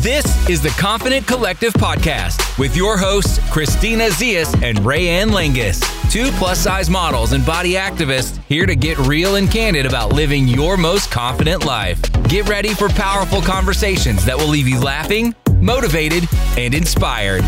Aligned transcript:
This 0.00 0.48
is 0.48 0.62
the 0.62 0.70
Confident 0.80 1.26
Collective 1.26 1.74
podcast 1.74 2.58
with 2.58 2.74
your 2.74 2.96
hosts, 2.96 3.38
Christina 3.50 4.04
Zias 4.04 4.54
and 4.62 4.78
Rayanne 4.78 5.28
Langus, 5.28 5.82
two 6.10 6.30
plus 6.38 6.58
size 6.58 6.88
models 6.88 7.32
and 7.32 7.44
body 7.44 7.74
activists 7.74 8.42
here 8.44 8.64
to 8.64 8.74
get 8.74 8.96
real 9.00 9.36
and 9.36 9.50
candid 9.50 9.84
about 9.84 10.14
living 10.14 10.48
your 10.48 10.78
most 10.78 11.10
confident 11.10 11.66
life. 11.66 12.00
Get 12.30 12.48
ready 12.48 12.72
for 12.72 12.88
powerful 12.88 13.42
conversations 13.42 14.24
that 14.24 14.38
will 14.38 14.48
leave 14.48 14.66
you 14.66 14.80
laughing, 14.80 15.34
motivated, 15.56 16.26
and 16.56 16.72
inspired. 16.72 17.42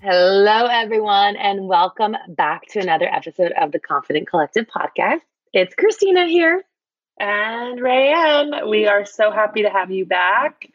Hello, 0.00 0.68
everyone, 0.68 1.36
and 1.36 1.68
welcome 1.68 2.16
back 2.28 2.62
to 2.68 2.80
another 2.80 3.14
episode 3.14 3.52
of 3.60 3.72
the 3.72 3.78
Confident 3.78 4.26
Collective 4.26 4.64
podcast. 4.74 5.20
It's 5.52 5.74
Christina 5.74 6.26
here 6.26 6.64
and 7.18 7.78
Rayanne. 7.80 8.68
We 8.68 8.86
are 8.86 9.04
so 9.04 9.30
happy 9.30 9.62
to 9.62 9.70
have 9.70 9.90
you 9.90 10.06
back. 10.06 10.68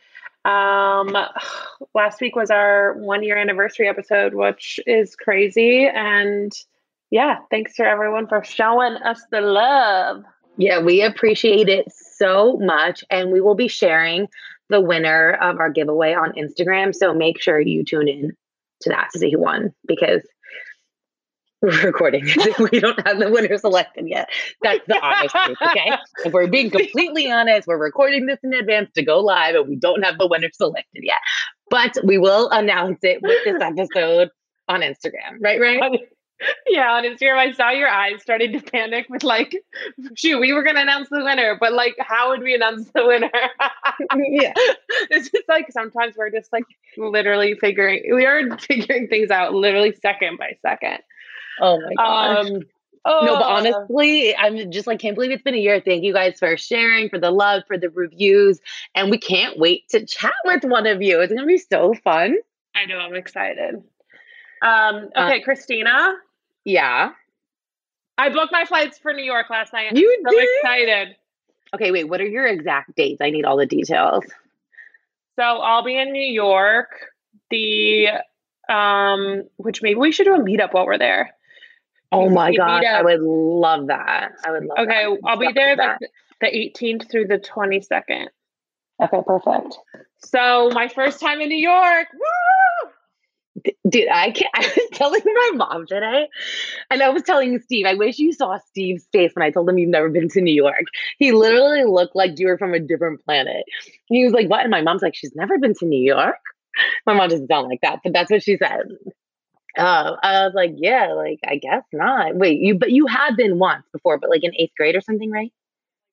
Um, 0.46 1.16
last 1.94 2.22
week 2.22 2.36
was 2.36 2.50
our 2.50 2.94
one 2.94 3.24
year 3.24 3.38
anniversary 3.38 3.88
episode, 3.88 4.34
which 4.34 4.80
is 4.88 5.16
crazy. 5.16 5.88
And 5.88 6.52
yeah, 7.12 7.38
thanks 7.50 7.76
to 7.76 7.84
everyone 7.84 8.28
for 8.28 8.44
showing 8.44 8.94
us 8.96 9.22
the 9.32 9.42
love. 9.42 10.24
Yeah, 10.58 10.82
we 10.82 11.02
appreciate 11.02 11.70
it 11.70 11.86
so 11.92 12.58
much. 12.58 13.04
And 13.10 13.32
we 13.32 13.42
will 13.42 13.56
be 13.56 13.68
sharing 13.68 14.28
the 14.70 14.82
winner 14.82 15.34
of 15.42 15.60
our 15.60 15.70
giveaway 15.70 16.14
on 16.14 16.34
Instagram. 16.34 16.94
So 16.96 17.14
make 17.14 17.42
sure 17.42 17.60
you 17.60 17.84
tune 17.84 18.08
in 18.08 18.36
to 18.82 18.90
that 18.90 19.10
to 19.14 19.20
see 19.20 19.32
who 19.32 19.40
won 19.40 19.74
because 19.88 20.22
we're 21.62 21.82
recording. 21.86 22.26
we 22.72 22.80
don't 22.80 23.06
have 23.08 23.20
the 23.20 23.30
winner 23.30 23.58
selected 23.58 24.08
yet. 24.08 24.30
That's 24.62 24.86
the 24.88 25.00
honest 25.04 25.36
truth, 25.36 25.58
okay? 25.62 25.92
If 26.26 26.34
we're 26.34 26.48
being 26.48 26.70
completely 26.70 27.32
honest, 27.32 27.68
we're 27.68 27.78
recording 27.78 28.26
this 28.26 28.40
in 28.44 28.54
advance 28.54 28.92
to 28.96 29.04
go 29.04 29.20
live 29.20 29.56
and 29.56 29.68
we 29.68 29.76
don't 29.76 30.04
have 30.04 30.18
the 30.18 30.28
winner 30.28 30.50
selected 30.54 31.04
yet. 31.04 31.18
But 31.70 31.98
we 32.04 32.18
will 32.18 32.50
announce 32.50 33.00
it 33.04 33.22
with 33.22 33.44
this 33.44 33.62
episode 33.62 34.30
on 34.68 34.82
Instagram, 34.82 35.38
right? 35.42 35.60
Right? 35.60 36.00
Yeah, 36.68 36.94
on 36.94 37.04
Instagram, 37.04 37.38
I 37.38 37.52
saw 37.52 37.70
your 37.72 37.90
eyes 37.90 38.22
starting 38.22 38.54
to 38.54 38.62
panic 38.62 39.08
with 39.10 39.24
like, 39.24 39.54
shoot, 40.16 40.40
we 40.40 40.54
were 40.54 40.64
gonna 40.64 40.80
announce 40.80 41.10
the 41.10 41.22
winner, 41.22 41.58
but 41.60 41.74
like, 41.74 41.96
how 42.00 42.30
would 42.30 42.42
we 42.42 42.56
announce 42.56 42.90
the 42.96 43.06
winner? 43.06 43.30
yeah, 44.32 44.54
it's 45.10 45.30
just 45.30 45.50
like 45.50 45.70
sometimes 45.70 46.16
we're 46.16 46.32
just 46.32 46.52
like 46.54 46.64
literally 46.98 47.56
figuring, 47.56 48.04
we 48.16 48.26
are 48.26 48.58
figuring 48.58 49.10
things 49.10 49.32
out 49.32 49.54
literally 49.54 49.94
second 50.02 50.38
by 50.38 50.56
second. 50.62 51.00
Oh 51.60 51.80
my 51.80 51.94
god. 51.96 52.38
Um, 52.38 52.62
oh. 53.06 53.26
No, 53.26 53.36
but 53.36 53.46
honestly, 53.46 54.36
I'm 54.36 54.72
just 54.72 54.88
like 54.88 55.00
can't 55.00 55.16
believe 55.16 55.32
it's 55.32 55.44
been 55.44 55.56
a 55.56 55.60
year. 55.60 55.82
Thank 55.82 56.04
you 56.04 56.14
guys 56.14 56.40
for 56.40 56.56
sharing, 56.58 57.10
for 57.10 57.20
the 57.20 57.32
love, 57.32 57.64
for 57.68 57.78
the 57.78 57.90
reviews, 57.90 58.60
and 58.96 59.10
we 59.10 59.18
can't 59.18 59.58
wait 59.58 59.88
to 59.90 60.06
chat 60.06 60.34
with 60.46 60.64
one 60.64 60.88
of 60.88 61.02
you. 61.02 61.22
It's 61.22 61.34
gonna 61.34 61.46
be 61.46 61.58
so 61.58 61.94
fun. 61.94 62.38
I 62.76 62.86
know. 62.86 62.98
I'm 62.98 63.16
excited. 63.16 63.76
Um, 64.62 65.10
uh, 65.16 65.26
okay, 65.26 65.42
uh, 65.42 65.44
Christina. 65.44 66.14
Yeah. 66.66 67.12
I 68.18 68.30
booked 68.30 68.52
my 68.52 68.66
flights 68.66 68.98
for 68.98 69.14
New 69.14 69.24
York 69.24 69.50
last 69.50 69.72
night. 69.72 69.96
You 69.96 70.24
I'm 70.28 70.36
did? 70.36 70.48
excited. 70.58 71.16
Okay, 71.74 71.92
wait. 71.92 72.06
What 72.06 72.20
are 72.20 72.28
your 72.28 72.46
exact 72.48 72.96
dates? 72.96 73.22
I 73.22 73.30
need 73.30 73.46
all 73.46 73.58
the 73.58 73.66
details. 73.66 74.26
So 75.38 75.44
I'll 75.44 75.84
be 75.84 75.98
in 75.98 76.12
New 76.12 76.22
York 76.22 76.90
the 77.50 78.08
um, 78.68 79.44
which 79.58 79.82
maybe 79.82 79.96
we 79.96 80.12
should 80.12 80.26
do 80.26 80.36
a 80.36 80.40
meetup 80.40 80.74
while 80.74 80.86
we're 80.86 80.98
there. 80.98 81.34
Oh 82.12 82.30
my 82.30 82.54
gosh, 82.54 82.84
I 82.86 83.04
would 83.04 83.22
love 83.22 83.88
that. 83.88 84.32
I 84.46 84.52
would 84.52 84.66
love 84.66 84.78
okay. 84.80 85.06
I'll 85.26 85.38
be 85.38 85.52
there 85.54 85.76
the, 85.76 86.08
the 86.42 86.48
18th 86.48 87.10
through 87.10 87.28
the 87.28 87.38
22nd. 87.38 88.28
Okay, 89.02 89.22
perfect. 89.26 89.78
So 90.18 90.70
my 90.74 90.88
first 90.88 91.20
time 91.20 91.42
in 91.42 91.50
New 91.50 91.58
York. 91.58 92.08
Woo! 92.14 92.92
Dude, 93.90 94.10
I 94.10 94.32
can't. 94.32 94.50
I 94.56 94.60
was 94.60 94.90
telling 94.94 95.22
my 95.26 95.52
mom 95.56 95.86
today, 95.86 96.28
and 96.90 97.02
I 97.02 97.10
was 97.10 97.24
telling 97.24 97.60
Steve. 97.60 97.86
I 97.86 97.94
wish 97.94 98.18
you 98.18 98.34
saw 98.34 98.58
Steve's 98.70 99.06
face 99.12 99.32
when 99.36 99.44
I 99.44 99.52
told 99.52 99.70
him 99.70 99.78
you've 99.78 99.90
never 99.90 100.10
been 100.10 100.30
to 100.30 100.42
New 100.42 100.54
York. 100.54 100.86
He 101.18 101.32
literally 101.32 101.84
looked 101.84 102.16
like 102.16 102.40
you 102.40 102.48
were 102.48 102.58
from 102.58 102.74
a 102.74 102.80
different 102.80 103.24
planet. 103.26 103.64
He 104.06 104.24
was 104.24 104.34
like, 104.34 104.50
"What?" 104.50 104.62
And 104.62 104.72
my 104.72 104.82
mom's 104.82 105.02
like, 105.02 105.16
"She's 105.16 105.36
never 105.36 105.58
been 105.58 105.74
to 105.76 105.86
New 105.86 106.02
York." 106.02 106.38
My 107.06 107.14
mom 107.14 107.30
just 107.30 107.42
doesn't 107.42 107.48
sound 107.48 107.68
like 107.68 107.82
that, 107.82 108.00
but 108.04 108.14
that's 108.14 108.32
what 108.32 108.44
she 108.44 108.58
said. 108.58 108.84
Uh, 109.80 110.18
I 110.22 110.46
was 110.46 110.54
like, 110.54 110.74
yeah, 110.76 111.14
like 111.14 111.40
I 111.48 111.56
guess 111.56 111.84
not. 111.94 112.36
Wait, 112.36 112.60
you 112.60 112.78
but 112.78 112.92
you 112.92 113.08
had 113.08 113.36
been 113.36 113.60
once 113.60 113.86
before, 113.92 114.18
but 114.18 114.30
like 114.30 114.44
in 114.44 114.54
eighth 114.56 114.74
grade 114.78 114.96
or 114.96 115.02
something, 115.02 115.32
right? 115.32 115.52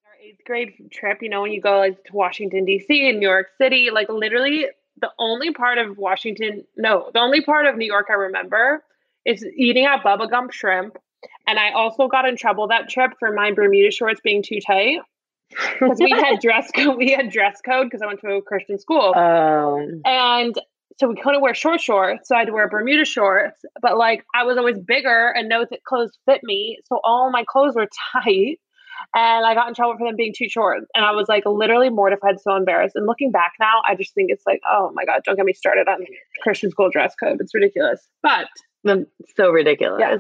Our 0.07 0.25
eighth 0.25 0.45
grade 0.45 0.91
trip, 0.93 1.19
you 1.21 1.29
know, 1.29 1.43
when 1.43 1.53
you 1.53 1.61
go 1.61 1.79
like 1.79 2.03
to 2.05 2.13
Washington 2.13 2.65
D.C. 2.65 3.09
and 3.09 3.19
New 3.19 3.29
York 3.29 3.49
City, 3.59 3.91
like 3.93 4.09
literally 4.09 4.67
the 5.01 5.11
only 5.19 5.53
part 5.53 5.79
of 5.79 5.99
Washington, 5.99 6.65
no, 6.77 7.11
the 7.13 7.21
only 7.21 7.43
part 7.43 7.67
of 7.67 7.77
New 7.77 7.87
York 7.87 8.07
I 8.09 8.15
remember 8.15 8.83
is 9.25 9.45
eating 9.57 9.85
at 9.85 10.03
Bubba 10.03 10.31
Gump 10.31 10.53
Shrimp, 10.53 10.97
and 11.47 11.59
I 11.59 11.73
also 11.73 12.09
got 12.09 12.27
in 12.27 12.37
trouble 12.37 12.69
that 12.69 12.89
trip 12.89 13.13
for 13.19 13.33
my 13.33 13.53
Bermuda 13.53 13.91
shorts 13.91 14.21
being 14.23 14.43
too 14.43 14.61
tight 14.61 15.01
because 15.51 15.99
we 16.01 16.11
had 16.11 16.41
dress 16.41 16.71
code. 16.75 16.97
We 16.97 17.11
had 17.11 17.31
dress 17.31 17.61
code 17.65 17.87
because 17.87 18.03
I 18.03 18.07
went 18.07 18.21
to 18.21 18.29
a 18.29 18.43
Christian 18.43 18.79
school, 18.79 19.15
um, 19.15 20.03
and 20.05 20.55
so 20.99 21.09
we 21.09 21.17
couldn't 21.17 21.43
wear 21.43 21.55
short 21.55 21.81
shorts. 21.81 22.29
So 22.29 22.35
I 22.35 22.41
had 22.41 22.47
to 22.47 22.53
wear 22.53 22.69
Bermuda 22.69 23.05
shorts. 23.05 23.61
But 23.81 23.99
like 23.99 24.25
I 24.35 24.45
was 24.45 24.57
always 24.57 24.79
bigger, 24.79 25.29
and 25.29 25.49
no 25.49 25.65
th- 25.65 25.83
clothes 25.85 26.13
fit 26.27 26.41
me, 26.43 26.79
so 26.87 27.01
all 27.05 27.31
my 27.31 27.45
clothes 27.49 27.75
were 27.75 27.89
tight. 28.13 28.59
And 29.15 29.45
I 29.47 29.55
got 29.55 29.69
in 29.69 29.75
trouble 29.75 29.97
for 29.99 30.07
them 30.09 30.17
being 30.17 30.35
too 30.37 30.49
short. 30.49 30.85
And 30.95 31.05
I 31.05 31.13
was 31.13 31.29
like 31.29 31.45
literally 31.47 31.91
mortified, 31.91 32.41
so 32.41 32.57
embarrassed. 32.57 32.97
And 32.97 33.07
looking 33.07 33.31
back 33.31 33.53
now, 33.61 33.83
I 33.87 33.95
just 33.95 34.15
think 34.15 34.31
it's 34.31 34.45
like, 34.47 34.61
oh 34.71 34.91
my 34.95 35.05
God, 35.05 35.21
don't 35.25 35.37
get 35.37 35.45
me 35.45 35.53
started 35.53 35.87
on 35.87 35.99
Christian 36.43 36.71
school 36.71 36.91
dress 36.91 37.15
code. 37.15 37.39
It's 37.41 37.55
ridiculous. 37.55 38.09
But 38.23 38.49
so 39.37 39.51
ridiculous. 39.51 40.01
Yeah. 40.01 40.17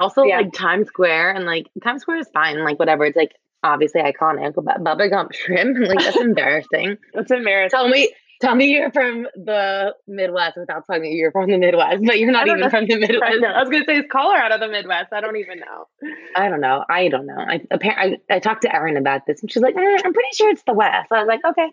Also, 0.00 0.22
yeah. 0.24 0.38
like 0.38 0.52
Times 0.52 0.88
Square 0.88 1.32
and 1.32 1.44
like 1.44 1.66
Times 1.82 2.02
Square 2.02 2.18
is 2.18 2.28
fine. 2.32 2.62
Like 2.64 2.78
whatever. 2.78 3.04
It's 3.04 3.16
like 3.16 3.32
obviously 3.62 4.02
iconic, 4.02 4.54
but 4.54 4.82
Bubba 4.84 5.10
Gump 5.10 5.32
shrimp, 5.34 5.78
like 5.78 5.98
that's 5.98 6.16
embarrassing. 6.20 6.98
That's 7.12 7.30
embarrassing. 7.30 7.76
Tell 7.76 7.88
me, 7.88 8.12
tell 8.40 8.54
me 8.54 8.66
you're 8.66 8.90
from 8.90 9.26
the 9.34 9.94
Midwest 10.06 10.56
without 10.56 10.86
telling 10.86 11.02
me 11.02 11.10
you're 11.10 11.32
from 11.32 11.50
the 11.50 11.58
Midwest, 11.58 12.02
but 12.04 12.18
you're 12.18 12.32
not 12.32 12.46
even 12.46 12.60
know. 12.60 12.70
from 12.70 12.86
the 12.86 12.96
Midwest. 12.98 13.44
I, 13.44 13.52
I 13.52 13.60
was 13.60 13.70
gonna 13.70 13.84
say 13.84 13.98
it's 13.98 14.08
Colorado, 14.10 14.58
the 14.58 14.68
Midwest. 14.68 15.12
I 15.12 15.20
don't 15.20 15.36
even 15.36 15.60
know. 15.60 16.10
I 16.36 16.48
don't 16.48 16.60
know. 16.60 16.84
I 16.88 17.08
don't 17.08 17.26
know. 17.26 17.38
I 17.38 17.60
apparently 17.70 18.20
I, 18.30 18.36
I 18.36 18.38
talked 18.38 18.62
to 18.62 18.74
Erin 18.74 18.96
about 18.96 19.26
this, 19.26 19.40
and 19.42 19.50
she's 19.50 19.62
like, 19.62 19.76
eh, 19.76 19.98
"I'm 20.04 20.12
pretty 20.12 20.34
sure 20.34 20.50
it's 20.50 20.62
the 20.64 20.74
West." 20.74 21.10
I 21.10 21.20
was 21.20 21.28
like, 21.28 21.40
"Okay, 21.44 21.68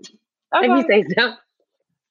okay. 0.55 0.66
if 0.66 0.77
you 0.77 0.85
say 0.88 1.05
so." 1.17 1.33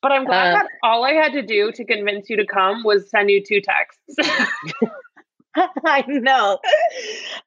But 0.03 0.13
I'm 0.13 0.25
glad 0.25 0.55
uh, 0.55 0.59
that 0.59 0.67
all 0.83 1.05
I 1.05 1.13
had 1.13 1.33
to 1.33 1.43
do 1.43 1.73
to 1.73 1.85
convince 1.85 2.31
you 2.31 2.39
to 2.39 2.47
come 2.47 2.85
was 2.85 3.11
send 3.11 3.31
you 3.31 3.43
two 3.45 3.61
texts. 3.61 4.17
I 5.85 6.05
know. 6.07 6.59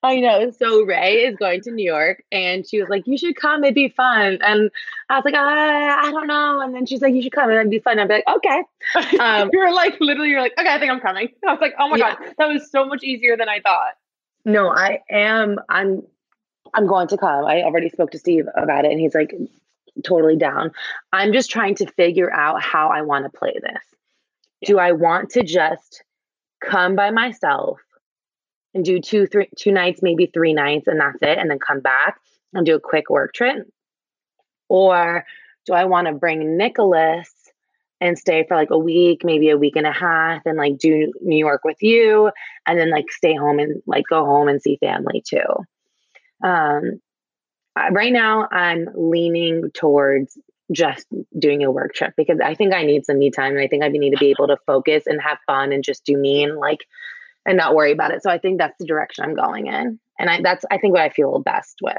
I 0.01 0.19
know. 0.19 0.51
So 0.51 0.83
Ray 0.83 1.25
is 1.25 1.37
going 1.37 1.61
to 1.61 1.71
New 1.71 1.85
York 1.85 2.23
and 2.31 2.67
she 2.67 2.79
was 2.79 2.89
like, 2.89 3.07
You 3.07 3.17
should 3.17 3.35
come, 3.35 3.63
it'd 3.63 3.75
be 3.75 3.89
fun. 3.89 4.39
And 4.41 4.69
I 5.09 5.15
was 5.15 5.25
like, 5.25 5.35
I, 5.35 6.07
I 6.07 6.11
don't 6.11 6.27
know. 6.27 6.61
And 6.61 6.75
then 6.75 6.85
she's 6.85 7.01
like, 7.01 7.13
You 7.13 7.21
should 7.21 7.31
come 7.31 7.49
and 7.49 7.57
it'd 7.57 7.71
be 7.71 7.79
fun. 7.79 7.99
I'd 7.99 8.07
be 8.07 8.15
like, 8.15 8.27
Okay. 8.27 8.63
Um, 9.19 9.49
you're 9.53 9.73
like, 9.73 9.99
literally, 10.01 10.29
you're 10.29 10.41
like, 10.41 10.53
Okay, 10.59 10.67
I 10.67 10.79
think 10.79 10.91
I'm 10.91 10.99
coming. 10.99 11.29
I 11.47 11.51
was 11.51 11.61
like, 11.61 11.75
Oh 11.79 11.89
my 11.89 11.97
yeah. 11.97 12.15
God, 12.15 12.33
that 12.37 12.47
was 12.47 12.69
so 12.69 12.85
much 12.85 13.03
easier 13.03 13.37
than 13.37 13.47
I 13.47 13.61
thought. 13.61 13.93
No, 14.45 14.69
I 14.69 14.99
am. 15.09 15.59
I'm, 15.69 16.03
I'm 16.73 16.87
going 16.87 17.07
to 17.09 17.17
come. 17.17 17.45
I 17.45 17.63
already 17.63 17.89
spoke 17.89 18.11
to 18.11 18.19
Steve 18.19 18.47
about 18.55 18.83
it 18.83 18.91
and 18.91 18.99
he's 18.99 19.15
like, 19.15 19.33
totally 20.03 20.35
down. 20.35 20.71
I'm 21.13 21.31
just 21.31 21.49
trying 21.49 21.75
to 21.75 21.85
figure 21.85 22.33
out 22.33 22.61
how 22.61 22.89
I 22.89 23.03
want 23.03 23.25
to 23.25 23.37
play 23.37 23.53
this. 23.53 23.83
Yeah. 24.61 24.67
Do 24.67 24.79
I 24.79 24.91
want 24.91 25.29
to 25.31 25.43
just 25.43 26.03
come 26.61 26.95
by 26.95 27.11
myself? 27.11 27.79
And 28.73 28.83
do 28.83 28.99
two, 28.99 29.27
three, 29.27 29.49
two 29.57 29.71
nights, 29.71 30.01
maybe 30.01 30.25
three 30.25 30.53
nights, 30.53 30.87
and 30.87 30.99
that's 30.99 31.21
it, 31.21 31.37
and 31.37 31.49
then 31.49 31.59
come 31.59 31.79
back 31.79 32.19
and 32.53 32.65
do 32.65 32.75
a 32.75 32.79
quick 32.79 33.09
work 33.09 33.33
trip? 33.33 33.67
Or 34.69 35.25
do 35.65 35.73
I 35.73 35.85
want 35.85 36.07
to 36.07 36.13
bring 36.13 36.57
Nicholas 36.57 37.31
and 38.01 38.17
stay 38.17 38.45
for 38.47 38.55
like 38.55 38.71
a 38.71 38.77
week, 38.77 39.21
maybe 39.23 39.49
a 39.49 39.57
week 39.57 39.75
and 39.75 39.87
a 39.87 39.91
half, 39.91 40.45
and 40.45 40.57
like 40.57 40.77
do 40.77 41.11
New 41.21 41.37
York 41.37 41.63
with 41.63 41.81
you, 41.81 42.31
and 42.65 42.79
then 42.79 42.89
like 42.89 43.11
stay 43.11 43.35
home 43.35 43.59
and 43.59 43.81
like 43.85 44.05
go 44.09 44.25
home 44.25 44.47
and 44.47 44.61
see 44.61 44.77
family 44.77 45.23
too? 45.25 45.65
Um, 46.43 46.99
right 47.75 48.11
now, 48.11 48.47
I'm 48.51 48.89
leaning 48.95 49.71
towards 49.71 50.37
just 50.71 51.05
doing 51.37 51.63
a 51.63 51.71
work 51.71 51.93
trip 51.93 52.13
because 52.17 52.39
I 52.43 52.55
think 52.55 52.73
I 52.73 52.83
need 52.83 53.05
some 53.05 53.19
me 53.19 53.31
time 53.31 53.51
and 53.51 53.61
I 53.61 53.67
think 53.67 53.83
I 53.83 53.89
need 53.89 54.11
to 54.11 54.17
be 54.17 54.31
able 54.31 54.47
to 54.47 54.57
focus 54.65 55.03
and 55.05 55.21
have 55.21 55.37
fun 55.45 55.71
and 55.71 55.83
just 55.83 56.05
do 56.05 56.17
me 56.17 56.43
and 56.43 56.57
like 56.57 56.85
and 57.45 57.57
not 57.57 57.75
worry 57.75 57.91
about 57.91 58.11
it. 58.11 58.23
So 58.23 58.29
I 58.29 58.37
think 58.37 58.57
that's 58.59 58.77
the 58.79 58.85
direction 58.85 59.25
I'm 59.25 59.35
going 59.35 59.67
in. 59.67 59.99
And 60.19 60.29
I, 60.29 60.41
that's, 60.41 60.65
I 60.71 60.77
think, 60.77 60.93
what 60.93 61.01
I 61.01 61.09
feel 61.09 61.39
best 61.39 61.77
with. 61.81 61.97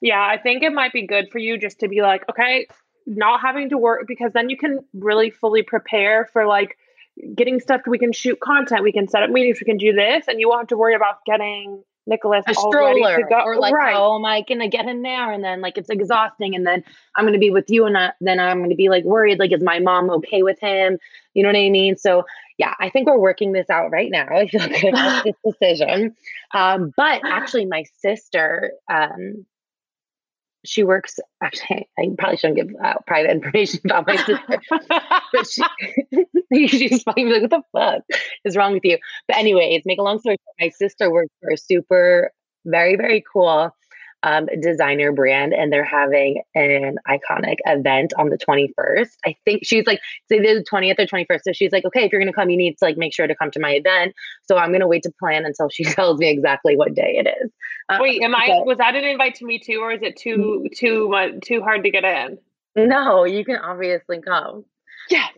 Yeah, 0.00 0.20
I 0.20 0.38
think 0.38 0.62
it 0.62 0.72
might 0.72 0.92
be 0.92 1.06
good 1.06 1.30
for 1.30 1.38
you 1.38 1.58
just 1.58 1.80
to 1.80 1.88
be 1.88 2.02
like, 2.02 2.24
okay, 2.30 2.66
not 3.06 3.40
having 3.40 3.70
to 3.70 3.78
work 3.78 4.04
because 4.06 4.32
then 4.32 4.50
you 4.50 4.56
can 4.56 4.80
really 4.92 5.30
fully 5.30 5.62
prepare 5.62 6.28
for 6.32 6.46
like 6.46 6.76
getting 7.34 7.60
stuff. 7.60 7.82
We 7.86 7.98
can 7.98 8.12
shoot 8.12 8.40
content, 8.40 8.82
we 8.82 8.92
can 8.92 9.08
set 9.08 9.22
up 9.22 9.30
meetings, 9.30 9.60
we 9.60 9.64
can 9.64 9.76
do 9.76 9.92
this, 9.92 10.26
and 10.28 10.40
you 10.40 10.48
won't 10.48 10.62
have 10.62 10.68
to 10.68 10.76
worry 10.76 10.94
about 10.94 11.24
getting 11.26 11.82
Nicholas 12.06 12.44
a 12.46 12.54
stroller 12.54 13.18
or 13.30 13.58
like 13.58 13.72
right. 13.72 13.94
how 13.94 14.14
am 14.16 14.24
I 14.24 14.42
gonna 14.42 14.68
get 14.68 14.86
in 14.86 15.02
there? 15.02 15.32
And 15.32 15.42
then 15.42 15.60
like 15.60 15.78
it's 15.78 15.88
exhausting 15.88 16.54
and 16.54 16.66
then 16.66 16.84
I'm 17.16 17.24
gonna 17.24 17.38
be 17.38 17.50
with 17.50 17.70
you 17.70 17.86
and 17.86 17.96
I, 17.96 18.12
then 18.20 18.38
I'm 18.38 18.62
gonna 18.62 18.74
be 18.74 18.88
like 18.88 19.04
worried 19.04 19.38
like 19.38 19.52
is 19.52 19.62
my 19.62 19.78
mom 19.78 20.10
okay 20.10 20.42
with 20.42 20.60
him? 20.60 20.98
You 21.32 21.42
know 21.42 21.48
what 21.48 21.56
I 21.56 21.70
mean? 21.70 21.96
So 21.96 22.24
yeah 22.58 22.74
I 22.78 22.90
think 22.90 23.06
we're 23.06 23.18
working 23.18 23.52
this 23.52 23.70
out 23.70 23.90
right 23.90 24.10
now. 24.10 24.26
I 24.28 24.48
feel 24.48 24.68
good 24.68 24.84
about 24.84 25.24
this 25.24 25.36
decision. 25.44 26.14
Um, 26.52 26.92
but 26.96 27.22
actually 27.24 27.64
my 27.64 27.84
sister 28.00 28.72
um, 28.92 29.46
she 30.64 30.82
works 30.82 31.18
actually 31.42 31.88
i 31.98 32.08
probably 32.18 32.36
shouldn't 32.36 32.56
give 32.56 32.74
out 32.82 33.06
private 33.06 33.30
information 33.36 33.80
about 33.84 34.06
my 34.06 34.16
sister 34.16 34.60
but 35.32 35.46
she, 35.48 36.68
she's 36.68 37.02
fucking 37.02 37.28
like 37.28 37.42
what 37.42 37.50
the 37.50 37.62
fuck 37.72 38.20
is 38.44 38.56
wrong 38.56 38.72
with 38.72 38.84
you? 38.84 38.98
But 39.28 39.38
anyways 39.38 39.82
make 39.84 39.98
a 39.98 40.02
long 40.02 40.20
story 40.20 40.36
short 40.36 40.56
my 40.60 40.70
sister 40.70 41.10
works 41.10 41.32
for 41.40 41.50
a 41.50 41.56
super 41.56 42.30
very 42.64 42.96
very 42.96 43.22
cool 43.32 43.70
um, 44.24 44.48
designer 44.60 45.12
brand 45.12 45.52
and 45.52 45.70
they're 45.70 45.84
having 45.84 46.42
an 46.54 46.96
iconic 47.06 47.56
event 47.66 48.14
on 48.18 48.30
the 48.30 48.38
21st. 48.38 49.10
I 49.24 49.36
think 49.44 49.64
she's 49.64 49.86
like, 49.86 50.00
say 50.30 50.40
the 50.40 50.64
20th 50.64 50.98
or 50.98 51.06
21st. 51.06 51.40
So 51.44 51.52
she's 51.52 51.72
like, 51.72 51.84
okay, 51.84 52.06
if 52.06 52.10
you're 52.10 52.22
going 52.22 52.32
to 52.32 52.34
come, 52.34 52.48
you 52.48 52.56
need 52.56 52.78
to 52.78 52.84
like 52.84 52.96
make 52.96 53.14
sure 53.14 53.26
to 53.26 53.36
come 53.36 53.50
to 53.50 53.60
my 53.60 53.72
event. 53.72 54.14
So 54.44 54.56
I'm 54.56 54.70
going 54.70 54.80
to 54.80 54.86
wait 54.86 55.02
to 55.02 55.12
plan 55.20 55.44
until 55.44 55.68
she 55.68 55.84
tells 55.84 56.18
me 56.18 56.30
exactly 56.30 56.74
what 56.74 56.94
day 56.94 57.22
it 57.22 57.28
is. 57.42 57.50
Uh, 57.90 57.98
wait, 58.00 58.22
am 58.22 58.34
I, 58.34 58.62
was 58.64 58.78
that 58.78 58.96
an 58.96 59.04
invite 59.04 59.34
to 59.36 59.44
me 59.44 59.58
too, 59.58 59.80
or 59.80 59.92
is 59.92 60.00
it 60.02 60.16
too, 60.16 60.68
too 60.74 61.08
much, 61.10 61.42
too 61.44 61.60
hard 61.60 61.84
to 61.84 61.90
get 61.90 62.04
in? 62.04 62.38
No, 62.76 63.24
you 63.24 63.44
can 63.44 63.56
obviously 63.56 64.22
come. 64.22 64.64
Yes. 65.10 65.32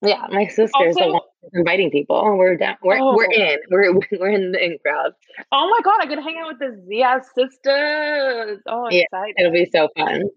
Yeah, 0.00 0.26
my 0.30 0.46
sister's 0.46 0.70
also, 0.74 1.00
the 1.00 1.12
one 1.12 1.22
inviting 1.52 1.90
people. 1.90 2.36
We're 2.36 2.56
down. 2.56 2.76
We're 2.82 2.98
oh. 2.98 3.16
we're 3.16 3.30
in. 3.30 3.58
We're 3.70 3.92
we're 4.20 4.30
in 4.30 4.52
the 4.52 4.64
in 4.64 4.78
crowd. 4.78 5.12
Oh 5.50 5.68
my 5.70 5.80
god! 5.82 6.00
I 6.00 6.06
get 6.06 6.16
to 6.16 6.22
hang 6.22 6.38
out 6.38 6.48
with 6.48 6.58
the 6.58 6.82
Zia 6.86 7.20
sisters. 7.34 8.60
Oh, 8.66 8.86
I'm 8.86 8.92
yeah, 8.92 9.02
excited. 9.02 9.34
It'll 9.38 9.52
be 9.52 9.68
so 9.72 9.88
fun. 9.96 10.30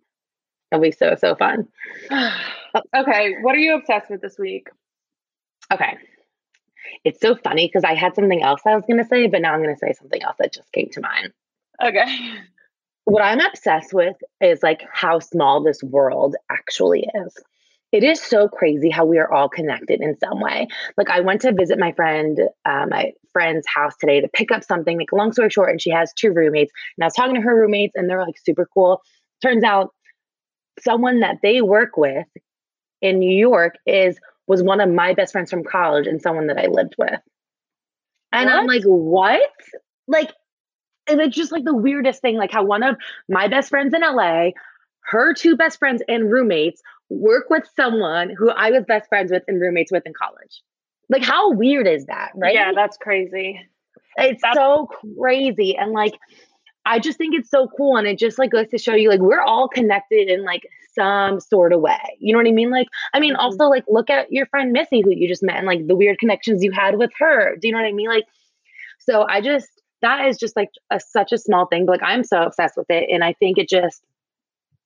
It'll 0.71 0.81
be 0.81 0.91
so 0.91 1.15
so 1.19 1.35
fun. 1.35 1.67
Oh. 2.77 2.81
okay, 3.03 3.35
what 3.41 3.55
are 3.55 3.59
you 3.59 3.75
obsessed 3.75 4.09
with 4.09 4.19
this 4.19 4.37
week? 4.37 4.67
Okay, 5.71 5.97
it's 7.03 7.21
so 7.21 7.35
funny 7.35 7.67
because 7.67 7.83
I 7.83 7.93
had 7.93 8.15
something 8.15 8.41
else 8.41 8.61
I 8.65 8.75
was 8.75 8.85
going 8.85 9.01
to 9.01 9.07
say, 9.07 9.27
but 9.27 9.41
now 9.41 9.53
I'm 9.53 9.61
going 9.61 9.75
to 9.75 9.79
say 9.79 9.93
something 9.93 10.21
else 10.21 10.35
that 10.39 10.53
just 10.53 10.71
came 10.71 10.89
to 10.91 11.01
mind. 11.01 11.31
Okay. 11.83 12.33
What 13.05 13.23
I'm 13.23 13.39
obsessed 13.39 13.93
with 13.93 14.15
is 14.41 14.63
like 14.63 14.83
how 14.91 15.19
small 15.19 15.63
this 15.63 15.83
world 15.83 16.35
actually 16.49 17.07
is 17.25 17.37
it 17.91 18.03
is 18.03 18.21
so 18.21 18.47
crazy 18.47 18.89
how 18.89 19.05
we 19.05 19.17
are 19.19 19.31
all 19.31 19.47
connected 19.47 20.01
in 20.01 20.17
some 20.17 20.41
way. 20.41 20.67
Like 20.97 21.09
I 21.09 21.21
went 21.21 21.41
to 21.41 21.53
visit 21.53 21.79
my 21.79 21.91
friend, 21.93 22.39
uh, 22.65 22.85
my 22.89 23.13
friend's 23.31 23.67
house 23.67 23.93
today 23.99 24.21
to 24.21 24.27
pick 24.27 24.51
up 24.51 24.63
something. 24.63 24.97
Like 24.97 25.11
long 25.11 25.31
story 25.31 25.49
short, 25.49 25.69
and 25.69 25.81
she 25.81 25.91
has 25.91 26.11
two 26.13 26.31
roommates. 26.31 26.71
And 26.97 27.03
I 27.03 27.07
was 27.07 27.13
talking 27.13 27.35
to 27.35 27.41
her 27.41 27.55
roommates, 27.55 27.93
and 27.95 28.09
they're 28.09 28.25
like 28.25 28.37
super 28.43 28.67
cool. 28.73 29.01
Turns 29.41 29.63
out, 29.63 29.93
someone 30.79 31.21
that 31.21 31.37
they 31.41 31.61
work 31.61 31.97
with 31.97 32.27
in 33.01 33.19
New 33.19 33.35
York 33.35 33.75
is 33.85 34.19
was 34.47 34.61
one 34.61 34.79
of 34.81 34.89
my 34.89 35.13
best 35.13 35.31
friends 35.31 35.49
from 35.49 35.63
college, 35.63 36.07
and 36.07 36.21
someone 36.21 36.47
that 36.47 36.57
I 36.57 36.67
lived 36.67 36.95
with. 36.97 37.19
And 38.31 38.49
what? 38.49 38.55
I'm 38.55 38.67
like, 38.67 38.83
what? 38.83 39.51
Like, 40.07 40.31
and 41.07 41.21
it's 41.21 41.35
just 41.35 41.51
like 41.51 41.63
the 41.63 41.75
weirdest 41.75 42.21
thing. 42.21 42.35
Like 42.35 42.51
how 42.51 42.63
one 42.63 42.83
of 42.83 42.97
my 43.29 43.47
best 43.47 43.69
friends 43.69 43.93
in 43.93 44.01
LA, 44.01 44.49
her 45.05 45.33
two 45.33 45.55
best 45.55 45.79
friends 45.79 46.01
and 46.07 46.31
roommates 46.31 46.81
work 47.09 47.49
with 47.49 47.63
someone 47.75 48.33
who 48.35 48.49
I 48.49 48.71
was 48.71 48.83
best 48.87 49.09
friends 49.09 49.31
with 49.31 49.43
and 49.47 49.61
roommates 49.61 49.91
with 49.91 50.05
in 50.05 50.13
college. 50.13 50.61
Like, 51.09 51.23
how 51.23 51.51
weird 51.51 51.87
is 51.87 52.05
that, 52.07 52.31
right? 52.35 52.53
Yeah, 52.53 52.71
that's 52.73 52.97
crazy. 52.97 53.59
It's 54.17 54.41
that's- 54.41 54.55
so 54.55 54.89
crazy. 55.19 55.77
And 55.77 55.91
like, 55.91 56.13
I 56.85 56.99
just 56.99 57.17
think 57.17 57.35
it's 57.35 57.49
so 57.49 57.67
cool. 57.75 57.97
And 57.97 58.07
it 58.07 58.19
just 58.19 58.37
like 58.37 58.51
goes 58.51 58.67
to 58.69 58.77
show 58.77 58.93
you, 58.93 59.09
like, 59.09 59.19
we're 59.19 59.41
all 59.41 59.67
connected 59.67 60.29
in 60.29 60.43
like 60.43 60.67
some 60.93 61.39
sort 61.39 61.73
of 61.73 61.81
way. 61.81 61.97
You 62.19 62.31
know 62.33 62.39
what 62.39 62.47
I 62.47 62.51
mean? 62.51 62.71
Like, 62.71 62.87
I 63.13 63.19
mean, 63.19 63.33
mm-hmm. 63.33 63.41
also, 63.41 63.65
like, 63.65 63.83
look 63.87 64.09
at 64.09 64.31
your 64.31 64.45
friend 64.45 64.71
Missy, 64.71 65.01
who 65.01 65.11
you 65.11 65.27
just 65.27 65.43
met, 65.43 65.57
and 65.57 65.67
like 65.67 65.87
the 65.87 65.95
weird 65.95 66.19
connections 66.19 66.63
you 66.63 66.71
had 66.71 66.97
with 66.97 67.11
her. 67.19 67.55
Do 67.57 67.67
you 67.67 67.73
know 67.73 67.79
what 67.79 67.87
I 67.87 67.91
mean? 67.91 68.07
Like, 68.07 68.25
so 68.99 69.25
I 69.27 69.41
just, 69.41 69.67
that 70.01 70.27
is 70.27 70.37
just 70.37 70.55
like 70.55 70.69
a, 70.91 70.99
such 70.99 71.31
a 71.31 71.37
small 71.37 71.65
thing. 71.65 71.85
But 71.85 72.01
like, 72.01 72.09
I'm 72.09 72.23
so 72.23 72.41
obsessed 72.41 72.77
with 72.77 72.89
it. 72.89 73.09
And 73.11 73.23
I 73.23 73.33
think 73.33 73.57
it 73.57 73.67
just, 73.67 74.03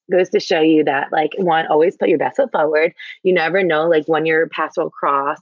goes 0.09 0.29
to 0.29 0.39
show 0.39 0.61
you 0.61 0.83
that 0.83 1.11
like 1.11 1.31
one 1.37 1.67
always 1.67 1.95
put 1.97 2.09
your 2.09 2.17
best 2.17 2.37
foot 2.37 2.51
forward 2.51 2.93
you 3.23 3.33
never 3.33 3.63
know 3.63 3.87
like 3.87 4.07
when 4.07 4.25
your 4.25 4.47
paths 4.49 4.77
will 4.77 4.89
cross 4.89 5.39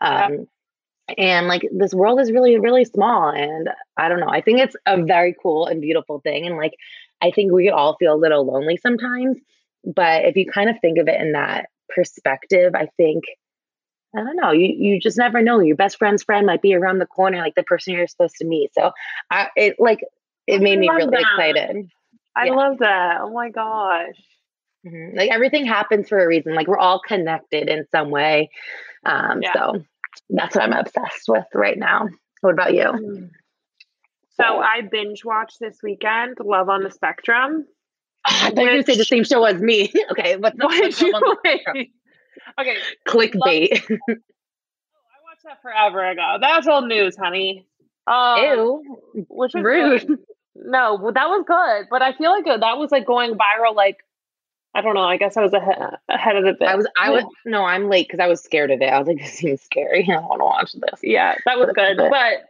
um 0.00 0.46
and 1.16 1.48
like 1.48 1.62
this 1.72 1.94
world 1.94 2.20
is 2.20 2.32
really 2.32 2.58
really 2.58 2.84
small 2.84 3.30
and 3.30 3.70
i 3.96 4.08
don't 4.08 4.20
know 4.20 4.28
i 4.28 4.40
think 4.40 4.58
it's 4.58 4.76
a 4.86 5.02
very 5.02 5.34
cool 5.42 5.66
and 5.66 5.80
beautiful 5.80 6.20
thing 6.20 6.46
and 6.46 6.56
like 6.56 6.74
i 7.22 7.30
think 7.30 7.52
we 7.52 7.70
all 7.70 7.96
feel 7.96 8.14
a 8.14 8.16
little 8.16 8.44
lonely 8.44 8.76
sometimes 8.76 9.38
but 9.84 10.24
if 10.24 10.36
you 10.36 10.44
kind 10.44 10.68
of 10.68 10.76
think 10.80 10.98
of 10.98 11.08
it 11.08 11.20
in 11.20 11.32
that 11.32 11.68
perspective 11.88 12.74
i 12.74 12.88
think 12.96 13.24
I 14.16 14.20
don't 14.20 14.36
know. 14.36 14.52
You 14.52 14.66
you 14.68 15.00
just 15.00 15.18
never 15.18 15.42
know. 15.42 15.60
Your 15.60 15.76
best 15.76 15.98
friend's 15.98 16.22
friend 16.22 16.46
might 16.46 16.62
be 16.62 16.74
around 16.74 16.98
the 16.98 17.06
corner, 17.06 17.38
like 17.38 17.54
the 17.54 17.62
person 17.62 17.92
you're 17.92 18.06
supposed 18.06 18.36
to 18.36 18.46
meet. 18.46 18.72
So, 18.74 18.92
I 19.30 19.48
it 19.54 19.76
like 19.78 20.00
it 20.46 20.62
made 20.62 20.78
me 20.78 20.88
really 20.88 21.10
that. 21.10 21.20
excited. 21.20 21.90
I 22.38 22.46
yeah. 22.46 22.52
love 22.52 22.78
that. 22.78 23.18
Oh 23.20 23.32
my 23.32 23.50
gosh. 23.50 24.14
Mm-hmm. 24.86 25.16
Like 25.16 25.30
everything 25.30 25.66
happens 25.66 26.08
for 26.08 26.18
a 26.18 26.26
reason. 26.26 26.54
Like 26.54 26.68
we're 26.68 26.78
all 26.78 27.00
connected 27.00 27.68
in 27.68 27.84
some 27.90 28.10
way. 28.10 28.50
Um, 29.04 29.42
yeah. 29.42 29.52
So 29.52 29.84
that's 30.30 30.54
what 30.54 30.64
I'm 30.64 30.72
obsessed 30.72 31.28
with 31.28 31.46
right 31.52 31.76
now. 31.76 32.08
What 32.40 32.52
about 32.52 32.74
you? 32.74 32.84
Mm. 32.84 33.30
So 34.36 34.44
I 34.44 34.82
binge 34.82 35.24
watched 35.24 35.58
this 35.60 35.78
weekend 35.82 36.36
Love 36.40 36.68
on 36.68 36.84
the 36.84 36.92
Spectrum. 36.92 37.66
I 38.24 38.50
thought 38.50 38.64
you 38.64 38.76
were 38.76 38.82
say 38.82 38.96
the 38.96 39.04
same 39.04 39.24
show 39.24 39.44
as 39.44 39.60
me. 39.60 39.92
okay, 40.12 40.36
what's 40.36 40.56
the 40.56 40.64
what 41.44 41.88
Okay, 42.58 42.76
clickbait. 43.06 43.82
oh, 43.90 43.96
I 43.98 45.18
watched 45.24 45.44
that 45.44 45.60
forever 45.60 46.08
ago. 46.08 46.36
That's 46.40 46.68
old 46.68 46.86
news, 46.86 47.16
honey. 47.16 47.66
Um, 48.06 48.42
Ew, 48.42 48.96
which 49.28 49.54
was 49.54 49.64
rude. 49.64 50.18
No, 50.64 51.10
that 51.14 51.28
was 51.28 51.44
good, 51.46 51.88
but 51.90 52.02
I 52.02 52.12
feel 52.12 52.30
like 52.30 52.44
that 52.44 52.78
was 52.78 52.90
like 52.90 53.06
going 53.06 53.34
viral. 53.34 53.74
Like, 53.74 53.98
I 54.74 54.80
don't 54.80 54.94
know. 54.94 55.02
I 55.02 55.16
guess 55.16 55.36
I 55.36 55.42
was 55.42 55.52
ahead, 55.52 55.78
ahead 56.08 56.36
of 56.36 56.44
the 56.44 56.52
bit. 56.52 56.68
I 56.68 56.76
was. 56.76 56.86
I 57.00 57.10
was. 57.10 57.24
No, 57.44 57.64
I'm 57.64 57.88
late 57.88 58.08
because 58.08 58.20
I 58.20 58.26
was 58.26 58.42
scared 58.42 58.70
of 58.70 58.80
it. 58.80 58.86
I 58.86 58.98
was 58.98 59.08
like, 59.08 59.18
this 59.22 59.32
seems 59.32 59.62
scary. 59.62 60.04
I 60.04 60.14
don't 60.14 60.24
want 60.24 60.40
to 60.40 60.44
watch 60.44 60.72
this. 60.72 61.00
Yeah, 61.02 61.36
that 61.46 61.58
was 61.58 61.70
good. 61.74 61.96
But 61.96 62.48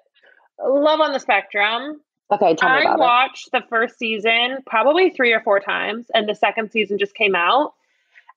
Love 0.67 1.01
on 1.01 1.13
the 1.13 1.21
Spectrum. 1.21 2.01
Okay, 2.31 2.55
tell 2.57 2.69
me 2.69 2.85
I 2.85 2.97
watched 2.97 3.53
the 3.53 3.63
first 3.71 3.99
season 3.99 4.59
probably 4.67 5.11
three 5.11 5.33
or 5.33 5.41
four 5.41 5.61
times, 5.61 6.07
and 6.15 6.29
the 6.29 6.35
second 6.35 6.71
season 6.71 6.99
just 6.99 7.15
came 7.15 7.35
out. 7.35 7.75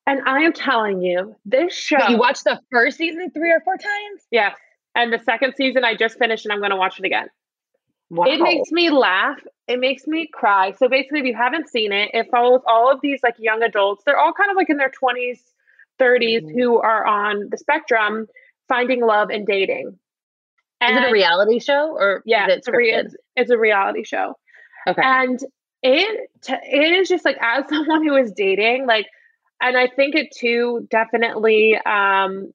And 0.08 0.22
I 0.26 0.42
am 0.42 0.54
telling 0.54 1.02
you, 1.02 1.36
this 1.46 1.74
show. 1.74 2.08
You 2.08 2.18
watched 2.18 2.46
the 2.46 2.60
first 2.72 2.98
season 2.98 3.30
three 3.32 3.52
or 3.52 3.60
four 3.62 3.76
times? 3.76 4.22
Yes. 4.32 4.56
And 4.96 5.12
the 5.12 5.20
second 5.20 5.54
season 5.58 5.84
I 5.84 5.96
just 5.96 6.18
finished, 6.18 6.46
and 6.46 6.54
I'm 6.54 6.60
going 6.60 6.72
to 6.72 6.78
watch 6.78 7.00
it 7.00 7.06
again. 7.06 7.28
Wow. 8.12 8.26
It 8.28 8.42
makes 8.42 8.72
me 8.74 8.90
laugh. 8.90 9.40
It 9.70 9.80
makes 9.80 10.06
me 10.06 10.28
cry. 10.28 10.74
So 10.74 10.90
basically, 10.90 11.22
if 11.22 11.26
you 11.26 11.34
haven't 11.34 11.70
seen 11.70 11.94
it, 11.94 12.12
it 12.14 12.28
follows 12.30 12.60
all 12.68 12.92
of 12.92 13.00
these 13.02 13.22
like 13.24 13.36
young 13.40 13.64
adults. 13.64 14.04
They're 14.06 14.20
all 14.20 14.34
kind 14.34 14.52
of 14.52 14.58
like 14.58 14.70
in 14.70 14.76
their 14.76 14.92
20s, 14.92 15.40
30s 15.98 16.42
mm-hmm. 16.42 16.60
who 16.60 16.78
are 16.78 17.08
on 17.08 17.48
the 17.50 17.58
spectrum 17.58 18.28
finding 18.68 19.00
love 19.00 19.30
and 19.30 19.48
dating. 19.48 19.98
And 20.82 20.98
is 20.98 21.04
it 21.06 21.10
a 21.10 21.14
reality 21.14 21.60
show 21.60 21.96
or 21.98 22.22
yeah, 22.26 22.48
it 22.50 22.58
it's 22.58 22.68
a 22.68 22.74
re- 22.74 22.92
it's, 22.92 23.16
it's 23.38 23.50
a 23.50 23.58
reality 23.58 24.04
show. 24.04 24.36
Okay. 24.86 25.02
And 25.02 25.40
it 25.82 26.30
it 26.50 26.94
is 27.00 27.08
just 27.08 27.24
like 27.24 27.38
as 27.40 27.64
someone 27.70 28.06
who 28.06 28.18
is 28.18 28.34
dating, 28.34 28.88
like, 28.88 29.08
and 29.62 29.78
I 29.78 29.88
think 29.88 30.16
it 30.16 30.36
too 30.36 30.86
definitely. 30.92 31.78
Um, 31.78 32.52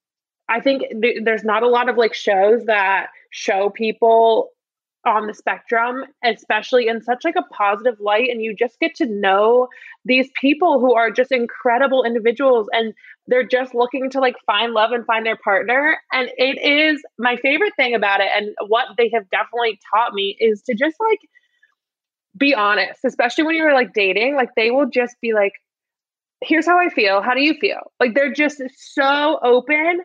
I 0.50 0.60
think 0.60 0.82
th- 1.00 1.20
there's 1.24 1.44
not 1.44 1.62
a 1.62 1.68
lot 1.68 1.88
of 1.88 1.96
like 1.96 2.12
shows 2.12 2.66
that 2.66 3.06
show 3.30 3.70
people 3.70 4.50
on 5.06 5.26
the 5.26 5.34
spectrum 5.34 6.04
especially 6.24 6.88
in 6.88 7.00
such 7.02 7.24
like 7.24 7.36
a 7.36 7.54
positive 7.54 7.98
light 8.00 8.28
and 8.28 8.42
you 8.42 8.54
just 8.54 8.78
get 8.80 8.94
to 8.94 9.06
know 9.06 9.68
these 10.04 10.28
people 10.38 10.80
who 10.80 10.94
are 10.94 11.10
just 11.10 11.32
incredible 11.32 12.04
individuals 12.04 12.68
and 12.72 12.92
they're 13.28 13.46
just 13.46 13.74
looking 13.74 14.10
to 14.10 14.20
like 14.20 14.34
find 14.44 14.72
love 14.72 14.90
and 14.92 15.06
find 15.06 15.24
their 15.24 15.36
partner 15.36 15.96
and 16.12 16.28
it 16.36 16.58
is 16.60 17.00
my 17.18 17.36
favorite 17.36 17.72
thing 17.76 17.94
about 17.94 18.20
it 18.20 18.28
and 18.36 18.54
what 18.68 18.88
they 18.98 19.08
have 19.14 19.28
definitely 19.30 19.78
taught 19.94 20.12
me 20.12 20.36
is 20.40 20.60
to 20.62 20.74
just 20.74 20.96
like 21.00 21.20
be 22.36 22.54
honest 22.54 23.00
especially 23.04 23.44
when 23.44 23.54
you're 23.54 23.72
like 23.72 23.94
dating 23.94 24.34
like 24.34 24.50
they 24.56 24.70
will 24.70 24.86
just 24.90 25.16
be 25.22 25.32
like 25.32 25.52
here's 26.42 26.66
how 26.66 26.78
i 26.78 26.88
feel. 26.88 27.22
How 27.22 27.34
do 27.34 27.42
you 27.42 27.54
feel? 27.54 27.92
Like 28.00 28.14
they're 28.14 28.32
just 28.32 28.60
so 28.76 29.38
open 29.42 30.00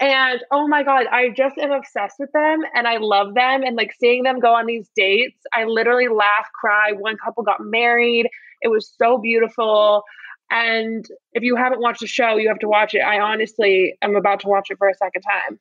and 0.00 0.40
oh 0.50 0.66
my 0.66 0.82
God, 0.82 1.06
I 1.06 1.30
just 1.30 1.56
am 1.58 1.70
obsessed 1.70 2.16
with 2.18 2.32
them 2.32 2.60
and 2.74 2.86
I 2.86 2.96
love 2.98 3.34
them. 3.34 3.62
And 3.62 3.76
like 3.76 3.92
seeing 3.98 4.22
them 4.24 4.40
go 4.40 4.54
on 4.54 4.66
these 4.66 4.88
dates, 4.96 5.40
I 5.52 5.64
literally 5.64 6.08
laugh, 6.08 6.48
cry. 6.52 6.92
One 6.92 7.16
couple 7.16 7.42
got 7.44 7.60
married. 7.60 8.28
It 8.60 8.68
was 8.68 8.92
so 8.98 9.18
beautiful. 9.18 10.02
And 10.50 11.06
if 11.32 11.42
you 11.42 11.56
haven't 11.56 11.80
watched 11.80 12.00
the 12.00 12.06
show, 12.06 12.36
you 12.36 12.48
have 12.48 12.58
to 12.60 12.68
watch 12.68 12.94
it. 12.94 13.00
I 13.00 13.20
honestly 13.20 13.96
am 14.02 14.16
about 14.16 14.40
to 14.40 14.48
watch 14.48 14.70
it 14.70 14.78
for 14.78 14.88
a 14.88 14.94
second 14.94 15.22
time. 15.22 15.58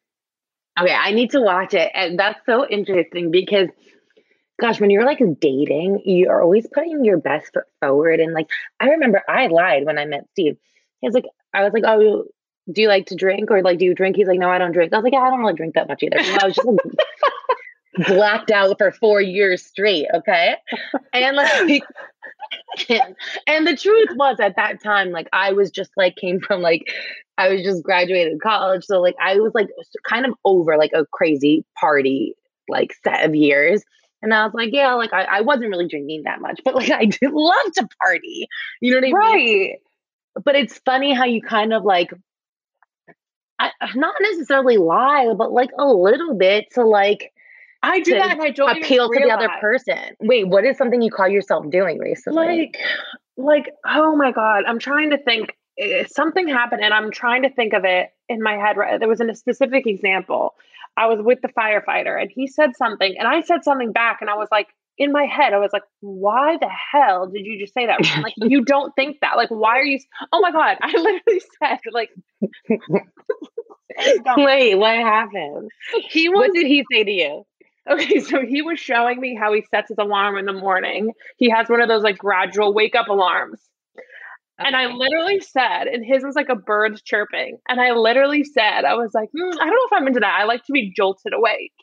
Okay, 0.79 0.93
I 0.93 1.11
need 1.11 1.31
to 1.31 1.41
watch 1.41 1.73
it. 1.73 1.91
And 1.93 2.17
that's 2.17 2.39
so 2.45 2.67
interesting 2.67 3.29
because 3.29 3.69
gosh, 4.59 4.79
when 4.79 4.89
you're 4.89 5.05
like 5.05 5.21
dating, 5.39 6.01
you're 6.05 6.41
always 6.41 6.65
putting 6.73 7.03
your 7.03 7.17
best 7.17 7.53
foot 7.53 7.65
forward. 7.81 8.19
And 8.19 8.33
like, 8.33 8.47
I 8.79 8.87
remember 8.89 9.21
I 9.27 9.47
lied 9.47 9.85
when 9.85 9.97
I 9.97 10.05
met 10.05 10.27
Steve. 10.31 10.57
He 11.01 11.07
was 11.07 11.13
like, 11.13 11.25
I 11.53 11.63
was 11.63 11.73
like, 11.73 11.83
oh, 11.85 12.25
do 12.71 12.81
you 12.81 12.87
like 12.87 13.07
to 13.07 13.15
drink 13.15 13.51
or 13.51 13.61
like, 13.61 13.79
do 13.79 13.85
you 13.85 13.93
drink? 13.93 14.15
He's 14.15 14.27
like, 14.27 14.39
no, 14.39 14.49
I 14.49 14.57
don't 14.57 14.71
drink. 14.71 14.93
I 14.93 14.97
was 14.97 15.03
like, 15.03 15.13
yeah, 15.13 15.21
I 15.21 15.29
don't 15.29 15.39
really 15.39 15.53
drink 15.53 15.75
that 15.75 15.87
much 15.87 16.03
either. 16.03 16.17
I 16.17 16.45
was 16.45 16.55
just 16.55 16.67
like, 16.67 16.77
blacked 18.07 18.51
out 18.51 18.77
for 18.77 18.91
four 18.91 19.21
years 19.21 19.63
straight. 19.63 20.07
Okay. 20.13 20.55
And 21.11 21.35
like, 21.35 21.83
and 23.47 23.67
the 23.67 23.75
truth 23.75 24.09
was 24.15 24.39
at 24.39 24.55
that 24.55 24.81
time, 24.81 25.11
like, 25.11 25.27
I 25.33 25.53
was 25.53 25.71
just 25.71 25.91
like, 25.97 26.15
came 26.15 26.39
from 26.39 26.61
like, 26.61 26.91
I 27.37 27.49
was 27.49 27.63
just 27.63 27.83
graduated 27.83 28.41
college. 28.41 28.85
So 28.85 29.01
like, 29.01 29.15
I 29.21 29.35
was 29.39 29.53
like 29.53 29.69
kind 30.07 30.25
of 30.25 30.33
over 30.45 30.77
like 30.77 30.91
a 30.93 31.05
crazy 31.11 31.65
party 31.79 32.35
like 32.69 32.93
set 33.03 33.25
of 33.25 33.35
years. 33.35 33.83
And 34.21 34.33
I 34.33 34.45
was 34.45 34.53
like, 34.53 34.69
yeah, 34.71 34.93
like 34.93 35.11
I, 35.13 35.23
I 35.23 35.41
wasn't 35.41 35.69
really 35.69 35.87
drinking 35.87 36.23
that 36.23 36.41
much, 36.41 36.61
but 36.63 36.75
like 36.75 36.91
I 36.91 37.05
did 37.05 37.31
love 37.31 37.71
to 37.75 37.87
party. 38.01 38.47
You 38.81 38.91
know 38.91 38.97
what 38.97 39.07
I 39.07 39.11
right. 39.11 39.35
mean? 39.35 39.69
Right. 39.69 39.79
But 40.43 40.55
it's 40.55 40.79
funny 40.79 41.13
how 41.13 41.25
you 41.25 41.41
kind 41.41 41.73
of 41.73 41.83
like, 41.83 42.11
I, 43.59 43.71
not 43.95 44.15
necessarily 44.21 44.77
lie, 44.77 45.33
but 45.37 45.51
like 45.51 45.69
a 45.77 45.85
little 45.85 46.33
bit 46.35 46.65
to 46.73 46.83
like, 46.83 47.31
I 47.81 47.99
do 47.99 48.11
that 48.19 48.31
and 48.33 48.41
I 48.41 48.49
don't 48.51 48.67
appeal 48.83 49.09
to 49.09 49.19
the 49.19 49.31
other 49.31 49.49
person. 49.61 49.97
Wait, 50.21 50.47
what 50.47 50.63
is 50.65 50.77
something 50.77 51.01
you 51.01 51.11
call 51.11 51.27
yourself 51.27 51.69
doing 51.69 51.99
recently? 51.99 52.45
Like, 53.37 53.65
like, 53.65 53.73
oh 53.85 54.15
my 54.15 54.31
God. 54.31 54.63
I'm 54.67 54.79
trying 54.79 55.09
to 55.11 55.17
think. 55.17 55.55
eh, 55.77 56.05
Something 56.07 56.47
happened 56.47 56.81
and 56.83 56.93
I'm 56.93 57.11
trying 57.11 57.43
to 57.43 57.49
think 57.49 57.73
of 57.73 57.83
it 57.85 58.09
in 58.29 58.41
my 58.41 58.53
head. 58.57 58.77
right- 58.77 58.99
There 58.99 59.09
was 59.09 59.21
a 59.21 59.35
specific 59.35 59.85
example. 59.87 60.55
I 60.95 61.07
was 61.07 61.19
with 61.21 61.41
the 61.41 61.47
firefighter 61.49 62.19
and 62.21 62.29
he 62.31 62.47
said 62.47 62.75
something 62.75 63.15
and 63.17 63.27
I 63.27 63.41
said 63.41 63.63
something 63.63 63.91
back 63.91 64.19
and 64.21 64.29
I 64.29 64.35
was 64.35 64.47
like, 64.51 64.67
in 64.97 65.11
my 65.11 65.25
head, 65.25 65.53
I 65.53 65.57
was 65.57 65.71
like, 65.73 65.83
why 66.01 66.57
the 66.57 66.69
hell 66.69 67.27
did 67.27 67.45
you 67.45 67.59
just 67.59 67.73
say 67.73 67.85
that? 67.87 67.99
I'm 68.03 68.21
like, 68.21 68.33
you 68.37 68.63
don't 68.63 68.93
think 68.95 69.17
that. 69.21 69.37
Like, 69.37 69.49
why 69.49 69.79
are 69.79 69.85
you? 69.85 69.99
Oh 70.31 70.39
my 70.41 70.51
God. 70.51 70.77
I 70.81 70.91
literally 70.91 71.41
said, 71.59 71.79
like, 71.91 72.09
Wait, 74.37 74.75
what 74.75 74.95
happened? 74.95 75.69
he 76.09 76.29
was 76.29 76.37
What 76.39 76.53
did 76.53 76.67
he 76.67 76.85
say 76.91 77.03
to 77.03 77.11
you? 77.11 77.43
Okay, 77.89 78.21
so 78.21 78.41
he 78.45 78.61
was 78.61 78.79
showing 78.79 79.19
me 79.19 79.35
how 79.35 79.51
he 79.53 79.63
sets 79.69 79.89
his 79.89 79.97
alarm 79.97 80.37
in 80.37 80.45
the 80.45 80.53
morning. 80.53 81.11
He 81.37 81.49
has 81.49 81.67
one 81.67 81.81
of 81.81 81.89
those 81.89 82.03
like 82.03 82.17
gradual 82.17 82.73
wake 82.73 82.95
up 82.95 83.09
alarms. 83.09 83.59
And 84.57 84.75
I 84.75 84.85
literally 84.85 85.39
said, 85.41 85.87
and 85.87 86.05
his 86.05 86.23
was 86.23 86.35
like 86.35 86.49
a 86.49 86.55
bird 86.55 87.01
chirping. 87.03 87.57
And 87.67 87.81
I 87.81 87.91
literally 87.91 88.43
said, 88.43 88.85
I 88.85 88.93
was 88.93 89.11
like, 89.13 89.29
"Hmm, 89.35 89.59
I 89.59 89.65
don't 89.65 89.69
know 89.69 89.87
if 89.87 89.93
I'm 89.93 90.07
into 90.07 90.19
that. 90.21 90.37
I 90.39 90.45
like 90.45 90.63
to 90.65 90.71
be 90.71 90.93
jolted 90.95 91.33
awake. 91.33 91.73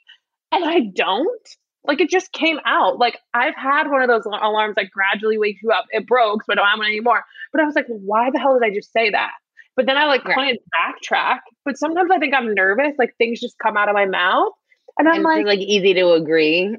And 0.53 0.65
I 0.65 0.81
don't. 0.95 1.49
Like 1.85 2.01
it 2.01 2.11
just 2.11 2.33
came 2.33 2.59
out. 2.67 2.99
Like 2.99 3.19
I've 3.35 3.55
had 3.55 3.91
one 3.91 4.03
of 4.03 4.09
those 4.09 4.27
alarms 4.27 4.75
that 4.77 4.91
gradually 4.91 5.39
wakes 5.39 5.63
you 5.63 5.71
up. 5.71 5.87
It 5.91 6.07
broke, 6.07 6.45
so 6.45 6.53
I 6.53 6.57
don't 6.57 6.67
have 6.67 6.79
one 6.79 6.87
anymore. 6.87 7.25
But 7.53 7.63
I 7.63 7.65
was 7.65 7.75
like, 7.75 7.87
why 7.89 8.31
the 8.31 8.39
hell 8.39 8.59
did 8.59 8.71
I 8.71 8.75
just 8.75 8.93
say 8.93 9.11
that? 9.11 9.33
But 9.77 9.87
then 9.87 9.97
I 9.97 10.05
like 10.07 10.25
Right. 10.25 10.35
couldn't 10.35 10.61
backtrack. 10.79 11.39
But 11.65 11.79
sometimes 11.79 12.11
I 12.13 12.19
think 12.19 12.35
I'm 12.35 12.55
nervous, 12.55 12.93
like 12.99 13.15
things 13.17 13.41
just 13.41 13.59
come 13.59 13.77
out 13.77 13.89
of 13.89 13.95
my 13.95 14.05
mouth. 14.07 14.53
And 14.99 15.09
I'm 15.09 15.17
and 15.17 15.25
like, 15.25 15.47
like 15.47 15.61
easy 15.61 15.95
to 15.95 16.11
agree. 16.13 16.77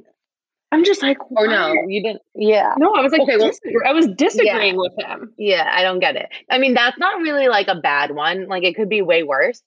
I'm 0.74 0.84
just 0.86 1.02
like, 1.02 1.18
Or 1.32 1.48
no, 1.48 1.74
you 1.88 2.04
didn't. 2.04 2.22
Yeah. 2.36 2.76
No, 2.78 2.94
I 2.94 3.02
was 3.02 3.12
like, 3.12 3.22
Okay, 3.22 3.38
well- 3.38 3.52
I 3.86 3.94
was 3.94 4.08
disagreeing 4.16 4.78
with 4.78 4.94
him. 5.00 5.34
Yeah, 5.38 5.70
I 5.74 5.82
don't 5.84 6.00
get 6.00 6.16
it. 6.16 6.30
I 6.50 6.60
mean, 6.60 6.74
that's 6.76 6.98
not 6.98 7.22
really 7.22 7.48
like 7.50 7.68
a 7.68 7.76
bad 7.76 8.12
one. 8.12 8.48
Like 8.48 8.64
it 8.64 8.76
could 8.76 8.88
be 8.88 9.02
way 9.02 9.24
worse. 9.24 9.62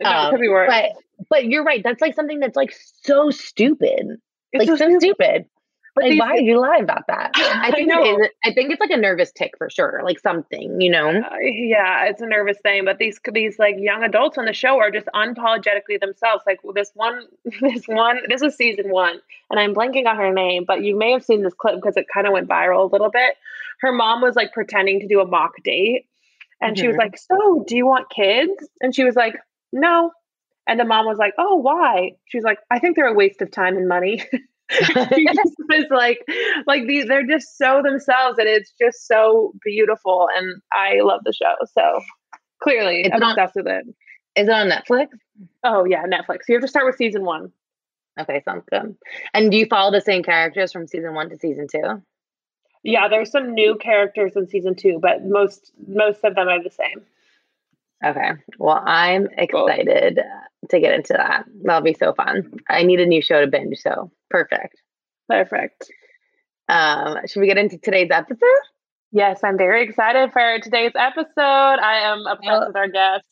No, 0.00 0.10
it 0.10 0.14
Um, 0.14 0.30
could 0.32 0.40
be 0.40 0.48
worse. 0.48 0.68
But 0.70 0.90
but 1.30 1.44
you're 1.46 1.64
right. 1.64 1.82
That's 1.82 2.00
like 2.00 2.14
something 2.14 2.40
that's 2.40 2.56
like 2.56 2.74
so 3.02 3.30
stupid. 3.30 4.06
It's 4.52 4.68
like 4.68 4.78
so, 4.78 4.90
so 4.90 4.98
stupid. 4.98 5.46
But 5.96 6.04
Like 6.04 6.10
these- 6.12 6.20
why 6.20 6.36
did 6.36 6.44
you 6.44 6.60
lie 6.60 6.78
about 6.78 7.08
that? 7.08 7.32
I 7.34 7.60
I 7.68 7.70
think 7.72 7.88
know. 7.88 8.00
it 8.04 8.20
is. 8.20 8.28
I 8.44 8.52
think 8.54 8.70
it's 8.70 8.78
like 8.80 8.90
a 8.92 8.96
nervous 8.96 9.32
tick 9.32 9.54
for 9.58 9.68
sure. 9.68 10.02
Like 10.04 10.20
something, 10.20 10.80
you 10.80 10.88
know. 10.90 11.08
Uh, 11.08 11.36
yeah, 11.40 12.04
it's 12.06 12.22
a 12.22 12.26
nervous 12.26 12.58
thing, 12.62 12.84
but 12.84 12.98
these 12.98 13.18
these 13.32 13.58
like 13.58 13.74
young 13.78 14.04
adults 14.04 14.38
on 14.38 14.44
the 14.44 14.52
show 14.52 14.78
are 14.78 14.92
just 14.92 15.06
unapologetically 15.14 15.98
themselves. 16.00 16.44
Like 16.46 16.60
this 16.76 16.92
one, 16.94 17.26
this 17.60 17.86
one, 17.86 18.20
this 18.28 18.40
is 18.40 18.54
season 18.54 18.90
one, 18.90 19.20
and 19.50 19.58
I'm 19.58 19.74
blanking 19.74 20.06
on 20.06 20.16
her 20.16 20.32
name, 20.32 20.64
but 20.64 20.84
you 20.84 20.96
may 20.96 21.10
have 21.10 21.24
seen 21.24 21.42
this 21.42 21.54
clip 21.54 21.74
because 21.74 21.96
it 21.96 22.06
kind 22.12 22.26
of 22.26 22.32
went 22.32 22.48
viral 22.48 22.82
a 22.88 22.92
little 22.92 23.10
bit. 23.10 23.34
Her 23.80 23.90
mom 23.90 24.20
was 24.22 24.36
like 24.36 24.52
pretending 24.52 25.00
to 25.00 25.08
do 25.08 25.20
a 25.20 25.26
mock 25.26 25.54
date, 25.64 26.06
and 26.60 26.78
she 26.78 26.86
was 26.86 26.94
Mhm. 26.96 27.00
like, 27.00 27.18
"So, 27.18 27.64
do 27.66 27.76
you 27.76 27.84
want 27.86 28.10
kids?" 28.10 28.68
And 28.80 28.94
she 28.94 29.02
was 29.02 29.16
like, 29.16 29.34
"No." 29.72 30.12
And 30.70 30.78
the 30.78 30.84
mom 30.84 31.04
was 31.04 31.18
like, 31.18 31.34
"Oh, 31.36 31.56
why?" 31.56 32.12
She's 32.28 32.44
like, 32.44 32.58
"I 32.70 32.78
think 32.78 32.94
they're 32.96 33.06
a 33.08 33.12
waste 33.14 33.42
of 33.42 33.50
time 33.50 33.76
and 33.76 33.88
money." 33.88 34.24
she 34.70 35.26
just 35.34 35.54
was 35.68 35.86
like 35.90 36.20
like 36.68 36.86
these 36.86 37.06
they're 37.06 37.26
just 37.26 37.58
so 37.58 37.82
themselves 37.84 38.38
and 38.38 38.46
it's 38.48 38.72
just 38.80 39.04
so 39.08 39.52
beautiful 39.64 40.28
and 40.36 40.62
i 40.72 41.00
love 41.02 41.20
the 41.24 41.32
show 41.32 41.54
so 41.74 42.00
clearly 42.62 43.00
It's 43.00 43.12
i'm 43.12 43.18
not- 43.18 43.36
obsessed 43.36 43.56
with 43.56 43.66
it 43.66 43.84
Is 44.36 44.46
it 44.46 44.52
on 44.52 44.70
Netflix? 44.70 45.08
oh 45.64 45.84
yeah 45.86 46.04
netflix 46.06 46.42
you 46.48 46.54
have 46.54 46.62
to 46.62 46.68
start 46.68 46.86
with 46.86 46.94
season 46.94 47.24
one 47.24 47.50
Okay, 48.20 48.42
sounds 48.44 48.64
good. 48.70 48.94
And 49.34 49.50
do 49.50 49.56
you 49.56 49.66
follow 49.66 49.90
the 49.90 50.00
same 50.00 50.22
characters 50.22 50.72
from 50.72 50.86
season 50.86 51.14
one 51.14 51.30
to 51.30 51.36
season 51.36 51.66
two? 51.68 52.00
yeah 52.84 53.08
there's 53.08 53.32
some 53.32 53.54
new 53.54 53.74
characters 53.76 54.36
in 54.36 54.46
season 54.46 54.76
two 54.76 55.00
but 55.02 55.24
most 55.24 55.72
most 55.88 56.20
of 56.22 56.36
them 56.36 56.46
are 56.46 56.62
the 56.62 56.70
same 56.70 57.02
Okay. 58.04 58.30
Well, 58.58 58.80
I'm 58.84 59.28
excited 59.36 60.20
to 60.70 60.80
get 60.80 60.94
into 60.94 61.12
that. 61.14 61.44
That'll 61.64 61.82
be 61.82 61.94
so 61.94 62.14
fun. 62.14 62.52
I 62.68 62.82
need 62.82 63.00
a 63.00 63.06
new 63.06 63.20
show 63.22 63.40
to 63.40 63.46
binge, 63.46 63.78
so 63.78 64.10
perfect. 64.30 64.76
perfect 65.28 65.90
Um, 66.68 67.18
should 67.26 67.40
we 67.40 67.46
get 67.46 67.58
into 67.58 67.78
today's 67.78 68.10
episode? 68.10 68.38
yes 69.12 69.40
i'm 69.42 69.58
very 69.58 69.82
excited 69.82 70.30
for 70.32 70.58
today's 70.62 70.92
episode 70.94 71.32
i 71.82 71.98
am 72.12 72.20
obsessed 72.28 72.46
Well- 72.46 72.66
with 72.68 72.76
our 72.76 72.86
guest 72.88 73.24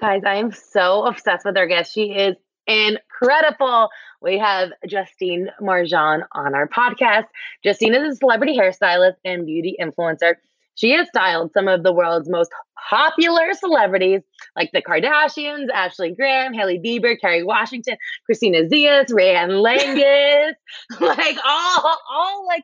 Guys, 0.00 0.22
I 0.26 0.34
am 0.34 0.50
so 0.52 1.06
obsessed 1.06 1.46
with 1.46 1.56
our 1.56 1.66
guest. 1.66 1.94
She 1.94 2.12
is 2.12 2.36
incredible. 2.66 3.88
We 4.20 4.36
have 4.38 4.70
Justine 4.86 5.48
Marjan 5.62 6.20
on 6.32 6.54
our 6.54 6.68
podcast. 6.68 7.24
Justine 7.64 7.94
is 7.94 8.12
a 8.14 8.16
celebrity 8.16 8.58
hairstylist 8.58 9.14
and 9.24 9.46
beauty 9.46 9.74
influencer. 9.80 10.34
She 10.76 10.92
has 10.92 11.08
styled 11.08 11.52
some 11.52 11.68
of 11.68 11.82
the 11.82 11.92
world's 11.92 12.28
most 12.28 12.50
popular 12.88 13.52
celebrities 13.54 14.20
like 14.54 14.70
the 14.72 14.82
Kardashians, 14.82 15.68
Ashley 15.74 16.14
Graham, 16.14 16.52
Hailey 16.52 16.78
Bieber, 16.78 17.18
Kerry 17.20 17.42
Washington, 17.42 17.96
Christina 18.24 18.64
Zias, 18.64 19.10
Rayanne 19.10 19.62
Langus, 19.62 20.52
like 21.00 21.36
all, 21.44 21.98
all 22.10 22.46
like, 22.46 22.62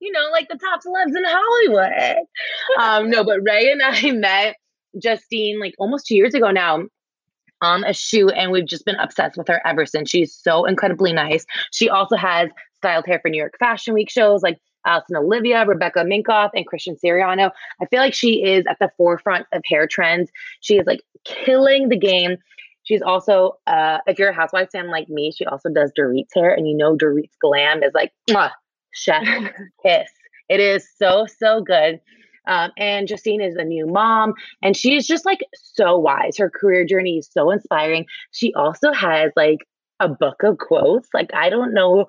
you 0.00 0.10
know, 0.10 0.28
like 0.32 0.48
the 0.48 0.58
top 0.58 0.80
celebs 0.80 1.16
in 1.16 1.24
Hollywood. 1.24 2.26
Um, 2.78 3.10
no, 3.10 3.24
but 3.24 3.40
Ray 3.42 3.70
and 3.70 3.82
I 3.82 4.10
met 4.12 4.56
Justine 5.00 5.60
like 5.60 5.74
almost 5.78 6.06
two 6.06 6.16
years 6.16 6.34
ago 6.34 6.50
now 6.50 6.84
on 7.62 7.84
a 7.84 7.92
shoot, 7.92 8.30
and 8.30 8.50
we've 8.52 8.66
just 8.66 8.84
been 8.84 8.96
obsessed 8.96 9.36
with 9.36 9.48
her 9.48 9.60
ever 9.66 9.86
since. 9.86 10.10
She's 10.10 10.34
so 10.34 10.64
incredibly 10.64 11.12
nice. 11.12 11.44
She 11.72 11.88
also 11.88 12.16
has 12.16 12.50
styled 12.76 13.06
hair 13.06 13.20
for 13.20 13.30
New 13.30 13.38
York 13.38 13.54
Fashion 13.58 13.94
Week 13.94 14.10
shows 14.10 14.42
like 14.42 14.58
Alice 14.84 15.04
and 15.08 15.18
Olivia, 15.18 15.64
Rebecca 15.66 16.00
Minkoff, 16.00 16.50
and 16.54 16.66
Christian 16.66 16.96
Siriano. 17.02 17.50
I 17.80 17.86
feel 17.86 18.00
like 18.00 18.14
she 18.14 18.44
is 18.44 18.64
at 18.68 18.78
the 18.80 18.90
forefront 18.96 19.46
of 19.52 19.62
hair 19.66 19.86
trends. 19.86 20.30
She 20.60 20.76
is 20.76 20.86
like 20.86 21.00
killing 21.24 21.88
the 21.88 21.98
game. 21.98 22.36
She's 22.84 23.02
also, 23.02 23.56
uh, 23.66 23.98
if 24.06 24.18
you're 24.18 24.28
a 24.28 24.34
housewife 24.34 24.70
fan 24.70 24.90
like 24.90 25.08
me, 25.08 25.32
she 25.34 25.46
also 25.46 25.70
does 25.70 25.90
Dorit's 25.96 26.34
hair, 26.34 26.52
and 26.52 26.68
you 26.68 26.76
know 26.76 26.96
Dorit's 26.96 27.36
glam 27.40 27.82
is 27.82 27.92
like, 27.94 28.12
chef 28.92 29.24
kiss. 29.84 30.10
It 30.48 30.60
is 30.60 30.86
so, 30.98 31.26
so 31.26 31.62
good. 31.62 32.00
Um, 32.46 32.72
and 32.76 33.08
Justine 33.08 33.40
is 33.40 33.56
a 33.56 33.64
new 33.64 33.86
mom, 33.86 34.34
and 34.62 34.76
she 34.76 34.94
is 34.94 35.06
just 35.06 35.24
like 35.24 35.40
so 35.54 35.98
wise. 35.98 36.36
Her 36.36 36.50
career 36.50 36.84
journey 36.84 37.16
is 37.18 37.28
so 37.32 37.50
inspiring. 37.50 38.04
She 38.32 38.52
also 38.52 38.92
has 38.92 39.32
like 39.34 39.66
a 39.98 40.08
book 40.08 40.42
of 40.42 40.58
quotes. 40.58 41.08
Like, 41.14 41.30
I 41.32 41.48
don't 41.48 41.72
know 41.72 42.04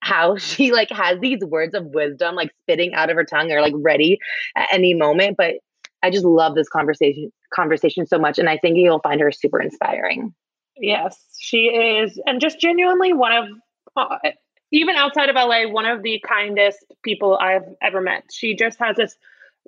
how 0.00 0.36
she 0.36 0.72
like 0.72 0.90
has 0.90 1.18
these 1.20 1.40
words 1.40 1.74
of 1.74 1.86
wisdom 1.86 2.34
like 2.34 2.52
spitting 2.62 2.94
out 2.94 3.10
of 3.10 3.16
her 3.16 3.24
tongue 3.24 3.50
or 3.52 3.60
like 3.60 3.74
ready 3.76 4.18
at 4.56 4.68
any 4.72 4.94
moment. 4.94 5.36
But 5.36 5.54
I 6.02 6.10
just 6.10 6.24
love 6.24 6.54
this 6.54 6.68
conversation 6.68 7.32
conversation 7.54 8.06
so 8.06 8.18
much, 8.18 8.38
and 8.38 8.48
I 8.48 8.58
think 8.58 8.76
you'll 8.76 9.00
find 9.00 9.20
her 9.20 9.32
super 9.32 9.60
inspiring. 9.60 10.34
Yes, 10.78 11.18
she 11.38 11.66
is, 11.66 12.20
and 12.26 12.40
just 12.40 12.60
genuinely 12.60 13.12
one 13.12 13.32
of, 13.32 13.48
uh, 13.96 14.18
even 14.72 14.94
outside 14.94 15.30
of 15.30 15.36
LA, 15.36 15.66
one 15.70 15.86
of 15.86 16.02
the 16.02 16.22
kindest 16.26 16.84
people 17.02 17.38
I've 17.40 17.64
ever 17.80 18.00
met. 18.00 18.24
She 18.30 18.54
just 18.54 18.78
has 18.78 18.96
this 18.96 19.16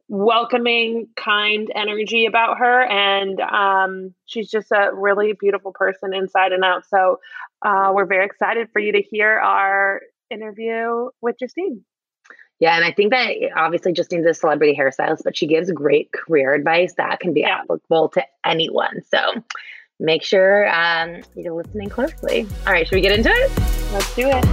welcoming, 0.08 1.08
kind 1.16 1.70
energy 1.74 2.26
about 2.26 2.58
her, 2.58 2.82
and 2.82 3.40
um, 3.40 4.14
she's 4.26 4.50
just 4.50 4.70
a 4.70 4.90
really 4.92 5.32
beautiful 5.32 5.72
person 5.72 6.14
inside 6.14 6.52
and 6.52 6.62
out. 6.62 6.84
So 6.88 7.20
uh, 7.62 7.92
we're 7.94 8.06
very 8.06 8.26
excited 8.26 8.68
for 8.72 8.80
you 8.80 8.92
to 8.92 9.02
hear 9.02 9.38
our 9.38 10.02
interview 10.30 11.08
with 11.20 11.36
Justine. 11.38 11.84
Yeah, 12.60 12.74
and 12.76 12.84
I 12.84 12.92
think 12.92 13.12
that 13.12 13.32
obviously 13.56 13.92
Justine's 13.92 14.26
a 14.26 14.34
celebrity 14.34 14.76
hairstylist, 14.78 15.22
but 15.24 15.36
she 15.36 15.46
gives 15.46 15.70
great 15.70 16.10
career 16.12 16.54
advice 16.54 16.94
that 16.94 17.20
can 17.20 17.32
be 17.32 17.40
Yeah. 17.42 17.60
applicable 17.62 18.08
to 18.10 18.24
anyone. 18.44 19.00
So 19.08 19.42
make 20.00 20.22
sure 20.24 20.68
um, 20.68 21.22
you're 21.36 21.54
listening 21.54 21.88
closely. 21.88 22.48
All 22.66 22.72
right, 22.72 22.86
should 22.86 22.96
we 22.96 23.00
get 23.00 23.16
into 23.16 23.30
it? 23.32 23.92
Let's 23.92 24.14
do 24.16 24.28
it. 24.28 24.44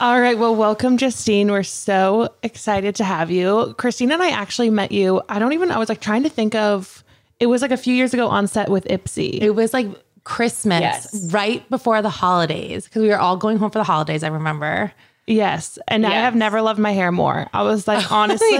All 0.00 0.20
right. 0.20 0.36
Well, 0.36 0.54
welcome, 0.54 0.98
Justine. 0.98 1.50
We're 1.50 1.62
so 1.62 2.34
excited 2.42 2.96
to 2.96 3.04
have 3.04 3.30
you. 3.30 3.74
Christina 3.78 4.14
and 4.14 4.22
I 4.22 4.30
actually 4.30 4.68
met 4.68 4.92
you. 4.92 5.22
I 5.30 5.38
don't 5.38 5.54
even, 5.54 5.70
I 5.70 5.78
was 5.78 5.88
like 5.88 6.00
trying 6.00 6.24
to 6.24 6.28
think 6.28 6.54
of, 6.54 7.02
it 7.40 7.46
was 7.46 7.62
like 7.62 7.70
a 7.70 7.76
few 7.76 7.94
years 7.94 8.12
ago 8.12 8.28
on 8.28 8.46
set 8.46 8.68
with 8.68 8.84
Ipsy. 8.86 9.40
It 9.40 9.52
was 9.52 9.72
like 9.72 9.86
Christmas, 10.24 10.80
Yes. 10.80 11.32
right 11.32 11.68
before 11.70 12.02
the 12.02 12.10
holidays, 12.10 12.84
because 12.84 13.02
we 13.02 13.08
were 13.08 13.18
all 13.18 13.36
going 13.36 13.58
home 13.58 13.70
for 13.70 13.78
the 13.78 13.84
holidays, 13.84 14.22
I 14.24 14.28
remember. 14.28 14.92
Yes. 15.26 15.78
And 15.88 16.06
I 16.06 16.10
have 16.10 16.34
never 16.34 16.60
loved 16.60 16.78
my 16.78 16.92
hair 16.92 17.10
more. 17.10 17.46
I 17.52 17.62
was 17.62 17.88
like, 17.88 18.10
honestly, 18.12 18.58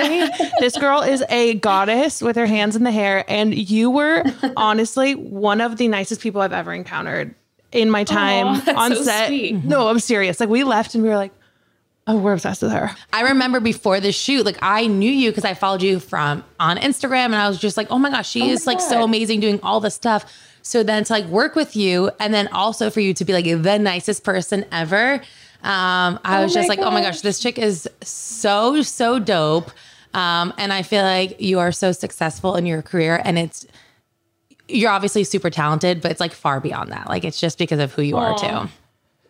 this 0.60 0.78
girl 0.78 1.02
is 1.02 1.22
a 1.28 1.54
goddess 1.54 2.22
with 2.22 2.36
her 2.36 2.46
hands 2.46 2.74
in 2.74 2.84
the 2.84 2.90
hair. 2.90 3.24
And 3.28 3.54
you 3.54 3.90
were 3.90 4.24
honestly 4.56 5.14
one 5.14 5.60
of 5.60 5.76
the 5.76 5.88
nicest 5.88 6.20
people 6.22 6.40
I've 6.40 6.52
ever 6.54 6.72
encountered 6.72 7.34
in 7.72 7.90
my 7.90 8.04
time 8.04 8.62
that's 8.64 8.78
on 8.78 8.94
so 8.94 9.02
set. 9.02 9.26
sweet. 9.28 9.64
No, 9.64 9.80
mm-hmm. 9.80 9.88
I'm 9.88 9.98
serious. 9.98 10.40
Like 10.40 10.48
we 10.48 10.64
left 10.64 10.94
and 10.94 11.02
we 11.02 11.10
were 11.10 11.16
like, 11.16 11.32
oh, 12.06 12.16
we're 12.16 12.32
obsessed 12.32 12.62
with 12.62 12.72
her. 12.72 12.90
I 13.12 13.22
remember 13.22 13.60
before 13.60 14.00
the 14.00 14.12
shoot, 14.12 14.46
like 14.46 14.58
I 14.62 14.86
knew 14.86 15.10
you 15.10 15.30
because 15.30 15.44
I 15.44 15.54
followed 15.54 15.82
you 15.82 15.98
from 16.00 16.44
on 16.60 16.78
Instagram 16.78 17.26
and 17.26 17.36
I 17.36 17.48
was 17.48 17.58
just 17.58 17.76
like, 17.76 17.88
oh 17.90 17.98
my 17.98 18.10
gosh, 18.10 18.28
she 18.28 18.42
oh 18.42 18.46
is 18.46 18.66
like 18.66 18.80
so 18.80 19.02
amazing 19.02 19.40
doing 19.40 19.60
all 19.62 19.80
this 19.80 19.94
stuff. 19.94 20.32
So 20.64 20.82
then 20.82 21.04
to 21.04 21.12
like 21.12 21.26
work 21.26 21.54
with 21.54 21.76
you 21.76 22.10
and 22.18 22.32
then 22.32 22.48
also 22.48 22.88
for 22.88 23.00
you 23.00 23.12
to 23.14 23.24
be 23.24 23.34
like 23.34 23.44
the 23.44 23.78
nicest 23.78 24.24
person 24.24 24.64
ever. 24.72 25.20
Um, 25.62 26.18
I 26.24 26.42
was 26.42 26.54
my 26.54 26.60
just 26.60 26.68
like, 26.70 26.78
oh 26.78 26.90
my 26.90 27.02
gosh. 27.02 27.16
gosh, 27.16 27.20
this 27.20 27.38
chick 27.38 27.58
is 27.58 27.88
so, 28.02 28.80
so 28.80 29.18
dope. 29.18 29.70
Um, 30.14 30.54
and 30.56 30.72
I 30.72 30.82
feel 30.82 31.02
like 31.02 31.38
you 31.40 31.58
are 31.58 31.70
so 31.70 31.92
successful 31.92 32.56
in 32.56 32.64
your 32.64 32.80
career 32.80 33.20
and 33.22 33.38
it's, 33.38 33.66
you're 34.66 34.90
obviously 34.90 35.22
super 35.24 35.50
talented, 35.50 36.00
but 36.00 36.10
it's 36.10 36.20
like 36.20 36.32
far 36.32 36.60
beyond 36.60 36.90
that. 36.92 37.08
Like 37.08 37.24
it's 37.24 37.38
just 37.38 37.58
because 37.58 37.78
of 37.78 37.92
who 37.92 38.00
you 38.00 38.16
are 38.16 38.36
too. 38.38 38.70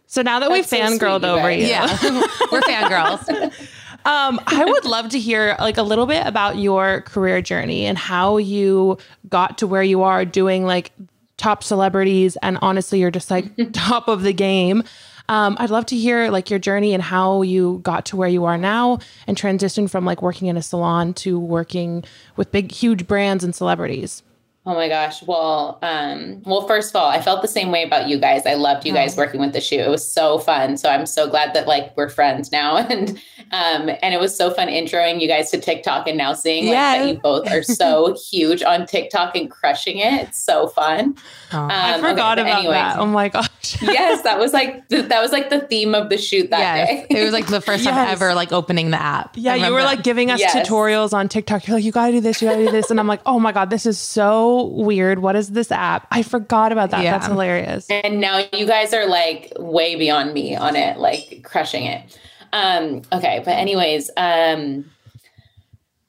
So 0.06 0.22
now 0.22 0.38
that 0.38 0.52
we've 0.52 0.68
That's 0.68 0.70
so 0.70 0.98
fangirled 0.98 1.22
you 1.22 1.28
over 1.28 1.50
you, 1.50 1.66
Yeah. 1.66 1.86
We're 2.52 2.60
fangirls. 2.60 3.28
um, 4.04 4.40
I 4.46 4.64
would 4.64 4.84
love 4.84 5.08
to 5.08 5.18
hear 5.18 5.56
like 5.58 5.78
a 5.78 5.82
little 5.82 6.06
bit 6.06 6.24
about 6.24 6.58
your 6.58 7.00
career 7.00 7.42
journey 7.42 7.86
and 7.86 7.98
how 7.98 8.36
you 8.36 8.98
got 9.28 9.58
to 9.58 9.66
where 9.66 9.82
you 9.82 10.04
are 10.04 10.24
doing 10.24 10.64
like 10.64 10.92
top 11.36 11.64
celebrities 11.64 12.36
and 12.42 12.58
honestly 12.62 13.00
you're 13.00 13.10
just 13.10 13.30
like 13.30 13.50
top 13.72 14.08
of 14.08 14.22
the 14.22 14.32
game. 14.32 14.82
Um, 15.28 15.56
I'd 15.58 15.70
love 15.70 15.86
to 15.86 15.96
hear 15.96 16.30
like 16.30 16.50
your 16.50 16.58
journey 16.58 16.92
and 16.92 17.02
how 17.02 17.42
you 17.42 17.80
got 17.82 18.04
to 18.06 18.16
where 18.16 18.28
you 18.28 18.44
are 18.44 18.58
now 18.58 18.98
and 19.26 19.36
transition 19.36 19.88
from 19.88 20.04
like 20.04 20.20
working 20.20 20.48
in 20.48 20.56
a 20.56 20.62
salon 20.62 21.14
to 21.14 21.38
working 21.38 22.04
with 22.36 22.52
big 22.52 22.70
huge 22.70 23.06
brands 23.06 23.42
and 23.42 23.54
celebrities. 23.54 24.22
Oh 24.66 24.74
my 24.74 24.88
gosh. 24.88 25.22
Well, 25.22 25.78
um, 25.82 26.40
well, 26.46 26.66
first 26.66 26.88
of 26.88 26.96
all, 26.96 27.10
I 27.10 27.20
felt 27.20 27.42
the 27.42 27.48
same 27.48 27.70
way 27.70 27.82
about 27.82 28.08
you 28.08 28.18
guys. 28.18 28.46
I 28.46 28.54
loved 28.54 28.86
you 28.86 28.94
guys 28.94 29.14
working 29.14 29.38
with 29.38 29.52
the 29.52 29.60
shoe. 29.60 29.76
It 29.76 29.90
was 29.90 30.10
so 30.10 30.38
fun. 30.38 30.78
So 30.78 30.88
I'm 30.88 31.04
so 31.04 31.28
glad 31.28 31.52
that 31.52 31.66
like 31.68 31.94
we're 31.98 32.08
friends 32.08 32.50
now. 32.50 32.78
And 32.88 33.10
um, 33.52 33.90
and 34.02 34.14
it 34.14 34.18
was 34.20 34.34
so 34.34 34.50
fun 34.50 34.68
introing 34.68 35.20
you 35.20 35.28
guys 35.28 35.50
to 35.50 35.60
TikTok 35.60 36.08
and 36.08 36.16
now 36.16 36.32
seeing 36.32 36.64
like 36.64 36.72
Yeah. 36.72 36.98
that 36.98 37.08
you 37.08 37.20
both 37.20 37.46
are 37.52 37.62
so 37.62 38.16
huge 38.30 38.62
on 38.62 38.86
TikTok 38.86 39.36
and 39.36 39.50
crushing 39.50 39.98
it. 39.98 40.28
It's 40.28 40.42
so 40.42 40.68
fun. 40.68 41.16
Um, 41.62 41.70
I 41.70 41.96
forgot 42.00 42.36
but 42.36 42.40
about 42.40 42.58
anyways. 42.58 42.74
that. 42.74 42.98
Oh 42.98 43.06
my 43.06 43.28
gosh. 43.28 43.48
yes, 43.82 44.22
that 44.22 44.38
was 44.38 44.52
like 44.52 44.88
th- 44.88 45.06
that 45.08 45.22
was 45.22 45.32
like 45.32 45.50
the 45.50 45.60
theme 45.60 45.94
of 45.94 46.10
the 46.10 46.18
shoot 46.18 46.50
that 46.50 46.58
yes. 46.60 46.88
day. 47.08 47.20
It 47.20 47.24
was 47.24 47.32
like 47.32 47.46
the 47.46 47.60
first 47.60 47.84
time 47.84 47.94
Yes. 47.94 48.12
ever 48.12 48.34
like 48.34 48.52
opening 48.52 48.90
the 48.90 49.00
app. 49.00 49.34
Yeah, 49.36 49.54
you 49.54 49.72
were 49.72 49.82
like 49.82 50.02
giving 50.02 50.30
us 50.30 50.40
Yes. 50.40 50.54
tutorials 50.68 51.12
on 51.12 51.28
TikTok. 51.28 51.66
You're 51.66 51.76
like, 51.76 51.84
you 51.84 51.92
gotta 51.92 52.12
do 52.12 52.20
this, 52.20 52.42
you 52.42 52.48
gotta 52.48 52.64
do 52.64 52.70
this. 52.70 52.90
And 52.90 52.98
I'm 53.00 53.06
like, 53.06 53.20
oh 53.26 53.38
my 53.40 53.52
God, 53.52 53.70
this 53.70 53.86
is 53.86 53.98
so 53.98 54.64
weird. 54.66 55.20
What 55.20 55.36
is 55.36 55.50
this 55.52 55.70
app? 55.72 56.06
I 56.10 56.22
forgot 56.22 56.72
about 56.72 56.90
that. 56.90 57.02
Yeah. 57.02 57.12
That's 57.12 57.26
hilarious. 57.26 57.88
and 57.90 58.20
now 58.20 58.44
you 58.52 58.66
guys 58.66 58.92
are 58.92 59.06
like 59.06 59.52
way 59.58 59.96
beyond 59.96 60.34
me 60.34 60.56
on 60.56 60.76
it 60.76 60.98
like 60.98 61.42
crushing 61.44 61.84
it 61.84 62.18
um 62.52 63.02
okay 63.12 63.40
but 63.44 63.52
anyways 63.52 64.10
um 64.16 64.84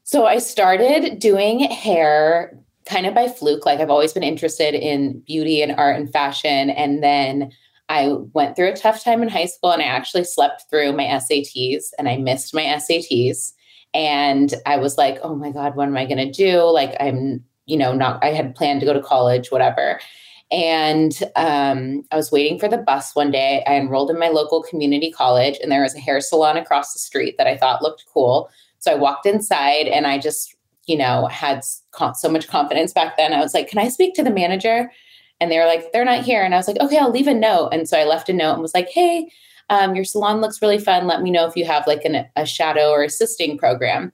so 0.04 0.26
i 0.26 0.38
started 0.38 1.18
doing 1.20 1.60
hair 1.60 2.56
kind 2.86 3.06
of 3.06 3.14
by 3.14 3.28
fluke 3.28 3.66
like 3.66 3.80
i've 3.80 3.90
always 3.90 4.14
been 4.14 4.24
interested 4.24 4.74
in 4.74 5.20
beauty 5.22 5.62
and 5.62 5.74
art 5.74 5.98
and 5.98 6.12
fashion 6.12 6.70
and 6.70 7.02
then 7.04 7.52
i 7.90 8.08
went 8.34 8.56
through 8.56 8.70
a 8.70 8.76
tough 8.76 9.04
time 9.04 9.22
in 9.22 9.30
high 9.30 9.46
school 9.46 9.72
and 9.72 9.82
i 9.82 9.86
actually 9.86 10.24
slept 10.24 10.66
through 10.70 10.94
my 10.94 11.04
sats 11.04 11.88
and 11.98 12.08
i 12.08 12.18
missed 12.18 12.54
my 12.54 12.64
sats 12.64 13.54
and 13.94 14.54
i 14.66 14.78
was 14.78 14.98
like 14.98 15.18
oh 15.22 15.36
my 15.36 15.52
god 15.52 15.76
what 15.76 15.88
am 15.88 15.98
i 15.98 16.06
going 16.06 16.18
to 16.18 16.32
do 16.32 16.62
like 16.64 16.96
i'm 17.00 17.44
you 17.66 17.78
know 17.78 17.94
not 17.94 18.24
i 18.24 18.32
had 18.32 18.56
planned 18.56 18.80
to 18.80 18.86
go 18.86 18.94
to 18.94 19.02
college 19.02 19.52
whatever 19.52 20.00
and 20.52 21.24
um, 21.36 22.04
I 22.12 22.16
was 22.16 22.32
waiting 22.32 22.60
for 22.60 22.68
the 22.68 22.78
bus 22.78 23.16
one 23.16 23.32
day. 23.32 23.64
I 23.66 23.76
enrolled 23.76 24.12
in 24.12 24.20
my 24.20 24.30
local 24.30 24.62
community 24.62 25.12
college, 25.12 25.58
and 25.62 25.72
there 25.72 25.82
was 25.82 25.96
a 25.96 26.00
hair 26.00 26.22
salon 26.22 26.58
across 26.58 26.94
the 26.94 27.00
street 27.00 27.36
that 27.38 27.48
I 27.48 27.58
thought 27.58 27.82
looked 27.82 28.06
cool. 28.14 28.50
So 28.80 28.92
I 28.92 28.96
walked 28.96 29.26
inside, 29.26 29.88
and 29.88 30.06
I 30.06 30.20
just, 30.20 30.55
you 30.88 30.98
know, 30.98 31.28
had 31.28 31.64
so 31.64 32.30
much 32.30 32.48
confidence 32.48 32.94
back 32.94 33.18
then. 33.18 33.34
I 33.34 33.42
was 33.42 33.54
like, 33.54 33.70
"Can 33.70 33.80
I 33.80 33.90
speak 33.90 34.14
to 34.16 34.24
the 34.24 34.32
manager?" 34.32 34.92
And 35.40 35.52
they 35.52 35.58
were 35.58 35.66
like, 35.66 35.92
"They're 35.92 36.06
not 36.06 36.24
here." 36.24 36.44
And 36.44 36.54
I 36.54 36.58
was 36.58 36.68
like, 36.68 36.80
"Okay, 36.80 36.98
I'll 36.98 37.12
leave 37.12 37.28
a 37.28 37.34
note." 37.34 37.70
And 37.72 37.88
so 37.88 37.98
I 37.98 38.04
left 38.06 38.30
a 38.30 38.34
note 38.34 38.54
and 38.54 38.62
was 38.62 38.74
like, 38.74 38.90
"Hey, 38.90 39.30
um, 39.70 39.96
your 39.96 40.06
salon 40.06 40.42
looks 40.42 40.62
really 40.62 40.80
fun. 40.80 41.08
Let 41.08 41.22
me 41.22 41.32
know 41.32 41.48
if 41.48 41.56
you 41.56 41.66
have 41.66 41.88
like 41.88 42.06
an, 42.06 42.26
a 42.36 42.46
shadow 42.46 42.90
or 42.92 43.04
assisting 43.04 43.58
program." 43.58 44.12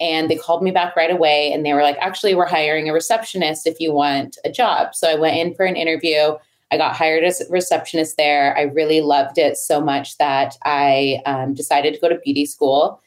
And 0.00 0.28
they 0.28 0.36
called 0.36 0.64
me 0.64 0.72
back 0.72 0.96
right 0.96 1.12
away 1.12 1.52
and 1.52 1.64
they 1.64 1.74
were 1.74 1.82
like, 1.82 1.96
actually, 2.00 2.34
we're 2.34 2.44
hiring 2.44 2.88
a 2.88 2.92
receptionist 2.92 3.68
if 3.68 3.78
you 3.78 3.92
want 3.92 4.36
a 4.44 4.50
job. 4.50 4.96
So 4.96 5.08
I 5.08 5.14
went 5.14 5.36
in 5.36 5.54
for 5.54 5.64
an 5.64 5.76
interview. 5.76 6.34
I 6.72 6.76
got 6.76 6.96
hired 6.96 7.22
as 7.22 7.40
a 7.40 7.48
receptionist 7.48 8.16
there. 8.16 8.56
I 8.56 8.62
really 8.62 9.00
loved 9.00 9.38
it 9.38 9.56
so 9.56 9.80
much 9.80 10.18
that 10.18 10.56
I 10.64 11.20
um, 11.24 11.54
decided 11.54 11.94
to 11.94 12.00
go 12.00 12.08
to 12.08 12.18
beauty 12.18 12.46
school. 12.46 13.00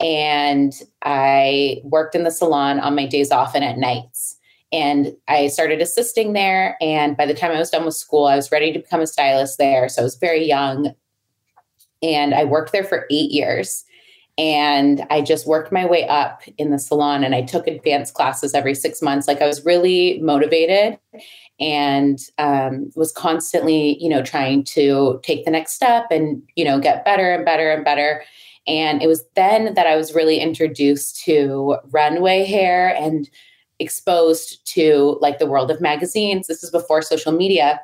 And 0.00 0.72
I 1.04 1.80
worked 1.84 2.14
in 2.14 2.24
the 2.24 2.30
salon 2.30 2.80
on 2.80 2.94
my 2.94 3.06
days 3.06 3.30
off 3.30 3.54
and 3.54 3.64
at 3.64 3.78
nights. 3.78 4.36
And 4.72 5.14
I 5.28 5.48
started 5.48 5.80
assisting 5.80 6.32
there. 6.32 6.76
And 6.80 7.16
by 7.16 7.26
the 7.26 7.34
time 7.34 7.52
I 7.52 7.58
was 7.58 7.70
done 7.70 7.84
with 7.84 7.94
school, 7.94 8.26
I 8.26 8.36
was 8.36 8.50
ready 8.50 8.72
to 8.72 8.78
become 8.78 9.00
a 9.00 9.06
stylist 9.06 9.58
there. 9.58 9.88
So 9.88 10.02
I 10.02 10.04
was 10.04 10.16
very 10.16 10.44
young. 10.46 10.94
And 12.02 12.34
I 12.34 12.44
worked 12.44 12.72
there 12.72 12.84
for 12.84 13.06
eight 13.10 13.30
years 13.30 13.84
and 14.38 15.04
I 15.10 15.20
just 15.20 15.46
worked 15.46 15.72
my 15.72 15.84
way 15.84 16.06
up 16.08 16.42
in 16.56 16.70
the 16.70 16.78
salon 16.78 17.22
and 17.22 17.34
I 17.34 17.42
took 17.42 17.66
advanced 17.66 18.14
classes 18.14 18.54
every 18.54 18.74
six 18.74 19.02
months. 19.02 19.28
Like 19.28 19.42
I 19.42 19.46
was 19.46 19.64
really 19.64 20.20
motivated 20.20 20.98
and 21.60 22.18
um, 22.38 22.90
was 22.96 23.12
constantly, 23.12 24.02
you 24.02 24.08
know, 24.08 24.22
trying 24.22 24.64
to 24.64 25.20
take 25.22 25.44
the 25.44 25.50
next 25.50 25.74
step 25.74 26.06
and, 26.10 26.42
you 26.56 26.64
know, 26.64 26.80
get 26.80 27.04
better 27.04 27.30
and 27.32 27.44
better 27.44 27.70
and 27.70 27.84
better. 27.84 28.24
And 28.66 29.02
it 29.02 29.08
was 29.08 29.24
then 29.34 29.74
that 29.74 29.86
I 29.86 29.96
was 29.96 30.14
really 30.14 30.38
introduced 30.38 31.22
to 31.24 31.76
runway 31.90 32.44
hair 32.44 32.94
and 32.94 33.28
exposed 33.78 34.64
to 34.74 35.18
like 35.20 35.38
the 35.38 35.46
world 35.46 35.70
of 35.70 35.80
magazines. 35.80 36.46
This 36.46 36.62
is 36.62 36.70
before 36.70 37.02
social 37.02 37.32
media. 37.32 37.80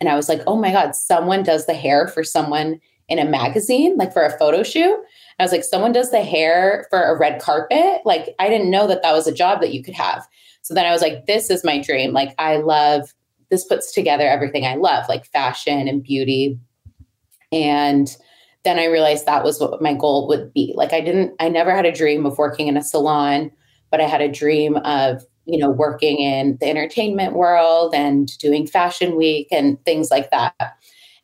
And 0.00 0.08
I 0.08 0.14
was 0.14 0.28
like, 0.28 0.42
oh 0.46 0.56
my 0.56 0.70
God, 0.70 0.94
someone 0.94 1.42
does 1.42 1.66
the 1.66 1.74
hair 1.74 2.08
for 2.08 2.22
someone 2.22 2.80
in 3.08 3.18
a 3.18 3.24
magazine, 3.24 3.96
like 3.96 4.12
for 4.12 4.24
a 4.24 4.36
photo 4.36 4.62
shoot. 4.62 4.98
I 5.38 5.42
was 5.42 5.52
like, 5.52 5.64
someone 5.64 5.92
does 5.92 6.10
the 6.10 6.22
hair 6.22 6.86
for 6.90 7.02
a 7.02 7.18
red 7.18 7.40
carpet. 7.40 8.02
Like, 8.04 8.34
I 8.38 8.48
didn't 8.48 8.70
know 8.70 8.86
that 8.86 9.02
that 9.02 9.12
was 9.12 9.26
a 9.26 9.34
job 9.34 9.60
that 9.60 9.72
you 9.72 9.82
could 9.82 9.94
have. 9.94 10.26
So 10.62 10.74
then 10.74 10.86
I 10.86 10.92
was 10.92 11.02
like, 11.02 11.26
this 11.26 11.50
is 11.50 11.64
my 11.64 11.80
dream. 11.80 12.12
Like, 12.12 12.34
I 12.38 12.56
love 12.56 13.14
this, 13.50 13.64
puts 13.64 13.92
together 13.92 14.26
everything 14.26 14.66
I 14.66 14.74
love, 14.74 15.08
like 15.08 15.24
fashion 15.26 15.86
and 15.88 16.02
beauty. 16.02 16.58
And 17.52 18.16
then 18.66 18.78
I 18.78 18.86
realized 18.86 19.26
that 19.26 19.44
was 19.44 19.60
what 19.60 19.80
my 19.80 19.94
goal 19.94 20.26
would 20.28 20.52
be. 20.52 20.72
Like, 20.76 20.92
I 20.92 21.00
didn't, 21.00 21.34
I 21.38 21.48
never 21.48 21.74
had 21.74 21.86
a 21.86 21.92
dream 21.92 22.26
of 22.26 22.36
working 22.36 22.66
in 22.66 22.76
a 22.76 22.82
salon, 22.82 23.52
but 23.90 24.00
I 24.00 24.04
had 24.04 24.20
a 24.20 24.30
dream 24.30 24.76
of, 24.78 25.24
you 25.44 25.58
know, 25.58 25.70
working 25.70 26.18
in 26.18 26.58
the 26.60 26.68
entertainment 26.68 27.34
world 27.34 27.94
and 27.94 28.36
doing 28.38 28.66
fashion 28.66 29.16
week 29.16 29.48
and 29.52 29.82
things 29.84 30.10
like 30.10 30.30
that. 30.32 30.76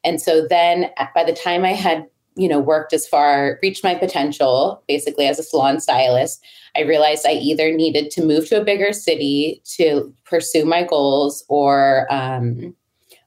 And 0.05 0.21
so 0.21 0.47
then 0.47 0.91
by 1.15 1.25
the 1.25 1.33
time 1.33 1.65
I 1.65 1.73
had 1.73 2.07
you 2.35 2.49
know 2.49 2.59
worked 2.59 2.93
as 2.93 3.07
far 3.07 3.59
reached 3.63 3.85
my 3.85 3.95
potential 3.95 4.83
basically 4.89 5.27
as 5.27 5.39
a 5.39 5.43
salon 5.43 5.81
stylist 5.81 6.43
i 6.77 6.81
realized 6.81 7.27
i 7.27 7.33
either 7.33 7.71
needed 7.73 8.11
to 8.11 8.25
move 8.25 8.49
to 8.49 8.59
a 8.59 8.65
bigger 8.65 8.91
city 8.93 9.61
to 9.65 10.11
pursue 10.25 10.65
my 10.65 10.83
goals 10.83 11.45
or 11.49 12.07
um, 12.11 12.75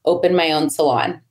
open 0.05 0.35
my 0.35 0.51
own 0.51 0.71
salon 0.71 1.21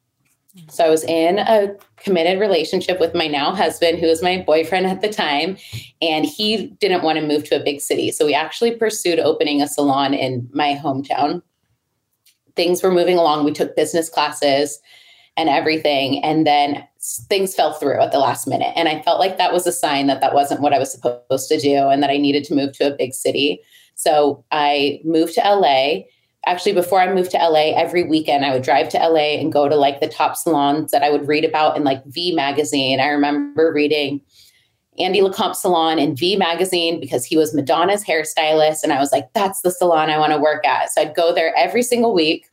so 0.69 0.85
i 0.85 0.91
was 0.91 1.05
in 1.05 1.39
a 1.39 1.75
committed 2.05 2.39
relationship 2.39 3.01
with 3.01 3.15
my 3.15 3.27
now 3.27 3.55
husband 3.55 3.99
who 3.99 4.07
was 4.07 4.23
my 4.23 4.43
boyfriend 4.47 4.87
at 4.87 5.01
the 5.01 5.09
time 5.09 5.57
and 6.03 6.27
he 6.27 6.69
didn't 6.81 7.03
want 7.03 7.19
to 7.19 7.27
move 7.27 7.45
to 7.45 7.59
a 7.59 7.65
big 7.65 7.81
city. 7.81 8.13
So 8.13 8.27
we 8.27 8.35
actually 8.35 8.77
pursued 8.77 9.19
opening 9.19 9.63
a 9.63 9.67
salon 9.67 10.13
in 10.13 10.49
my 10.53 10.75
hometown. 10.75 11.43
Things 12.57 12.83
were 12.83 12.93
moving 12.93 13.17
along. 13.17 13.45
We 13.45 13.53
took 13.53 13.75
business 13.75 14.11
classes 14.11 14.79
and 15.37 15.49
everything 15.49 16.23
and 16.23 16.47
then 16.47 16.87
things 17.29 17.55
fell 17.55 17.73
through 17.73 18.01
at 18.01 18.13
the 18.13 18.19
last 18.19 18.47
minute. 18.47 18.73
And 18.77 18.89
i 18.89 19.03
felt 19.03 19.19
like 19.19 19.39
that 19.39 19.53
was 19.53 19.67
a 19.67 19.73
sign 19.73 20.07
that 20.07 20.21
that 20.21 20.35
wasn't 20.35 20.61
what 20.61 20.75
i 20.75 20.79
was 20.79 20.93
supposed 20.93 21.49
to 21.49 21.59
do 21.59 21.89
and 21.89 22.03
that 22.03 22.11
i 22.11 22.17
needed 22.19 22.45
to 22.45 22.55
move 22.55 22.73
to 22.75 22.93
a 22.93 22.97
big 22.97 23.15
city. 23.15 23.61
So 23.95 24.45
i 24.53 25.01
moved 25.05 25.35
to 25.35 25.41
la 25.41 26.03
actually 26.47 26.73
before 26.73 27.01
I 27.01 27.13
moved 27.13 27.31
to 27.33 27.39
LA, 27.39 27.73
every 27.77 28.05
weekend 28.05 28.45
I 28.45 28.53
would 28.53 28.63
drive 28.63 28.89
to 28.91 28.99
LA 28.99 29.39
and 29.39 29.53
go 29.53 29.69
to 29.69 29.77
like 29.77 30.01
the 30.01 30.09
top 30.09 30.37
salons 30.37 30.91
that 30.91 31.03
I 31.03 31.11
would 31.11 31.27
read 31.27 31.45
about 31.45 31.77
in 31.77 31.85
like 31.85 32.05
V 32.07 32.35
magazine. 32.35 33.01
I 33.01 33.07
remember 33.07 33.73
reading 33.73 34.21
Andy 34.99 35.21
LeCompte 35.21 35.57
salon 35.57 35.99
in 35.99 36.15
V 36.15 36.37
magazine 36.37 37.01
because 37.01 37.25
he 37.25 37.37
was 37.37 37.55
Madonna's 37.55 38.05
hairstylist. 38.05 38.83
And 38.83 38.93
I 38.93 38.99
was 38.99 39.13
like, 39.13 39.33
that's 39.33 39.61
the 39.63 39.71
salon 39.71 40.11
I 40.11 40.19
want 40.19 40.33
to 40.33 40.39
work 40.39 40.65
at. 40.67 40.93
So 40.93 41.03
I'd 41.03 41.15
go 41.15 41.35
there 41.35 41.53
every 41.57 41.83
single 41.83 42.15
week 42.15 42.49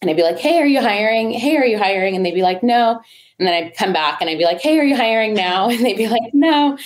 and 0.00 0.10
I'd 0.10 0.16
be 0.16 0.22
like, 0.22 0.38
hey, 0.38 0.58
are 0.58 0.66
you 0.66 0.80
hiring? 0.80 1.30
Hey, 1.30 1.56
are 1.56 1.64
you 1.64 1.78
hiring? 1.78 2.14
And 2.14 2.24
they'd 2.24 2.34
be 2.34 2.42
like, 2.42 2.62
no. 2.62 3.00
And 3.38 3.46
then 3.46 3.54
I'd 3.54 3.76
come 3.76 3.92
back 3.92 4.20
and 4.20 4.30
I'd 4.30 4.38
be 4.38 4.44
like, 4.44 4.60
hey, 4.60 4.78
are 4.78 4.84
you 4.84 4.96
hiring 4.96 5.34
now? 5.34 5.68
And 5.76 5.84
they'd 5.84 5.96
be 5.96 6.08
like, 6.08 6.32
no. 6.32 6.78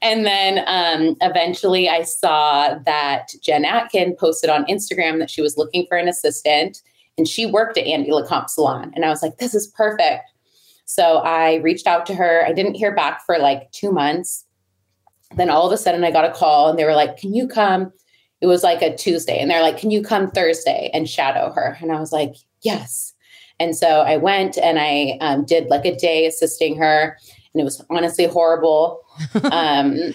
And 0.00 0.24
then 0.24 0.64
um, 0.66 1.16
eventually 1.20 1.88
I 1.88 2.02
saw 2.02 2.78
that 2.86 3.28
Jen 3.42 3.64
Atkin 3.64 4.16
posted 4.18 4.48
on 4.48 4.64
Instagram 4.66 5.18
that 5.18 5.30
she 5.30 5.42
was 5.42 5.58
looking 5.58 5.86
for 5.86 5.98
an 5.98 6.08
assistant 6.08 6.82
and 7.18 7.28
she 7.28 7.44
worked 7.44 7.76
at 7.76 7.86
Andy 7.86 8.10
LeCompte 8.10 8.48
Salon. 8.48 8.92
And 8.94 9.04
I 9.04 9.10
was 9.10 9.22
like, 9.22 9.38
this 9.38 9.54
is 9.54 9.66
perfect. 9.66 10.30
So 10.86 11.18
I 11.18 11.56
reached 11.56 11.86
out 11.86 12.06
to 12.06 12.14
her. 12.14 12.46
I 12.46 12.52
didn't 12.52 12.74
hear 12.74 12.94
back 12.94 13.26
for 13.26 13.38
like 13.38 13.70
two 13.72 13.92
months. 13.92 14.46
Then 15.36 15.50
all 15.50 15.66
of 15.66 15.72
a 15.72 15.76
sudden 15.76 16.04
I 16.04 16.10
got 16.10 16.24
a 16.24 16.32
call 16.32 16.70
and 16.70 16.78
they 16.78 16.84
were 16.84 16.94
like, 16.94 17.18
can 17.18 17.34
you 17.34 17.46
come? 17.46 17.92
It 18.40 18.46
was 18.46 18.62
like 18.62 18.80
a 18.80 18.96
Tuesday. 18.96 19.38
And 19.38 19.50
they're 19.50 19.60
like, 19.60 19.76
can 19.76 19.90
you 19.90 20.02
come 20.02 20.30
Thursday 20.30 20.90
and 20.94 21.08
shadow 21.08 21.52
her? 21.52 21.76
And 21.82 21.92
I 21.92 22.00
was 22.00 22.12
like, 22.12 22.34
yes. 22.62 23.07
And 23.60 23.76
so 23.76 24.02
I 24.02 24.16
went 24.16 24.56
and 24.56 24.78
I 24.78 25.18
um, 25.20 25.44
did 25.44 25.68
like 25.68 25.84
a 25.84 25.96
day 25.96 26.26
assisting 26.26 26.76
her, 26.76 27.18
and 27.52 27.60
it 27.60 27.64
was 27.64 27.84
honestly 27.90 28.26
horrible. 28.26 29.02
um, 29.52 30.14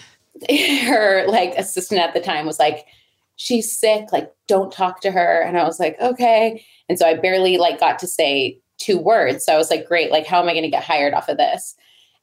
her 0.84 1.26
like 1.26 1.54
assistant 1.56 2.00
at 2.00 2.14
the 2.14 2.20
time 2.20 2.46
was 2.46 2.58
like, 2.58 2.86
"She's 3.36 3.76
sick. 3.76 4.12
Like, 4.12 4.32
don't 4.48 4.72
talk 4.72 5.00
to 5.02 5.10
her." 5.10 5.42
And 5.42 5.58
I 5.58 5.64
was 5.64 5.78
like, 5.78 6.00
"Okay." 6.00 6.64
And 6.88 6.98
so 6.98 7.06
I 7.06 7.14
barely 7.14 7.58
like 7.58 7.80
got 7.80 7.98
to 8.00 8.06
say 8.06 8.58
two 8.78 8.98
words. 8.98 9.44
So 9.44 9.54
I 9.54 9.58
was 9.58 9.70
like, 9.70 9.86
"Great. 9.86 10.10
Like, 10.10 10.26
how 10.26 10.40
am 10.42 10.48
I 10.48 10.52
going 10.52 10.64
to 10.64 10.70
get 10.70 10.84
hired 10.84 11.14
off 11.14 11.28
of 11.28 11.36
this?" 11.36 11.74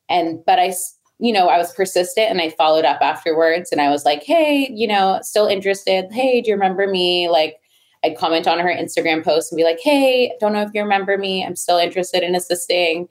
And 0.10 0.44
but 0.46 0.60
I 0.60 0.74
you 1.22 1.32
know, 1.32 1.50
I 1.50 1.60
was 1.60 1.72
persistent 1.72 2.32
and 2.32 2.42
I 2.42 2.50
followed 2.50 2.84
up 2.84 3.00
afterwards 3.00 3.72
and 3.72 3.80
I 3.80 3.92
was 3.92 4.06
like, 4.06 4.24
hey, 4.24 4.68
you 4.74 4.88
know, 4.88 5.20
still 5.22 5.46
interested. 5.46 6.08
Hey, 6.12 6.42
do 6.42 6.50
you 6.50 6.56
remember 6.56 6.88
me? 6.88 7.30
Like, 7.30 7.58
I'd 8.04 8.18
comment 8.18 8.48
on 8.48 8.60
her 8.60 8.70
Instagram 8.70 9.24
post 9.24 9.52
and 9.52 9.58
be 9.58 9.64
like, 9.64 9.80
hey, 9.82 10.34
don't 10.40 10.54
know 10.54 10.62
if 10.62 10.72
you 10.74 10.82
remember 10.82 11.18
me. 11.18 11.46
I'm 11.46 11.56
still 11.56 11.78
interested 11.78 12.24
in 12.24 12.36
assisting. 12.36 13.08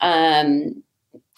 Um, 0.00 0.82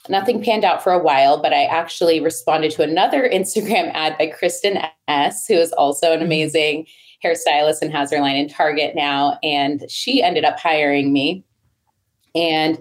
nothing 0.09 0.43
panned 0.43 0.64
out 0.64 0.83
for 0.83 0.93
a 0.93 1.03
while, 1.03 1.40
but 1.40 1.53
I 1.53 1.64
actually 1.64 2.21
responded 2.21 2.71
to 2.73 2.83
another 2.83 3.29
Instagram 3.33 3.90
ad 3.95 4.17
by 4.19 4.29
Kristin 4.29 4.88
Ess, 5.09 5.47
who 5.47 5.55
is 5.55 5.73
also 5.73 6.12
an 6.12 6.19
mm-hmm. 6.19 6.27
amazing 6.27 6.87
hairstylist 7.23 7.81
and 7.81 7.93
has 7.93 8.11
her 8.11 8.21
line 8.21 8.37
in 8.37 8.49
Target 8.49 8.95
now. 8.95 9.38
And 9.43 9.85
she 9.88 10.23
ended 10.23 10.45
up 10.45 10.59
hiring 10.59 11.12
me. 11.12 11.45
And 12.35 12.79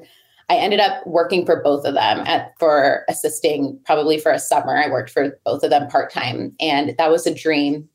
I 0.49 0.57
ended 0.57 0.79
up 0.79 1.05
working 1.07 1.45
for 1.45 1.61
both 1.63 1.85
of 1.85 1.93
them 1.93 2.19
at, 2.27 2.53
for 2.59 3.05
assisting 3.07 3.79
probably 3.85 4.19
for 4.19 4.31
a 4.31 4.39
summer. 4.39 4.77
I 4.77 4.89
worked 4.89 5.09
for 5.09 5.39
both 5.45 5.63
of 5.63 5.69
them 5.69 5.87
part 5.87 6.11
time. 6.11 6.53
And 6.59 6.95
that 6.97 7.11
was 7.11 7.25
a 7.25 7.33
dream. 7.33 7.87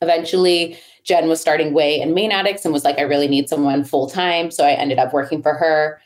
Eventually, 0.00 0.78
Jen 1.10 1.26
was 1.26 1.40
starting 1.40 1.72
OUAI 1.72 2.00
and 2.00 2.14
Mane 2.14 2.30
Addicts 2.30 2.64
and 2.64 2.72
was 2.72 2.84
like, 2.84 2.96
I 2.96 3.02
really 3.02 3.26
need 3.26 3.48
someone 3.48 3.82
full 3.82 4.08
time. 4.08 4.52
So 4.52 4.64
I 4.64 4.74
ended 4.74 5.00
up 5.00 5.12
working 5.12 5.42
for 5.42 5.54
her. 5.54 6.00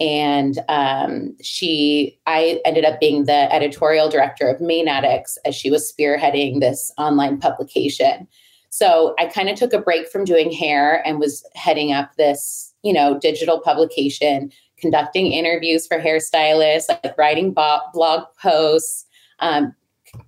And 0.00 0.58
um, 0.68 1.36
she, 1.40 2.18
I 2.26 2.60
ended 2.64 2.84
up 2.84 2.98
being 2.98 3.26
the 3.26 3.54
editorial 3.54 4.08
director 4.08 4.48
of 4.48 4.60
Mane 4.60 4.88
Addicts 4.88 5.38
as 5.44 5.54
she 5.54 5.70
was 5.70 5.92
spearheading 5.92 6.58
this 6.58 6.90
online 6.98 7.38
publication. 7.38 8.26
So 8.70 9.14
I 9.16 9.26
kind 9.26 9.48
of 9.48 9.56
took 9.56 9.72
a 9.72 9.80
break 9.80 10.08
from 10.08 10.24
doing 10.24 10.50
hair 10.50 11.06
and 11.06 11.20
was 11.20 11.46
heading 11.54 11.92
up 11.92 12.16
this, 12.16 12.74
you 12.82 12.92
know, 12.92 13.16
digital 13.16 13.60
publication, 13.60 14.50
conducting 14.76 15.30
interviews 15.30 15.86
for 15.86 16.00
hairstylists, 16.00 16.88
like 16.88 17.16
writing 17.16 17.52
blog 17.52 18.24
posts, 18.42 19.06
um, 19.38 19.72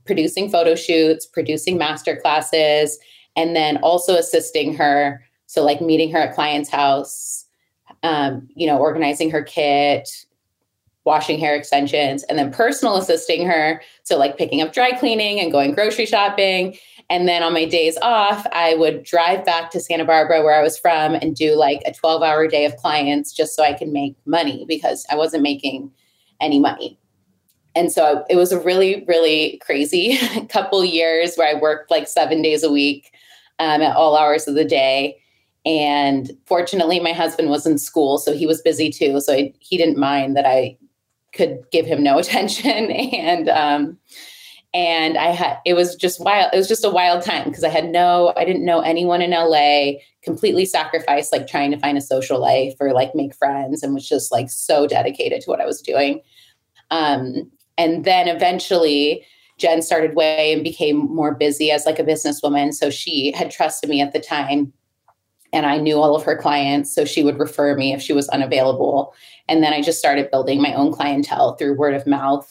producing 0.06 0.48
photo 0.48 0.76
shoots, 0.76 1.26
producing 1.26 1.78
master 1.78 2.14
classes, 2.14 2.96
and 3.36 3.54
then 3.54 3.78
also 3.78 4.16
assisting 4.16 4.74
her. 4.76 5.22
So, 5.46 5.64
like 5.64 5.80
meeting 5.80 6.12
her 6.12 6.18
at 6.18 6.34
client's 6.34 6.70
house, 6.70 7.44
um, 8.02 8.48
you 8.54 8.66
know, 8.66 8.78
organizing 8.78 9.30
her 9.30 9.42
kit, 9.42 10.08
washing 11.04 11.38
hair 11.38 11.56
extensions, 11.56 12.22
and 12.24 12.38
then 12.38 12.52
personal 12.52 12.96
assisting 12.96 13.46
her. 13.46 13.82
So, 14.04 14.16
like 14.16 14.38
picking 14.38 14.60
up 14.60 14.72
dry 14.72 14.92
cleaning 14.92 15.40
and 15.40 15.50
going 15.50 15.74
grocery 15.74 16.06
shopping. 16.06 16.76
And 17.08 17.26
then 17.26 17.42
on 17.42 17.52
my 17.52 17.64
days 17.64 17.98
off, 18.02 18.46
I 18.52 18.76
would 18.76 19.02
drive 19.02 19.44
back 19.44 19.72
to 19.72 19.80
Santa 19.80 20.04
Barbara, 20.04 20.44
where 20.44 20.54
I 20.54 20.62
was 20.62 20.78
from, 20.78 21.14
and 21.16 21.34
do 21.34 21.56
like 21.56 21.82
a 21.84 21.92
12 21.92 22.22
hour 22.22 22.46
day 22.46 22.64
of 22.64 22.76
clients 22.76 23.32
just 23.32 23.56
so 23.56 23.64
I 23.64 23.72
could 23.72 23.88
make 23.88 24.14
money 24.26 24.64
because 24.68 25.04
I 25.10 25.16
wasn't 25.16 25.42
making 25.42 25.90
any 26.40 26.60
money. 26.60 27.00
And 27.74 27.92
so 27.92 28.24
it 28.28 28.36
was 28.36 28.52
a 28.52 28.60
really, 28.60 29.04
really 29.06 29.60
crazy 29.64 30.18
couple 30.48 30.84
years 30.84 31.36
where 31.36 31.48
I 31.48 31.60
worked 31.60 31.90
like 31.90 32.08
seven 32.08 32.42
days 32.42 32.62
a 32.62 32.70
week 32.70 33.12
um, 33.60 33.82
at 33.82 33.94
all 33.94 34.16
hours 34.16 34.48
of 34.48 34.56
the 34.56 34.64
day. 34.64 35.18
And 35.64 36.30
fortunately, 36.46 36.98
my 36.98 37.12
husband 37.12 37.50
was 37.50 37.66
in 37.66 37.78
school, 37.78 38.18
so 38.18 38.34
he 38.34 38.46
was 38.46 38.62
busy 38.62 38.90
too. 38.90 39.20
So 39.20 39.34
I, 39.34 39.52
he 39.60 39.76
didn't 39.76 39.98
mind 39.98 40.34
that 40.36 40.46
I 40.46 40.78
could 41.32 41.62
give 41.70 41.86
him 41.86 42.02
no 42.02 42.18
attention. 42.18 42.90
and 42.90 43.48
um, 43.48 43.98
and 44.72 45.18
I 45.18 45.26
had 45.26 45.58
it 45.66 45.74
was 45.74 45.94
just 45.94 46.20
wild. 46.20 46.50
It 46.54 46.56
was 46.56 46.68
just 46.68 46.84
a 46.84 46.90
wild 46.90 47.22
time 47.22 47.44
because 47.44 47.62
I 47.62 47.68
had 47.68 47.90
no, 47.90 48.32
I 48.36 48.44
didn't 48.44 48.64
know 48.64 48.80
anyone 48.80 49.20
in 49.20 49.32
LA. 49.32 50.00
Completely 50.22 50.64
sacrificed 50.64 51.32
like 51.32 51.46
trying 51.46 51.70
to 51.70 51.78
find 51.78 51.96
a 51.96 52.02
social 52.02 52.40
life 52.40 52.74
or 52.80 52.92
like 52.92 53.14
make 53.14 53.34
friends, 53.34 53.82
and 53.82 53.92
was 53.92 54.08
just 54.08 54.32
like 54.32 54.48
so 54.48 54.86
dedicated 54.86 55.42
to 55.42 55.50
what 55.50 55.60
I 55.60 55.66
was 55.66 55.82
doing. 55.82 56.22
Um, 56.90 57.50
and 57.76 58.04
then 58.04 58.28
eventually 58.28 59.24
Jen 59.60 59.82
started 59.82 60.12
OUAI 60.12 60.54
and 60.54 60.64
became 60.64 60.98
more 61.14 61.34
busy 61.34 61.70
as 61.70 61.84
like 61.84 61.98
a 61.98 62.04
businesswoman. 62.04 62.72
So 62.72 62.88
she 62.90 63.30
had 63.32 63.50
trusted 63.50 63.90
me 63.90 64.00
at 64.00 64.12
the 64.12 64.20
time 64.20 64.72
and 65.52 65.66
I 65.66 65.76
knew 65.76 65.98
all 65.98 66.16
of 66.16 66.24
her 66.24 66.36
clients. 66.36 66.94
So 66.94 67.04
she 67.04 67.22
would 67.22 67.38
refer 67.38 67.76
me 67.76 67.92
if 67.92 68.00
she 68.00 68.12
was 68.12 68.28
unavailable. 68.30 69.14
And 69.48 69.62
then 69.62 69.72
I 69.72 69.82
just 69.82 69.98
started 69.98 70.30
building 70.30 70.62
my 70.62 70.72
own 70.74 70.92
clientele 70.92 71.56
through 71.56 71.76
word 71.76 71.94
of 71.94 72.06
mouth. 72.06 72.48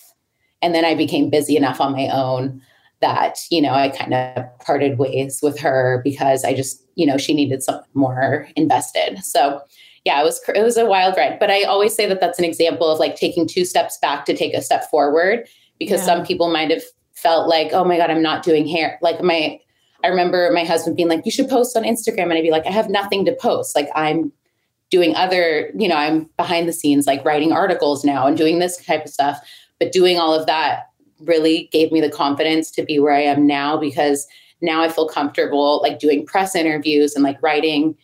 And 0.62 0.76
then 0.76 0.86
I 0.86 0.94
became 0.96 1.30
busy 1.30 1.58
enough 1.58 1.82
on 1.82 1.94
my 1.94 2.10
own 2.10 2.62
that, 3.02 3.40
you 3.50 3.62
know, 3.62 3.74
I 3.74 3.90
kind 3.90 4.14
of 4.14 4.46
parted 4.60 5.00
ways 5.00 5.40
with 5.42 5.58
her 5.60 6.02
because 6.04 6.44
I 6.44 6.54
just, 6.54 6.86
you 6.96 7.06
know, 7.06 7.18
she 7.18 7.34
needed 7.34 7.64
something 7.64 7.90
more 7.94 8.48
invested. 8.56 9.20
So 9.24 9.62
yeah, 10.06 10.22
it 10.22 10.24
was 10.24 10.42
it 10.54 10.62
was 10.62 10.78
a 10.78 10.86
wild 10.86 11.16
ride. 11.18 11.40
But 11.40 11.50
I 11.50 11.64
always 11.64 11.96
say 11.96 12.06
that 12.08 12.20
that's 12.20 12.40
an 12.40 12.46
example 12.46 12.90
of 12.90 13.00
like 13.00 13.16
taking 13.16 13.48
two 13.48 13.66
steps 13.66 13.98
back 14.02 14.26
to 14.26 14.36
take 14.36 14.54
a 14.54 14.62
step 14.62 14.90
forward 14.90 15.48
because 15.80 16.02
yeah. 16.02 16.06
some 16.06 16.26
people 16.26 16.52
might 16.52 16.72
have 16.72 16.84
felt 17.22 17.48
like, 17.48 17.72
oh 17.74 17.84
my 17.84 17.98
God, 17.98 18.10
I'm 18.10 18.22
not 18.22 18.44
doing 18.44 18.68
hair. 18.68 18.98
Like 19.02 19.22
my, 19.22 19.60
I 20.04 20.08
remember 20.08 20.50
my 20.54 20.64
husband 20.64 20.96
being 20.96 21.10
like, 21.10 21.26
you 21.26 21.32
should 21.32 21.50
post 21.50 21.76
on 21.76 21.84
Instagram. 21.84 22.24
And 22.24 22.34
I'd 22.34 22.44
be 22.44 22.52
like, 22.52 22.66
I 22.66 22.72
have 22.72 22.90
nothing 22.90 23.26
to 23.26 23.34
post. 23.34 23.76
Like 23.76 23.90
I'm 23.96 24.32
doing 24.90 25.16
other, 25.16 25.72
you 25.78 25.88
know, 25.88 25.96
I'm 25.96 26.30
behind 26.38 26.68
the 26.68 26.74
scenes, 26.74 27.06
like 27.06 27.24
writing 27.24 27.52
articles 27.52 28.04
now 28.04 28.26
and 28.26 28.38
doing 28.38 28.60
this 28.60 28.84
type 28.84 29.06
of 29.06 29.12
stuff. 29.12 29.40
But 29.80 29.92
doing 29.92 30.18
all 30.18 30.34
of 30.34 30.46
that 30.48 30.90
really 31.20 31.70
gave 31.72 31.92
me 31.92 32.02
the 32.02 32.10
confidence 32.10 32.72
to 32.72 32.84
be 32.84 33.00
where 33.00 33.14
I 33.14 33.22
am 33.22 33.46
now 33.46 33.78
because 33.78 34.26
now 34.62 34.82
I 34.82 34.90
feel 34.90 35.08
comfortable 35.08 35.82
like 35.82 36.00
doing 36.00 36.26
press 36.26 36.56
interviews 36.56 37.16
and 37.16 37.24
like 37.24 37.42
writing 37.42 37.96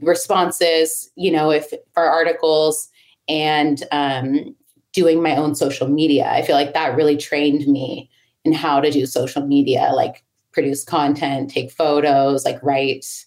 responses, 0.00 1.10
you 1.16 1.30
know, 1.30 1.50
if 1.50 1.72
for 1.94 2.02
articles 2.02 2.88
and 3.28 3.82
um, 3.92 4.54
doing 4.92 5.22
my 5.22 5.36
own 5.36 5.54
social 5.54 5.88
media. 5.88 6.28
I 6.30 6.42
feel 6.42 6.56
like 6.56 6.74
that 6.74 6.96
really 6.96 7.16
trained 7.16 7.66
me 7.66 8.10
in 8.44 8.52
how 8.52 8.80
to 8.80 8.90
do 8.90 9.06
social 9.06 9.46
media, 9.46 9.90
like 9.94 10.24
produce 10.52 10.84
content, 10.84 11.50
take 11.50 11.70
photos, 11.70 12.44
like 12.44 12.62
write, 12.62 13.24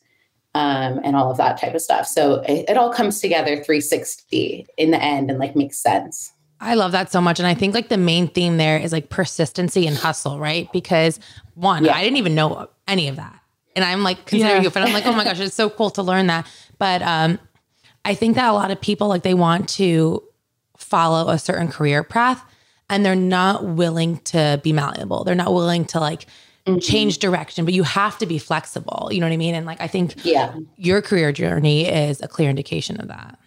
um, 0.53 1.01
and 1.03 1.15
all 1.15 1.29
of 1.29 1.37
that 1.37 1.59
type 1.59 1.75
of 1.75 1.81
stuff. 1.81 2.07
So 2.07 2.35
it, 2.47 2.69
it 2.69 2.77
all 2.77 2.91
comes 2.91 3.19
together 3.19 3.55
360 3.55 4.67
in 4.77 4.91
the 4.91 5.01
end 5.01 5.29
and 5.29 5.39
like 5.39 5.55
makes 5.55 5.77
sense. 5.77 6.31
I 6.61 6.75
love 6.75 6.93
that 6.93 7.11
so 7.11 7.19
much. 7.19 7.39
And 7.39 7.47
I 7.47 7.53
think 7.53 7.73
like 7.73 7.89
the 7.89 7.97
main 7.97 8.29
theme 8.29 8.57
there 8.57 8.77
is 8.77 8.93
like 8.93 9.09
persistency 9.09 9.85
and 9.85 9.97
hustle, 9.97 10.39
right? 10.39 10.71
Because 10.71 11.19
one, 11.55 11.83
yeah. 11.83 11.95
I 11.95 12.03
didn't 12.03 12.17
even 12.17 12.35
know 12.35 12.69
any 12.87 13.09
of 13.09 13.17
that. 13.17 13.37
And 13.75 13.83
I'm 13.83 14.03
like 14.03 14.25
considering 14.25 14.61
yeah. 14.61 14.63
you, 14.63 14.69
but 14.69 14.83
I'm 14.83 14.93
like, 14.93 15.05
oh 15.05 15.11
my 15.11 15.25
gosh, 15.25 15.39
it's 15.41 15.53
so 15.53 15.69
cool 15.69 15.89
to 15.91 16.01
learn 16.01 16.27
that. 16.27 16.47
But 16.77 17.01
um, 17.01 17.39
I 18.05 18.13
think 18.13 18.35
that 18.35 18.49
a 18.49 18.53
lot 18.53 18.71
of 18.71 18.79
people 18.79 19.09
like 19.09 19.23
they 19.23 19.33
want 19.33 19.67
to 19.69 20.23
follow 20.77 21.29
a 21.29 21.37
certain 21.37 21.67
career 21.67 22.03
path 22.03 22.45
and 22.89 23.05
they're 23.05 23.15
not 23.15 23.65
willing 23.65 24.17
to 24.19 24.59
be 24.63 24.73
malleable. 24.73 25.23
They're 25.23 25.35
not 25.35 25.53
willing 25.53 25.85
to 25.85 25.99
like 25.99 26.27
mm-hmm. 26.65 26.79
change 26.79 27.19
direction, 27.19 27.65
but 27.65 27.73
you 27.73 27.83
have 27.83 28.17
to 28.19 28.25
be 28.25 28.37
flexible. 28.37 29.09
You 29.11 29.19
know 29.19 29.27
what 29.27 29.33
I 29.33 29.37
mean? 29.37 29.55
And 29.55 29.65
like 29.65 29.81
I 29.81 29.87
think 29.87 30.15
yeah. 30.23 30.55
your 30.77 31.01
career 31.01 31.31
journey 31.31 31.87
is 31.87 32.21
a 32.21 32.27
clear 32.27 32.49
indication 32.49 32.99
of 32.99 33.07
that. 33.07 33.39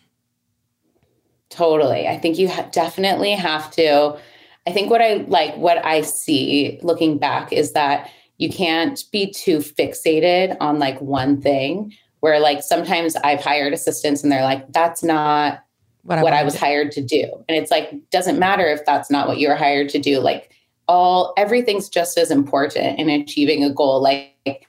Totally. 1.51 2.07
I 2.07 2.18
think 2.18 2.38
you 2.38 2.48
ha- 2.48 2.68
definitely 2.70 3.33
have 3.33 3.70
to 3.72 4.18
I 4.66 4.72
think 4.72 4.90
what 4.90 5.01
I 5.01 5.24
like 5.29 5.57
what 5.57 5.83
I 5.85 6.03
see 6.03 6.79
looking 6.83 7.16
back 7.16 7.53
is 7.53 7.72
that 7.72 8.11
you 8.37 8.51
can't 8.51 9.03
be 9.11 9.31
too 9.31 9.59
fixated 9.59 10.57
on 10.61 10.79
like 10.79 11.01
one 11.01 11.40
thing 11.40 11.94
where 12.20 12.38
like 12.38 12.62
sometimes 12.62 13.16
I've 13.16 13.40
hired 13.40 13.72
assistants 13.72 14.22
and 14.22 14.31
they're 14.31 14.44
like, 14.44 14.70
that's 14.72 15.03
not 15.03 15.64
what 16.02 16.18
I, 16.18 16.22
what 16.22 16.32
I 16.32 16.42
was 16.42 16.56
hired 16.56 16.92
to 16.92 17.02
do. 17.02 17.24
And 17.48 17.56
it's 17.56 17.70
like, 17.70 17.92
doesn't 18.11 18.38
matter 18.38 18.66
if 18.66 18.84
that's 18.84 19.11
not 19.11 19.28
what 19.28 19.38
you're 19.38 19.56
hired 19.56 19.88
to 19.90 19.98
do. 19.98 20.20
Like 20.20 20.50
all 20.87 21.34
everything's 21.37 21.88
just 21.88 22.16
as 22.16 22.30
important 22.30 22.98
in 22.98 23.08
achieving 23.08 23.62
a 23.62 23.72
goal. 23.72 24.02
Like 24.02 24.66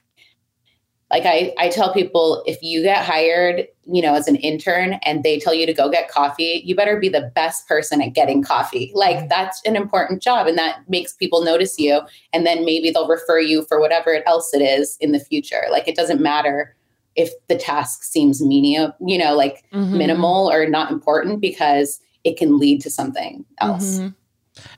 like 1.10 1.24
I, 1.26 1.52
I 1.58 1.68
tell 1.68 1.92
people 1.92 2.42
if 2.46 2.62
you 2.62 2.82
get 2.82 3.04
hired 3.04 3.66
you 3.84 4.00
know 4.00 4.14
as 4.14 4.28
an 4.28 4.36
intern 4.36 4.94
and 5.02 5.22
they 5.22 5.38
tell 5.38 5.52
you 5.52 5.66
to 5.66 5.74
go 5.74 5.90
get 5.90 6.08
coffee 6.08 6.62
you 6.64 6.74
better 6.74 6.98
be 6.98 7.08
the 7.08 7.30
best 7.34 7.66
person 7.66 8.00
at 8.00 8.14
getting 8.14 8.42
coffee 8.42 8.92
like 8.94 9.16
mm-hmm. 9.16 9.28
that's 9.28 9.60
an 9.66 9.76
important 9.76 10.22
job 10.22 10.46
and 10.46 10.56
that 10.56 10.88
makes 10.88 11.12
people 11.12 11.42
notice 11.42 11.78
you 11.78 12.00
and 12.32 12.46
then 12.46 12.64
maybe 12.64 12.90
they'll 12.90 13.08
refer 13.08 13.40
you 13.40 13.64
for 13.64 13.80
whatever 13.80 14.22
else 14.26 14.54
it 14.54 14.62
is 14.62 14.96
in 15.00 15.12
the 15.12 15.20
future 15.20 15.64
like 15.70 15.88
it 15.88 15.96
doesn't 15.96 16.20
matter 16.20 16.74
if 17.16 17.30
the 17.48 17.56
task 17.56 18.02
seems 18.02 18.42
menial 18.42 18.94
you 19.00 19.18
know 19.18 19.34
like 19.34 19.64
mm-hmm. 19.72 19.98
minimal 19.98 20.50
or 20.50 20.68
not 20.68 20.90
important 20.90 21.40
because 21.40 22.00
it 22.24 22.36
can 22.36 22.58
lead 22.58 22.80
to 22.80 22.90
something 22.90 23.44
else 23.60 23.98
mm-hmm. 23.98 24.08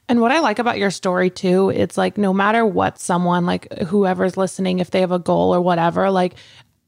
And 0.09 0.21
what 0.21 0.31
I 0.31 0.41
like 0.41 0.59
about 0.59 0.79
your 0.79 0.91
story 0.91 1.31
too, 1.31 1.71
it's 1.71 1.97
like 1.97 2.19
no 2.19 2.33
matter 2.33 2.65
what 2.65 2.99
someone, 2.99 3.47
like 3.47 3.73
whoever's 3.85 4.37
listening, 4.37 4.79
if 4.79 4.91
they 4.91 5.01
have 5.01 5.11
a 5.11 5.19
goal 5.19 5.55
or 5.55 5.61
whatever, 5.61 6.11
like 6.11 6.35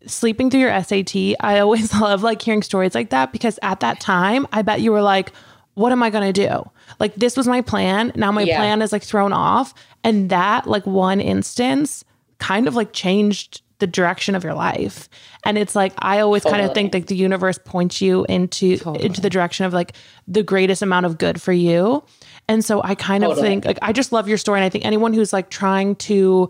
sleeping 0.07 0.51
through 0.51 0.61
your 0.61 0.83
SAT, 0.83 1.17
I 1.41 1.59
always 1.61 1.93
love 1.95 2.23
like 2.23 2.43
hearing 2.43 2.63
stories 2.63 2.95
like 2.95 3.11
that 3.11 3.33
because 3.33 3.59
at 3.63 3.81
that 3.81 4.01
time, 4.01 4.47
I 4.53 4.63
bet 4.63 4.81
you 4.81 4.93
were 4.93 5.03
like, 5.03 5.33
what 5.75 5.93
am 5.93 6.03
I 6.03 6.11
going 6.11 6.33
to 6.33 6.49
do? 6.49 6.71
Like 7.01 7.15
this 7.17 7.37
was 7.37 7.49
my 7.49 7.61
plan. 7.61 8.13
Now 8.15 8.31
my 8.31 8.43
yeah. 8.43 8.59
plan 8.59 8.81
is 8.81 8.93
like 8.93 9.03
thrown 9.03 9.33
off. 9.33 9.75
And 10.05 10.31
that 10.31 10.67
like 10.67 10.87
one 10.87 11.21
instance 11.21 12.05
kind 12.39 12.69
of 12.69 12.75
like 12.75 12.93
changed 12.93 13.63
the 13.85 13.91
direction 13.91 14.35
of 14.35 14.43
your 14.43 14.55
life. 14.55 15.11
And 15.45 15.59
it's 15.59 15.77
like 15.77 15.93
I 15.99 16.21
always 16.21 16.43
totally. 16.43 16.61
kind 16.61 16.71
of 16.71 16.75
think 16.75 16.95
like 16.95 17.07
the 17.07 17.17
universe 17.17 17.59
points 17.63 18.01
you 18.01 18.25
into 18.31 18.79
totally. 18.79 19.05
into 19.05 19.21
the 19.21 19.29
direction 19.29 19.67
of 19.67 19.75
like 19.75 19.93
the 20.27 20.43
greatest 20.43 20.81
amount 20.81 21.05
of 21.05 21.19
good 21.19 21.39
for 21.39 21.53
you. 21.53 22.03
And 22.49 22.65
so 22.65 22.83
I 22.83 22.95
kind 22.95 23.23
totally. 23.23 23.41
of 23.41 23.47
think 23.47 23.65
like 23.67 23.79
I 23.83 23.93
just 23.93 24.11
love 24.11 24.27
your 24.27 24.39
story. 24.39 24.59
And 24.59 24.65
I 24.65 24.71
think 24.71 24.87
anyone 24.87 25.13
who's 25.13 25.35
like 25.35 25.51
trying 25.51 25.97
to 25.97 26.49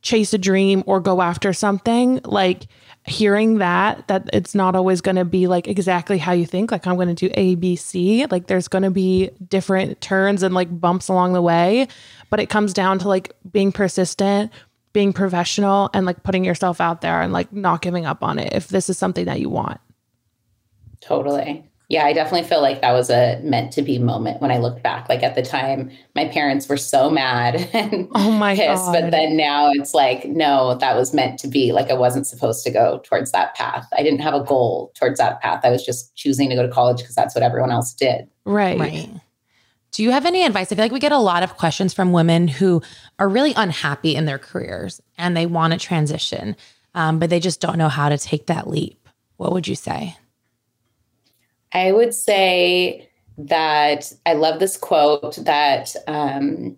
chase 0.00 0.32
a 0.32 0.38
dream 0.38 0.82
or 0.86 0.98
go 0.98 1.20
after 1.20 1.52
something, 1.52 2.20
like 2.24 2.66
hearing 3.04 3.58
that, 3.58 4.08
that 4.08 4.30
it's 4.32 4.54
not 4.54 4.74
always 4.74 5.02
going 5.02 5.16
to 5.16 5.26
be 5.26 5.46
like 5.46 5.68
exactly 5.68 6.16
how 6.16 6.32
you 6.32 6.46
think, 6.46 6.72
like 6.72 6.86
I'm 6.86 6.94
going 6.94 7.14
to 7.14 7.14
do 7.14 7.30
A, 7.34 7.54
B, 7.54 7.76
C. 7.76 8.24
Like 8.30 8.46
there's 8.46 8.66
going 8.66 8.82
to 8.82 8.90
be 8.90 9.28
different 9.46 10.00
turns 10.00 10.42
and 10.42 10.54
like 10.54 10.80
bumps 10.80 11.08
along 11.08 11.34
the 11.34 11.42
way. 11.42 11.86
But 12.30 12.40
it 12.40 12.48
comes 12.48 12.72
down 12.72 12.98
to 13.00 13.08
like 13.08 13.34
being 13.50 13.72
persistent, 13.72 14.50
being 14.92 15.12
professional, 15.12 15.90
and 15.94 16.06
like 16.06 16.22
putting 16.22 16.44
yourself 16.44 16.80
out 16.80 17.00
there 17.00 17.20
and 17.22 17.32
like 17.32 17.52
not 17.52 17.82
giving 17.82 18.06
up 18.06 18.22
on 18.22 18.38
it 18.38 18.52
if 18.52 18.68
this 18.68 18.88
is 18.90 18.98
something 18.98 19.24
that 19.26 19.40
you 19.40 19.48
want. 19.48 19.80
Totally 21.00 21.64
yeah, 21.92 22.06
I 22.06 22.14
definitely 22.14 22.48
feel 22.48 22.62
like 22.62 22.80
that 22.80 22.92
was 22.92 23.10
a 23.10 23.38
meant 23.42 23.70
to 23.74 23.82
be 23.82 23.98
moment 23.98 24.40
when 24.40 24.50
I 24.50 24.56
look 24.56 24.82
back. 24.82 25.10
Like 25.10 25.22
at 25.22 25.34
the 25.34 25.42
time, 25.42 25.90
my 26.14 26.26
parents 26.26 26.66
were 26.66 26.78
so 26.78 27.10
mad 27.10 27.56
and 27.74 28.08
oh 28.14 28.30
my 28.30 28.56
pissed, 28.56 28.86
God. 28.86 28.92
but 28.92 29.10
then 29.10 29.36
now 29.36 29.70
it's 29.70 29.92
like, 29.92 30.24
no, 30.24 30.74
that 30.76 30.96
was 30.96 31.12
meant 31.12 31.38
to 31.40 31.48
be. 31.48 31.70
Like 31.70 31.90
I 31.90 31.94
wasn't 31.94 32.26
supposed 32.26 32.64
to 32.64 32.70
go 32.70 33.02
towards 33.04 33.30
that 33.32 33.54
path. 33.54 33.86
I 33.92 34.02
didn't 34.02 34.20
have 34.20 34.32
a 34.32 34.42
goal 34.42 34.90
towards 34.94 35.18
that 35.18 35.42
path. 35.42 35.60
I 35.64 35.70
was 35.70 35.84
just 35.84 36.16
choosing 36.16 36.48
to 36.48 36.54
go 36.54 36.62
to 36.62 36.72
college 36.72 36.96
because 36.96 37.14
that's 37.14 37.34
what 37.34 37.44
everyone 37.44 37.70
else 37.70 37.92
did. 37.92 38.26
Right. 38.46 38.80
Right. 38.80 39.10
Do 39.92 40.02
you 40.02 40.10
have 40.10 40.24
any 40.24 40.44
advice? 40.44 40.72
I 40.72 40.74
feel 40.74 40.84
like 40.84 40.92
we 40.92 40.98
get 40.98 41.12
a 41.12 41.18
lot 41.18 41.42
of 41.42 41.58
questions 41.58 41.92
from 41.92 42.12
women 42.12 42.48
who 42.48 42.80
are 43.18 43.28
really 43.28 43.52
unhappy 43.54 44.16
in 44.16 44.24
their 44.24 44.38
careers 44.38 45.02
and 45.18 45.36
they 45.36 45.44
want 45.44 45.74
to 45.74 45.78
transition, 45.78 46.56
um, 46.94 47.18
but 47.18 47.28
they 47.28 47.40
just 47.40 47.60
don't 47.60 47.76
know 47.76 47.90
how 47.90 48.08
to 48.08 48.16
take 48.16 48.46
that 48.46 48.68
leap. 48.68 49.06
What 49.36 49.52
would 49.52 49.68
you 49.68 49.74
say? 49.74 50.16
I 51.72 51.92
would 51.92 52.14
say 52.14 53.10
that 53.36 54.12
I 54.24 54.32
love 54.32 54.60
this 54.60 54.78
quote 54.78 55.36
that 55.36 55.94
um, 56.06 56.76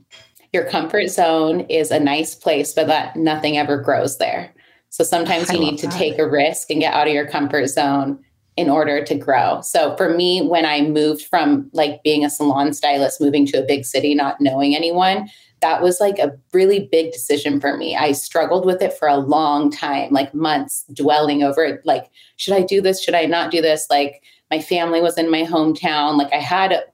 your 0.53 0.64
comfort 0.64 1.09
zone 1.09 1.61
is 1.62 1.92
a 1.92 2.00
nice 2.00 2.35
place, 2.35 2.72
but 2.72 2.88
that 2.88 3.14
nothing 3.14 3.57
ever 3.57 3.77
grows 3.77 4.18
there. 4.18 4.53
So 4.90 5.05
sometimes 5.05 5.53
you 5.53 5.59
need 5.59 5.79
to 5.79 5.88
that. 5.88 5.96
take 5.96 6.18
a 6.18 6.29
risk 6.29 6.70
and 6.70 6.81
get 6.81 6.94
out 6.94 7.07
of 7.07 7.12
your 7.12 7.27
comfort 7.27 7.66
zone 7.66 8.24
in 8.57 8.71
order 8.71 9.05
to 9.05 9.14
grow. 9.17 9.61
So 9.62 9.97
for 9.97 10.14
me, 10.14 10.40
when 10.43 10.64
I 10.64 10.83
moved 10.83 11.27
from 11.27 11.69
like 11.73 12.03
being 12.05 12.25
a 12.25 12.31
salon 12.31 12.73
stylist, 12.73 13.21
moving 13.21 13.47
to 13.47 13.62
a 13.62 13.67
big 13.67 13.85
city, 13.85 14.14
not 14.14 14.40
knowing 14.40 14.77
anyone, 14.77 15.29
that 15.61 15.83
was 15.83 15.99
like 15.99 16.19
a 16.19 16.37
really 16.53 16.88
big 16.93 17.11
decision 17.11 17.61
for 17.61 17.77
me. 17.77 17.97
I 17.97 18.12
struggled 18.12 18.64
with 18.64 18.81
it 18.81 18.93
for 18.93 19.09
a 19.09 19.17
long 19.17 19.71
time, 19.71 20.12
like 20.12 20.35
months, 20.35 20.85
dwelling 20.93 21.43
over 21.43 21.64
it. 21.64 21.81
Like, 21.85 22.11
should 22.37 22.55
I 22.55 22.62
do 22.62 22.81
this? 22.81 23.03
Should 23.03 23.14
I 23.14 23.25
not 23.25 23.51
do 23.51 23.61
this? 23.61 23.87
Like, 23.90 24.23
my 24.51 24.61
family 24.61 25.01
was 25.01 25.19
in 25.19 25.31
my 25.31 25.43
hometown. 25.43 26.17
Like 26.17 26.33
I 26.33 26.38
had, 26.38 26.85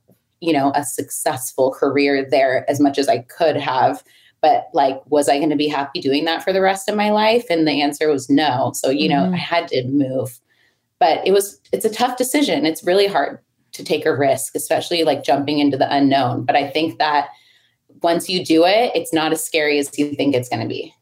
you 0.41 0.53
know, 0.53 0.73
a 0.75 0.85
successful 0.85 1.73
career 1.73 2.27
there 2.29 2.69
as 2.71 2.81
much 2.81 2.97
as 2.97 3.09
I 3.09 3.19
could 3.19 3.57
have. 3.57 4.03
But 4.41 4.69
like, 4.73 4.99
was 5.11 5.29
I 5.29 5.37
going 5.37 5.51
to 5.51 5.57
be 5.57 5.69
happy 5.69 6.01
doing 6.01 6.25
that 6.25 6.43
for 6.43 6.53
the 6.53 6.63
rest 6.63 6.89
of 6.89 6.97
my 6.97 7.11
life? 7.11 7.45
And 7.51 7.69
the 7.69 7.83
answer 7.83 8.09
was 8.09 8.31
no. 8.31 8.73
So, 8.75 8.89
you 8.89 9.09
know, 9.09 9.25
mm-hmm. 9.25 9.35
I 9.35 9.39
had 9.39 9.69
to 9.69 9.85
move. 9.89 10.41
But 11.01 11.27
it 11.27 11.33
was, 11.33 11.61
it's 11.73 11.85
a 11.85 11.91
tough 11.91 12.17
decision. 12.17 12.65
It's 12.65 12.85
really 12.85 13.09
hard 13.09 13.41
to 13.73 13.85
take 13.85 14.07
a 14.07 14.17
risk, 14.17 14.55
especially 14.55 15.03
like 15.03 15.25
jumping 15.25 15.59
into 15.59 15.77
the 15.77 15.93
unknown. 15.93 16.45
But 16.45 16.55
I 16.55 16.69
think 16.69 16.99
that 16.99 17.31
once 18.03 18.29
you 18.29 18.45
do 18.45 18.65
it, 18.65 18.93
it's 18.95 19.13
not 19.13 19.33
as 19.33 19.45
scary 19.45 19.79
as 19.79 19.99
you 19.99 20.15
think 20.15 20.35
it's 20.35 20.49
going 20.49 20.63
to 20.63 20.69
be. 20.69 20.95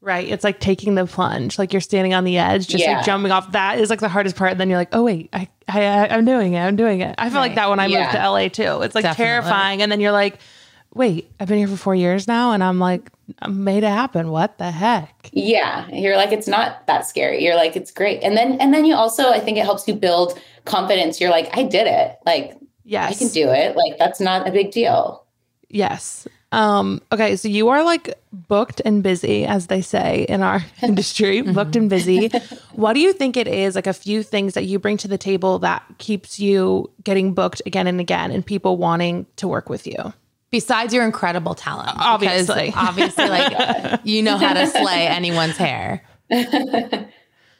Right. 0.00 0.28
It's 0.28 0.44
like 0.44 0.60
taking 0.60 0.96
the 0.96 1.06
plunge. 1.06 1.58
Like 1.58 1.72
you're 1.72 1.80
standing 1.80 2.12
on 2.12 2.24
the 2.24 2.36
edge, 2.36 2.66
just 2.68 2.84
yeah. 2.84 2.96
like 2.96 3.06
jumping 3.06 3.32
off. 3.32 3.52
That 3.52 3.78
is 3.78 3.88
like 3.88 4.00
the 4.00 4.08
hardest 4.08 4.36
part. 4.36 4.50
And 4.50 4.60
then 4.60 4.68
you're 4.68 4.78
like, 4.78 4.90
oh 4.92 5.02
wait, 5.02 5.30
I, 5.32 5.48
I 5.66 6.08
I'm 6.08 6.26
doing 6.26 6.52
it. 6.52 6.60
I'm 6.60 6.76
doing 6.76 7.00
it. 7.00 7.14
I 7.16 7.30
feel 7.30 7.38
right. 7.38 7.46
like 7.46 7.54
that 7.54 7.70
when 7.70 7.80
I 7.80 7.86
yeah. 7.86 8.00
moved 8.00 8.12
to 8.12 8.28
LA 8.28 8.48
too. 8.48 8.82
It's 8.82 8.94
like 8.94 9.04
Definitely. 9.04 9.24
terrifying. 9.24 9.80
And 9.80 9.90
then 9.90 10.00
you're 10.00 10.12
like, 10.12 10.38
wait, 10.94 11.30
I've 11.38 11.48
been 11.48 11.58
here 11.58 11.68
for 11.68 11.76
four 11.76 11.94
years 11.94 12.26
now, 12.26 12.52
and 12.52 12.62
I'm 12.62 12.78
like, 12.78 13.10
I 13.40 13.48
made 13.48 13.84
it 13.84 13.88
happen. 13.88 14.30
What 14.30 14.58
the 14.58 14.70
heck? 14.70 15.30
Yeah. 15.32 15.88
You're 15.88 16.16
like, 16.16 16.32
it's 16.32 16.48
not 16.48 16.86
that 16.86 17.06
scary. 17.06 17.44
You're 17.44 17.56
like, 17.56 17.76
it's 17.76 17.90
great. 17.90 18.22
And 18.22 18.36
then 18.36 18.60
and 18.60 18.72
then 18.72 18.84
you 18.84 18.94
also, 18.94 19.30
I 19.30 19.40
think 19.40 19.58
it 19.58 19.64
helps 19.64 19.88
you 19.88 19.94
build 19.94 20.38
confidence. 20.64 21.20
You're 21.20 21.30
like, 21.30 21.56
I 21.56 21.62
did 21.62 21.86
it. 21.86 22.16
Like, 22.26 22.56
yes, 22.84 23.12
I 23.12 23.14
can 23.14 23.28
do 23.28 23.50
it. 23.50 23.76
Like 23.76 23.98
that's 23.98 24.20
not 24.20 24.48
a 24.48 24.52
big 24.52 24.70
deal. 24.70 25.24
Yes. 25.68 26.28
Um, 26.52 27.02
okay, 27.10 27.34
so 27.34 27.48
you 27.48 27.68
are 27.68 27.82
like 27.82 28.14
booked 28.32 28.80
and 28.84 29.02
busy, 29.02 29.44
as 29.44 29.66
they 29.66 29.82
say 29.82 30.24
in 30.28 30.40
our 30.40 30.64
industry, 30.82 31.40
mm-hmm. 31.40 31.52
booked 31.52 31.74
and 31.74 31.90
busy. 31.90 32.28
what 32.72 32.92
do 32.92 33.00
you 33.00 33.12
think 33.12 33.36
it 33.36 33.48
is, 33.48 33.74
like 33.74 33.88
a 33.88 33.92
few 33.92 34.22
things 34.22 34.54
that 34.54 34.64
you 34.64 34.78
bring 34.78 34.96
to 34.98 35.08
the 35.08 35.18
table 35.18 35.58
that 35.60 35.82
keeps 35.98 36.38
you 36.38 36.88
getting 37.02 37.34
booked 37.34 37.60
again 37.66 37.88
and 37.88 37.98
again 37.98 38.30
and 38.30 38.46
people 38.46 38.76
wanting 38.76 39.26
to 39.36 39.48
work 39.48 39.68
with 39.68 39.84
you? 39.84 40.12
Besides 40.54 40.94
your 40.94 41.04
incredible 41.04 41.56
talent. 41.56 41.96
Obviously. 41.98 42.72
Obviously, 42.76 43.28
like 43.28 44.00
you 44.04 44.22
know 44.22 44.36
how 44.36 44.52
to 44.52 44.68
slay 44.68 45.08
anyone's 45.08 45.56
hair. 45.56 46.00
um, 46.30 47.10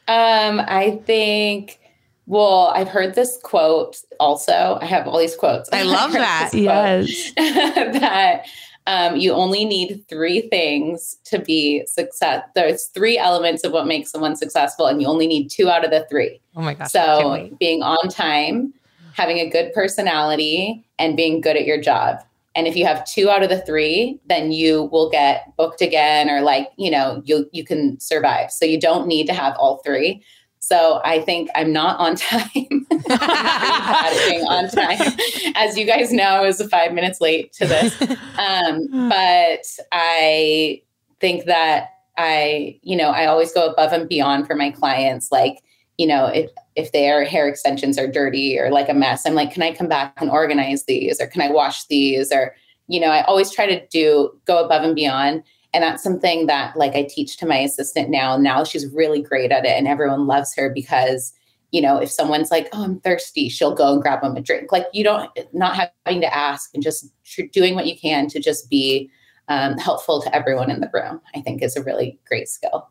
I 0.06 1.00
think 1.04 1.80
well, 2.26 2.72
I've 2.72 2.86
heard 2.86 3.16
this 3.16 3.36
quote 3.42 3.96
also. 4.20 4.78
I 4.80 4.84
have 4.84 5.08
all 5.08 5.18
these 5.18 5.34
quotes. 5.34 5.68
I 5.72 5.82
love 5.96 6.12
that. 6.12 6.50
Yes. 6.54 7.32
that 7.34 8.46
um, 8.86 9.16
you 9.16 9.32
only 9.32 9.64
need 9.64 10.04
three 10.08 10.42
things 10.42 11.16
to 11.24 11.40
be 11.40 11.84
success. 11.86 12.44
There's 12.54 12.84
three 12.94 13.18
elements 13.18 13.64
of 13.64 13.72
what 13.72 13.88
makes 13.88 14.12
someone 14.12 14.36
successful, 14.36 14.86
and 14.86 15.02
you 15.02 15.08
only 15.08 15.26
need 15.26 15.48
two 15.50 15.68
out 15.68 15.84
of 15.84 15.90
the 15.90 16.06
three. 16.08 16.40
Oh 16.54 16.62
my 16.62 16.74
gosh! 16.74 16.92
So 16.92 17.50
being 17.58 17.82
on 17.82 18.08
time, 18.08 18.72
having 19.14 19.38
a 19.38 19.50
good 19.50 19.72
personality, 19.72 20.84
and 21.00 21.16
being 21.16 21.40
good 21.40 21.56
at 21.56 21.64
your 21.64 21.80
job. 21.80 22.20
And 22.56 22.66
if 22.66 22.76
you 22.76 22.86
have 22.86 23.04
two 23.04 23.30
out 23.30 23.42
of 23.42 23.48
the 23.48 23.60
three, 23.60 24.20
then 24.26 24.52
you 24.52 24.84
will 24.84 25.10
get 25.10 25.56
booked 25.56 25.80
again, 25.80 26.30
or 26.30 26.40
like 26.40 26.68
you 26.76 26.90
know 26.90 27.22
you 27.24 27.48
you 27.52 27.64
can 27.64 27.98
survive. 28.00 28.50
So 28.50 28.64
you 28.64 28.78
don't 28.80 29.06
need 29.06 29.26
to 29.26 29.34
have 29.34 29.54
all 29.58 29.78
three. 29.84 30.22
So 30.60 31.02
I 31.04 31.20
think 31.20 31.50
I'm 31.54 31.72
not 31.72 31.98
on 32.00 32.16
time. 32.16 32.40
being 32.88 34.46
on 34.46 34.68
time. 34.70 34.98
As 35.56 35.76
you 35.76 35.84
guys 35.84 36.10
know, 36.10 36.24
I 36.24 36.40
was 36.40 36.62
five 36.70 36.92
minutes 36.92 37.20
late 37.20 37.52
to 37.54 37.66
this. 37.66 38.00
Um, 38.38 39.08
but 39.10 39.66
I 39.92 40.80
think 41.20 41.44
that 41.44 41.90
I, 42.16 42.78
you 42.82 42.96
know, 42.96 43.10
I 43.10 43.26
always 43.26 43.52
go 43.52 43.68
above 43.70 43.92
and 43.92 44.08
beyond 44.08 44.46
for 44.46 44.54
my 44.54 44.70
clients. 44.70 45.30
Like, 45.30 45.62
you 45.98 46.06
know, 46.06 46.26
if 46.26 46.50
if 46.76 46.92
their 46.92 47.24
hair 47.24 47.48
extensions 47.48 47.98
are 47.98 48.06
dirty 48.06 48.58
or 48.58 48.70
like 48.70 48.88
a 48.88 48.94
mess, 48.94 49.26
I'm 49.26 49.34
like, 49.34 49.52
can 49.52 49.62
I 49.62 49.72
come 49.72 49.88
back 49.88 50.14
and 50.20 50.30
organize 50.30 50.84
these? 50.84 51.20
Or 51.20 51.26
can 51.26 51.40
I 51.40 51.50
wash 51.50 51.86
these? 51.86 52.32
Or, 52.32 52.54
you 52.88 52.98
know, 52.98 53.08
I 53.08 53.22
always 53.24 53.52
try 53.52 53.66
to 53.66 53.86
do 53.88 54.30
go 54.44 54.64
above 54.64 54.82
and 54.82 54.94
beyond. 54.94 55.44
And 55.72 55.82
that's 55.82 56.02
something 56.02 56.46
that 56.46 56.76
like 56.76 56.94
i 56.94 57.02
teach 57.02 57.36
to 57.38 57.46
my 57.46 57.58
assistant 57.58 58.10
now. 58.10 58.36
Now 58.36 58.64
she's 58.64 58.92
really 58.92 59.22
great 59.22 59.52
at 59.52 59.64
it 59.64 59.76
and 59.76 59.88
everyone 59.88 60.26
loves 60.26 60.54
her 60.56 60.70
because 60.70 61.32
you 61.70 61.80
know 61.80 61.96
if 61.96 62.08
someone's 62.08 62.52
like 62.52 62.68
oh 62.72 62.84
i'm 62.84 63.00
thirsty 63.00 63.48
she'll 63.48 63.74
go 63.74 63.94
and 63.94 64.02
grab 64.02 64.22
them 64.22 64.36
a 64.36 64.40
drink. 64.40 64.70
Like 64.70 64.86
you 64.92 65.04
don't 65.04 65.30
not 65.52 65.90
having 66.04 66.20
to 66.20 66.34
ask 66.34 66.70
and 66.74 66.82
just 66.82 67.06
doing 67.52 67.74
what 67.74 67.86
you 67.86 67.98
can 67.98 68.28
to 68.28 68.40
just 68.40 68.70
be 68.70 69.10
um, 69.48 69.76
helpful 69.78 70.22
to 70.22 70.34
everyone 70.34 70.70
in 70.70 70.80
the 70.80 70.90
room 70.92 71.20
i 71.34 71.40
think 71.40 71.62
is 71.62 71.76
a 71.76 71.82
really 71.82 72.18
great 72.26 72.48
skill 72.48 72.88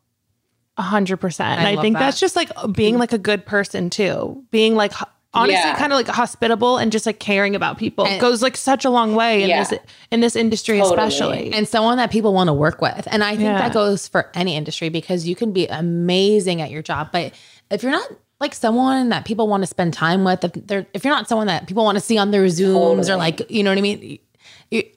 hundred 0.78 1.18
percent. 1.18 1.60
And 1.60 1.68
I 1.68 1.74
I, 1.80 1.82
think 1.82 1.94
that. 1.96 2.00
That's 2.00 2.20
just 2.20 2.36
like 2.36 2.50
being 2.72 2.98
like 2.98 3.14
a 3.14 3.18
good 3.18 3.46
person 3.46 3.90
too. 3.90 4.44
Being 4.52 4.76
like 4.76 4.92
honestly 5.36 5.54
Yeah. 5.56 5.76
kind 5.76 5.92
of 5.92 5.98
like 5.98 6.08
hospitable 6.08 6.78
and 6.78 6.92
just 6.92 7.06
like 7.08 7.20
caring 7.20 7.56
about 7.56 7.78
people 7.80 8.06
And- 8.06 8.22
goes 8.22 8.42
like 8.44 8.56
such 8.58 8.86
a 8.86 8.90
long 8.90 9.16
way 9.16 9.44
in 9.44 9.50
Yeah. 9.50 9.64
this 9.64 9.80
in 10.12 10.20
this 10.22 10.36
industry 10.36 10.78
Totally. 10.80 10.96
especially. 11.08 11.54
and 11.54 11.68
someone 11.68 11.98
that 11.98 12.12
people 12.12 12.34
want 12.34 12.48
to 12.50 12.54
work 12.54 12.82
with. 12.82 13.08
And 13.12 13.24
I 13.24 13.32
think 13.32 13.44
Yeah. 13.44 13.58
that 13.58 13.74
goes 13.74 14.08
for 14.08 14.30
any 14.36 14.56
industry 14.56 14.90
because 14.90 15.28
you 15.28 15.36
can 15.36 15.52
be 15.52 15.66
amazing 15.68 16.62
at 16.62 16.70
your 16.72 16.82
job, 16.84 17.10
but 17.12 17.34
if 17.72 17.82
you're 17.84 17.92
not 17.92 18.08
like 18.40 18.54
someone 18.54 19.10
that 19.10 19.26
people 19.26 19.48
want 19.48 19.64
to 19.64 19.68
spend 19.68 19.94
time 19.94 20.24
with, 20.24 20.44
if 20.44 20.52
they're 20.54 20.86
if 20.94 21.04
you're 21.06 21.14
not 21.14 21.28
someone 21.28 21.48
that 21.48 21.66
people 21.68 21.84
want 21.84 21.96
to 21.98 22.02
see 22.04 22.18
on 22.18 22.30
their 22.32 22.46
Zooms 22.46 23.10
or 23.10 23.16
like, 23.16 23.50
you 23.50 23.64
know 23.64 23.72
what 23.72 23.78
I 23.78 23.82
mean? 23.82 24.20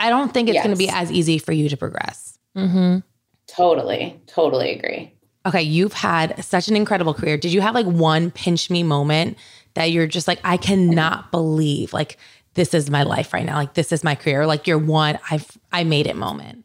I 0.01 0.09
don't 0.11 0.33
think 0.35 0.49
it's 0.49 0.59
going 0.59 0.71
to 0.71 0.77
be 0.77 0.89
as 0.89 1.11
easy 1.12 1.39
for 1.39 1.53
you 1.53 1.69
to 1.69 1.77
progress. 1.77 2.39
mm-hmm. 2.57 2.99
Totally, 3.47 4.21
totally 4.27 4.73
agree. 4.73 5.12
Okay, 5.46 5.62
you've 5.62 5.92
had 5.92 6.44
such 6.44 6.68
an 6.68 6.76
incredible 6.76 7.14
career. 7.14 7.37
Did 7.37 7.52
you 7.52 7.61
have 7.61 7.74
like 7.74 7.87
one 7.87 8.32
pinch 8.32 8.68
me 8.68 8.82
moment 8.82 9.38
that 9.74 9.92
you're 9.92 10.09
just 10.09 10.26
like, 10.26 10.40
I 10.42 10.56
cannot 10.56 11.30
believe 11.30 11.92
like 11.92 12.18
this 12.54 12.74
is 12.74 12.90
my 12.90 13.04
life 13.04 13.32
right 13.32 13.46
now. 13.46 13.54
Like 13.54 13.74
this 13.74 13.92
is 13.92 14.02
my 14.02 14.14
career. 14.14 14.46
Like 14.46 14.66
your 14.66 14.78
one, 14.78 15.18
I've 15.30 15.56
I 15.72 15.85
made 15.85 16.06
it 16.06 16.16
moment. 16.16 16.64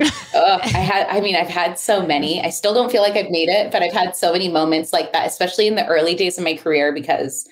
Ugh, 0.00 0.10
I 0.34 0.66
had, 0.66 1.06
I 1.08 1.20
mean, 1.20 1.34
I've 1.34 1.48
had 1.48 1.78
so 1.78 2.06
many. 2.06 2.42
I 2.42 2.50
still 2.50 2.74
don't 2.74 2.92
feel 2.92 3.02
like 3.02 3.14
I've 3.14 3.30
made 3.30 3.48
it, 3.48 3.72
but 3.72 3.82
I've 3.82 3.92
had 3.92 4.14
so 4.14 4.32
many 4.32 4.48
moments 4.48 4.92
like 4.92 5.12
that, 5.12 5.26
especially 5.26 5.66
in 5.66 5.74
the 5.74 5.86
early 5.86 6.14
days 6.14 6.38
of 6.38 6.44
my 6.44 6.54
career, 6.54 6.92
because 6.92 7.48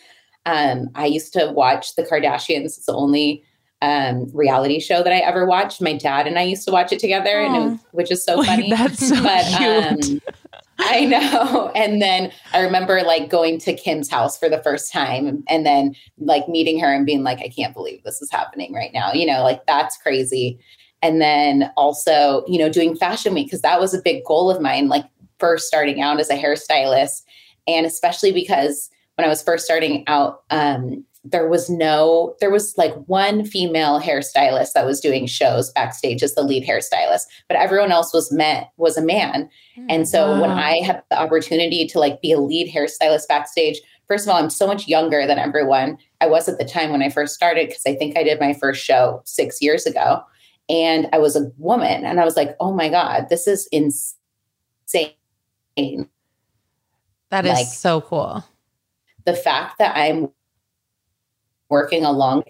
um, 0.47 0.91
I 0.95 1.07
used 1.07 1.33
to 1.33 1.51
watch 1.51 1.95
The 1.97 2.03
Kardashians. 2.03 2.65
It's 2.65 2.87
the 2.87 2.95
only 2.95 3.43
um, 3.83 4.31
reality 4.35 4.81
show 4.81 5.03
that 5.03 5.13
I 5.13 5.19
ever 5.19 5.47
watched. 5.47 5.81
My 5.81 5.95
dad 5.95 6.27
and 6.27 6.39
I 6.39 6.43
used 6.43 6.65
to 6.67 6.73
watch 6.73 6.93
it 6.93 6.99
together, 6.99 7.41
and 7.41 7.57
it 7.57 7.61
was, 7.61 7.79
which 7.93 8.11
is 8.11 8.25
so 8.25 8.43
funny. 8.45 8.71
that's 8.71 9.09
so 9.09 9.17
cute. 9.17 10.23
um, 10.25 10.35
I 10.79 11.05
know. 11.05 11.71
And 11.85 12.01
then 12.01 12.33
I 12.53 12.61
remember 12.61 13.03
like 13.03 13.29
going 13.29 13.59
to 13.61 13.75
Kim's 13.75 14.09
house 14.09 14.39
for 14.39 14.49
the 14.49 14.63
first 14.63 14.93
time 14.93 15.43
and 15.49 15.67
then 15.67 15.95
like 16.19 16.49
meeting 16.49 16.79
her 16.79 16.93
and 16.93 17.05
being 17.05 17.23
like, 17.23 17.39
I 17.41 17.49
can't 17.49 17.75
believe 17.75 18.03
this 18.05 18.23
is 18.23 18.31
happening 18.31 18.73
right 18.73 18.93
now. 18.93 19.13
You 19.13 19.27
know, 19.27 19.43
like 19.43 19.67
that's 19.67 19.97
crazy. 19.99 20.59
And 21.03 21.21
then 21.21 21.71
also, 21.77 22.45
you 22.47 22.59
know, 22.59 22.69
doing 22.71 22.97
fashion 22.97 23.35
week, 23.35 23.49
because 23.49 23.61
that 23.63 23.81
was 23.81 23.93
a 23.93 24.01
big 24.01 24.25
goal 24.25 24.51
of 24.51 24.63
mine, 24.63 24.89
like 24.89 25.05
first 25.39 25.67
starting 25.67 26.01
out 26.01 26.21
as 26.21 26.31
a 26.31 26.37
hairstylist. 26.37 27.23
And 27.67 27.87
especially 27.87 28.33
because 28.33 28.89
when 29.17 29.27
I 29.27 29.29
was 29.29 29.43
first 29.43 29.65
starting 29.65 30.05
out, 30.07 30.43
um, 30.51 31.05
there 31.25 31.49
was 31.49 31.71
no, 31.71 32.37
there 32.41 32.51
was 32.51 32.77
like 32.77 32.95
one 33.07 33.45
female 33.47 33.99
hairstylist 33.99 34.73
that 34.75 34.85
was 34.85 35.01
doing 35.01 35.27
shows 35.27 35.71
backstage 35.73 36.23
as 36.23 36.35
the 36.35 36.43
lead 36.43 36.67
hairstylist, 36.67 37.23
but 37.49 37.57
everyone 37.57 37.91
else 37.91 38.13
was 38.13 38.31
met 38.31 38.71
was 38.77 38.99
a 38.99 39.05
man. 39.05 39.49
Hmm. 39.75 39.87
And 39.89 40.09
so 40.09 40.39
when 40.39 40.51
I 40.51 40.83
had 40.83 41.03
the 41.11 41.19
opportunity 41.19 41.87
to 41.87 41.99
like 41.99 42.21
be 42.21 42.33
a 42.33 42.39
lead 42.39 42.71
hairstylist 42.73 43.27
backstage, 43.27 43.81
first 44.07 44.27
of 44.27 44.31
all, 44.31 44.43
I'm 44.43 44.51
so 44.51 44.67
much 44.67 44.87
younger 44.87 45.27
than 45.27 45.39
everyone. 45.39 45.97
I 46.21 46.27
was 46.27 46.47
at 46.47 46.59
the 46.59 46.65
time 46.65 46.91
when 46.91 47.03
I 47.03 47.09
first 47.09 47.35
started 47.35 47.69
because 47.69 47.87
I 47.87 47.95
think 47.95 48.19
I 48.19 48.23
did 48.23 48.39
my 48.39 48.53
first 48.53 48.85
show 48.85 49.23
six 49.25 49.63
years 49.63 49.87
ago. 49.87 50.23
And 50.69 51.09
I 51.13 51.19
was 51.19 51.37
a 51.37 51.51
woman 51.57 52.05
and 52.05 52.21
I 52.21 52.25
was 52.25 52.37
like, 52.37 52.55
oh 52.61 52.73
my 52.75 52.91
God, 52.91 53.29
this 53.31 53.47
is 53.47 53.67
insane. 53.73 55.15
That 57.31 57.47
is 57.47 57.53
Like- 57.53 57.67
so 57.67 58.03
cool. 58.03 58.45
The 59.25 59.35
fact 59.35 59.79
that 59.79 59.97
I'm 59.97 60.29
working 61.75 62.05
along, 62.05 62.45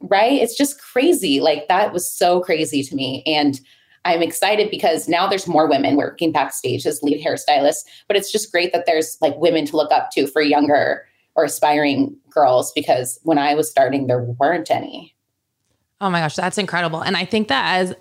right? 0.00 0.32
It's 0.32 0.56
just 0.56 0.80
crazy. 0.80 1.40
Like 1.40 1.68
that 1.68 1.92
was 1.92 2.10
so 2.10 2.40
crazy 2.40 2.82
to 2.82 2.94
me. 2.94 3.22
And 3.26 3.60
I'm 4.04 4.22
excited 4.22 4.70
because 4.70 5.06
now 5.06 5.26
there's 5.26 5.46
more 5.46 5.68
women 5.68 5.96
working 5.96 6.32
backstage 6.32 6.86
as 6.86 7.02
lead 7.02 7.22
hairstylists, 7.22 7.84
but 8.06 8.16
it's 8.16 8.32
just 8.32 8.50
great 8.50 8.72
that 8.72 8.86
there's 8.86 9.18
like 9.20 9.36
women 9.36 9.66
to 9.66 9.76
look 9.76 9.92
up 9.92 10.10
to 10.12 10.26
for 10.26 10.40
younger 10.40 11.06
or 11.34 11.44
aspiring 11.44 12.16
girls 12.30 12.72
because 12.72 13.20
when 13.22 13.36
I 13.38 13.54
was 13.54 13.70
starting, 13.70 14.06
there 14.06 14.22
weren't 14.22 14.70
any. 14.70 15.14
Oh 16.00 16.08
my 16.08 16.20
gosh, 16.20 16.36
that's 16.36 16.58
incredible. 16.58 17.02
And 17.02 17.16
I 17.16 17.24
think 17.24 17.48
that 17.48 17.80
as 17.80 17.94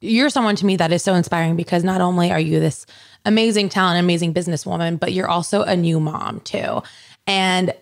you're 0.00 0.30
someone 0.30 0.54
to 0.56 0.66
me 0.66 0.76
that 0.76 0.92
is 0.92 1.02
so 1.02 1.14
inspiring 1.14 1.56
because 1.56 1.82
not 1.82 2.00
only 2.00 2.30
are 2.30 2.38
you 2.38 2.60
this 2.60 2.86
amazing 3.24 3.68
talent, 3.68 3.98
amazing 3.98 4.32
businesswoman, 4.32 4.98
but 5.00 5.12
you're 5.12 5.28
also 5.28 5.62
a 5.62 5.76
new 5.76 5.98
mom 5.98 6.40
too. 6.40 6.82
And 7.26 7.74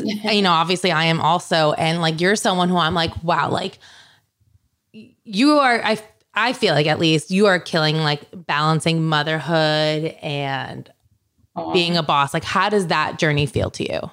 you 0.00 0.42
know, 0.42 0.52
obviously 0.52 0.90
I 0.92 1.04
am 1.04 1.20
also 1.20 1.72
and 1.72 2.00
like 2.00 2.20
you're 2.20 2.36
someone 2.36 2.68
who 2.68 2.76
I'm 2.76 2.94
like, 2.94 3.22
wow, 3.22 3.50
like 3.50 3.78
you 4.92 5.58
are 5.58 5.82
I 5.84 5.98
I 6.34 6.52
feel 6.52 6.74
like 6.74 6.86
at 6.86 6.98
least 6.98 7.30
you 7.30 7.46
are 7.46 7.58
killing 7.58 7.98
like 7.98 8.22
balancing 8.34 9.04
motherhood 9.04 10.16
and 10.22 10.90
being 11.72 11.96
a 11.96 12.02
boss. 12.02 12.34
Like 12.34 12.44
how 12.44 12.68
does 12.68 12.88
that 12.88 13.18
journey 13.18 13.46
feel 13.46 13.70
to 13.70 13.92
you? 13.92 14.10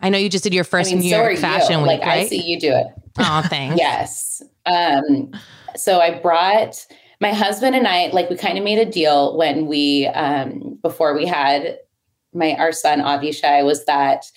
I 0.00 0.08
know 0.08 0.18
you 0.18 0.28
just 0.28 0.44
did 0.44 0.52
your 0.54 0.64
I 0.64 0.66
first 0.66 0.90
mean, 0.90 1.00
New 1.00 1.10
so 1.10 1.16
York 1.22 1.38
Fashion 1.38 1.80
you. 1.80 1.86
Week, 1.86 2.00
Like 2.00 2.02
I 2.02 2.26
see 2.26 2.42
you 2.42 2.58
do 2.58 2.72
it. 2.72 2.86
Oh, 3.18 3.42
thanks. 3.48 3.76
Yes. 3.78 4.42
Um, 4.66 5.32
so 5.76 6.00
I 6.00 6.18
brought 6.18 6.86
my 7.20 7.32
husband 7.32 7.76
and 7.76 7.86
I, 7.86 8.08
like, 8.08 8.28
we 8.28 8.36
kind 8.36 8.58
of 8.58 8.64
made 8.64 8.78
a 8.78 8.90
deal 8.90 9.36
when 9.36 9.66
we, 9.66 10.06
um, 10.08 10.78
before 10.82 11.14
we 11.14 11.24
had 11.24 11.78
my, 12.32 12.54
our 12.54 12.72
son, 12.72 13.00
Avishai, 13.00 13.64
was 13.64 13.84
that 13.84 14.30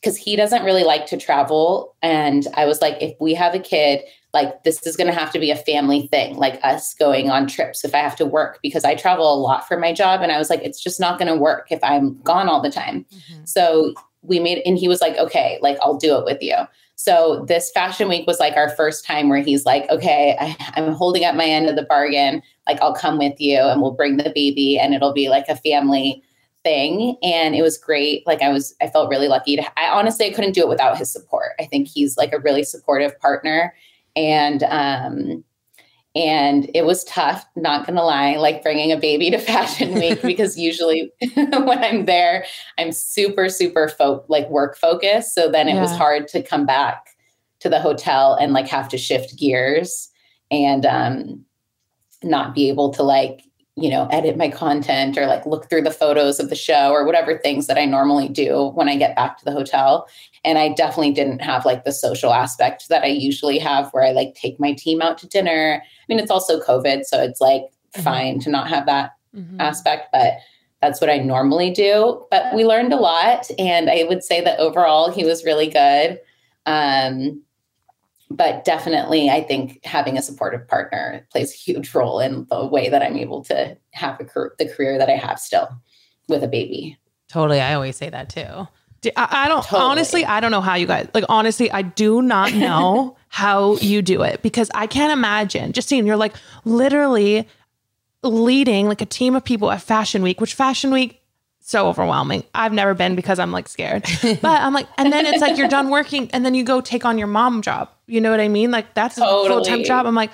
because 0.00 0.16
he 0.16 0.36
doesn't 0.36 0.64
really 0.64 0.84
like 0.84 1.06
to 1.06 1.16
travel. 1.16 1.96
And 2.02 2.46
I 2.54 2.64
was 2.64 2.80
like, 2.80 2.96
if 3.00 3.14
we 3.20 3.34
have 3.34 3.54
a 3.54 3.58
kid, 3.58 4.02
like, 4.32 4.62
this 4.64 4.86
is 4.86 4.96
going 4.96 5.06
to 5.06 5.18
have 5.18 5.32
to 5.32 5.38
be 5.38 5.50
a 5.50 5.56
family 5.56 6.06
thing, 6.08 6.36
like 6.36 6.60
us 6.62 6.94
going 6.94 7.30
on 7.30 7.46
trips 7.46 7.84
if 7.84 7.94
I 7.94 7.98
have 7.98 8.16
to 8.16 8.26
work 8.26 8.60
because 8.62 8.84
I 8.84 8.94
travel 8.94 9.32
a 9.32 9.40
lot 9.40 9.66
for 9.66 9.78
my 9.78 9.92
job. 9.92 10.20
And 10.20 10.30
I 10.30 10.38
was 10.38 10.50
like, 10.50 10.60
it's 10.62 10.80
just 10.80 11.00
not 11.00 11.18
going 11.18 11.32
to 11.32 11.38
work 11.38 11.68
if 11.70 11.82
I'm 11.82 12.20
gone 12.22 12.48
all 12.48 12.60
the 12.60 12.70
time. 12.70 13.06
Mhm. 13.12 13.48
So 13.48 13.94
we 14.22 14.38
made, 14.38 14.62
and 14.66 14.76
he 14.76 14.88
was 14.88 15.00
like, 15.00 15.16
okay, 15.16 15.58
like 15.62 15.78
I'll 15.82 15.96
do 15.96 16.16
it 16.18 16.24
with 16.24 16.42
you. 16.42 16.56
So 16.96 17.44
this 17.46 17.70
fashion 17.70 18.08
week 18.08 18.26
was 18.26 18.40
like 18.40 18.56
our 18.56 18.70
first 18.70 19.04
time 19.04 19.28
where 19.28 19.42
he's 19.42 19.64
like, 19.64 19.88
okay, 19.90 20.36
I, 20.38 20.56
I'm 20.74 20.92
holding 20.92 21.24
up 21.24 21.34
my 21.34 21.44
end 21.44 21.68
of 21.68 21.76
the 21.76 21.84
bargain. 21.84 22.42
Like 22.66 22.80
I'll 22.80 22.94
come 22.94 23.18
with 23.18 23.40
you 23.40 23.58
and 23.58 23.80
we'll 23.80 23.92
bring 23.92 24.16
the 24.16 24.32
baby 24.34 24.78
and 24.78 24.94
it'll 24.94 25.12
be 25.12 25.28
like 25.28 25.48
a 25.48 25.56
family 25.56 26.22
thing. 26.66 27.16
And 27.22 27.54
it 27.54 27.62
was 27.62 27.78
great. 27.78 28.26
Like 28.26 28.42
I 28.42 28.48
was, 28.48 28.74
I 28.82 28.88
felt 28.88 29.08
really 29.08 29.28
lucky 29.28 29.54
to, 29.54 29.62
I 29.78 29.88
honestly, 29.88 30.26
I 30.26 30.32
couldn't 30.32 30.50
do 30.50 30.62
it 30.62 30.68
without 30.68 30.98
his 30.98 31.12
support. 31.12 31.52
I 31.60 31.64
think 31.64 31.86
he's 31.86 32.16
like 32.16 32.32
a 32.32 32.40
really 32.40 32.64
supportive 32.64 33.16
partner. 33.20 33.72
And, 34.16 34.64
um, 34.64 35.44
and 36.16 36.68
it 36.74 36.84
was 36.84 37.04
tough, 37.04 37.46
not 37.54 37.86
gonna 37.86 38.02
lie, 38.02 38.34
like 38.34 38.64
bringing 38.64 38.90
a 38.90 38.96
baby 38.96 39.30
to 39.30 39.38
Fashion 39.52 39.94
Week 39.94 40.20
because 40.22 40.58
usually 40.58 41.12
when 41.36 41.84
I'm 41.84 42.06
there, 42.06 42.44
I'm 42.78 42.90
super, 42.90 43.48
super 43.48 43.86
fo- 43.86 44.24
like 44.26 44.50
work 44.50 44.76
focused. 44.76 45.36
So 45.36 45.48
then 45.48 45.68
it 45.68 45.80
was 45.80 45.92
hard 45.92 46.26
to 46.28 46.42
come 46.42 46.66
back 46.66 47.10
to 47.60 47.68
the 47.68 47.80
hotel 47.80 48.34
and 48.34 48.52
like 48.52 48.66
have 48.66 48.88
to 48.88 48.98
shift 48.98 49.38
gears 49.38 50.10
and 50.50 50.84
um, 50.84 51.44
not 52.24 52.56
be 52.56 52.68
able 52.68 52.92
to 52.94 53.04
like, 53.04 53.42
you 53.76 53.90
know, 53.90 54.06
edit 54.10 54.38
my 54.38 54.48
content 54.48 55.18
or 55.18 55.26
like 55.26 55.44
look 55.44 55.68
through 55.68 55.82
the 55.82 55.90
photos 55.90 56.40
of 56.40 56.48
the 56.48 56.56
show 56.56 56.90
or 56.92 57.04
whatever 57.04 57.36
things 57.36 57.66
that 57.66 57.76
I 57.76 57.84
normally 57.84 58.28
do 58.28 58.68
when 58.74 58.88
I 58.88 58.96
get 58.96 59.14
back 59.14 59.36
to 59.38 59.44
the 59.44 59.52
hotel. 59.52 60.08
And 60.44 60.56
I 60.56 60.70
definitely 60.70 61.12
didn't 61.12 61.40
have 61.40 61.66
like 61.66 61.84
the 61.84 61.92
social 61.92 62.32
aspect 62.32 62.88
that 62.88 63.02
I 63.02 63.08
usually 63.08 63.58
have 63.58 63.90
where 63.92 64.02
I 64.02 64.12
like 64.12 64.34
take 64.34 64.58
my 64.58 64.72
team 64.72 65.02
out 65.02 65.18
to 65.18 65.26
dinner. 65.28 65.82
I 65.84 66.04
mean, 66.08 66.18
it's 66.18 66.30
also 66.30 66.58
COVID, 66.58 67.04
so 67.04 67.22
it's 67.22 67.40
like 67.40 67.64
Mhm. 67.96 68.02
fine 68.02 68.38
to 68.40 68.50
not 68.50 68.68
have 68.68 68.86
that 68.86 69.10
Mhm. 69.36 69.60
aspect, 69.60 70.08
but 70.10 70.38
that's 70.80 71.00
what 71.00 71.10
I 71.10 71.18
normally 71.18 71.70
do. 71.70 72.24
But 72.30 72.54
we 72.54 72.64
learned 72.64 72.94
a 72.94 72.96
lot, 72.96 73.50
and 73.58 73.90
I 73.90 74.04
would 74.08 74.24
say 74.24 74.40
that 74.40 74.58
overall 74.58 75.10
he 75.10 75.24
was 75.24 75.44
really 75.44 75.68
good. 75.68 76.18
Um, 76.64 77.42
but 78.30 78.64
definitely, 78.64 79.30
I 79.30 79.42
think 79.42 79.84
having 79.84 80.18
a 80.18 80.22
supportive 80.22 80.66
partner 80.66 81.26
plays 81.30 81.52
a 81.52 81.56
huge 81.56 81.94
role 81.94 82.18
in 82.20 82.46
the 82.50 82.66
way 82.66 82.88
that 82.88 83.02
I'm 83.02 83.16
able 83.16 83.44
to 83.44 83.76
have 83.92 84.20
a 84.20 84.24
car- 84.24 84.54
the 84.58 84.68
career 84.68 84.98
that 84.98 85.08
I 85.08 85.16
have 85.16 85.38
still 85.38 85.68
with 86.28 86.42
a 86.42 86.48
baby. 86.48 86.98
Totally. 87.28 87.60
I 87.60 87.74
always 87.74 87.96
say 87.96 88.10
that 88.10 88.28
too. 88.28 88.68
I 89.16 89.46
don't 89.46 89.62
Totally. 89.62 89.80
honestly. 89.82 90.24
I 90.24 90.40
don't 90.40 90.50
know 90.50 90.60
how 90.60 90.74
you 90.74 90.86
guys 90.86 91.08
like. 91.14 91.24
Honestly, 91.28 91.70
I 91.70 91.82
do 91.82 92.22
not 92.22 92.52
know 92.54 93.16
how 93.28 93.76
you 93.76 94.02
do 94.02 94.22
it 94.22 94.42
because 94.42 94.70
I 94.74 94.86
can't 94.88 95.12
imagine. 95.12 95.72
Just 95.72 95.88
seeing 95.88 96.06
you're 96.06 96.16
like 96.16 96.34
literally 96.64 97.46
leading 98.24 98.88
like 98.88 99.00
a 99.00 99.06
team 99.06 99.36
of 99.36 99.44
people 99.44 99.70
at 99.70 99.82
Fashion 99.82 100.22
Week, 100.22 100.40
which 100.40 100.54
Fashion 100.54 100.90
Week 100.90 101.20
so 101.66 101.88
overwhelming. 101.88 102.44
I've 102.54 102.72
never 102.72 102.94
been 102.94 103.16
because 103.16 103.40
I'm 103.40 103.50
like 103.50 103.68
scared. 103.68 104.06
But 104.22 104.44
I'm 104.44 104.72
like, 104.72 104.86
and 104.98 105.12
then 105.12 105.26
it's 105.26 105.40
like 105.40 105.58
you're 105.58 105.66
done 105.68 105.90
working, 105.90 106.30
and 106.32 106.46
then 106.46 106.54
you 106.54 106.62
go 106.62 106.80
take 106.80 107.04
on 107.04 107.18
your 107.18 107.26
mom 107.26 107.60
job. 107.60 107.90
You 108.06 108.20
know 108.20 108.30
what 108.30 108.38
I 108.38 108.46
mean? 108.46 108.70
Like 108.70 108.94
that's 108.94 109.18
a 109.18 109.22
full 109.22 109.62
time 109.62 109.84
job. 109.84 110.06
I'm 110.06 110.14
like. 110.14 110.30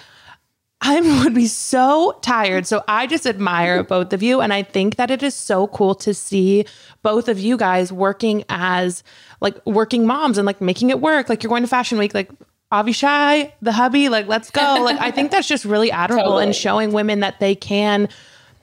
I 0.84 1.00
would 1.22 1.32
be 1.32 1.46
so 1.46 2.18
tired. 2.22 2.66
So 2.66 2.82
I 2.88 3.06
just 3.06 3.24
admire 3.24 3.84
both 3.94 4.12
of 4.12 4.20
you. 4.20 4.40
And 4.40 4.52
I 4.52 4.64
think 4.64 4.96
that 4.96 5.12
it 5.12 5.22
is 5.22 5.32
so 5.32 5.68
cool 5.68 5.94
to 5.94 6.12
see 6.12 6.66
both 7.02 7.28
of 7.28 7.38
you 7.38 7.56
guys 7.56 7.92
working 7.92 8.42
as 8.48 9.04
like 9.40 9.64
working 9.64 10.08
moms 10.08 10.38
and 10.38 10.44
like 10.44 10.60
making 10.60 10.90
it 10.90 11.00
work. 11.00 11.28
Like 11.28 11.44
you're 11.44 11.50
going 11.50 11.62
to 11.62 11.68
fashion 11.68 11.98
week. 11.98 12.14
Like 12.14 12.32
Avishai, 12.72 13.52
the 13.62 13.70
hubby, 13.70 14.08
like, 14.08 14.26
let's 14.26 14.50
go. 14.50 14.82
Like, 14.82 14.98
I 15.00 15.12
think 15.12 15.30
that's 15.30 15.46
just 15.46 15.64
really 15.64 15.92
admirable 15.92 16.24
Totally. 16.24 16.44
and 16.46 16.56
showing 16.56 16.90
women 16.90 17.20
that 17.20 17.38
they 17.38 17.54
can 17.54 18.08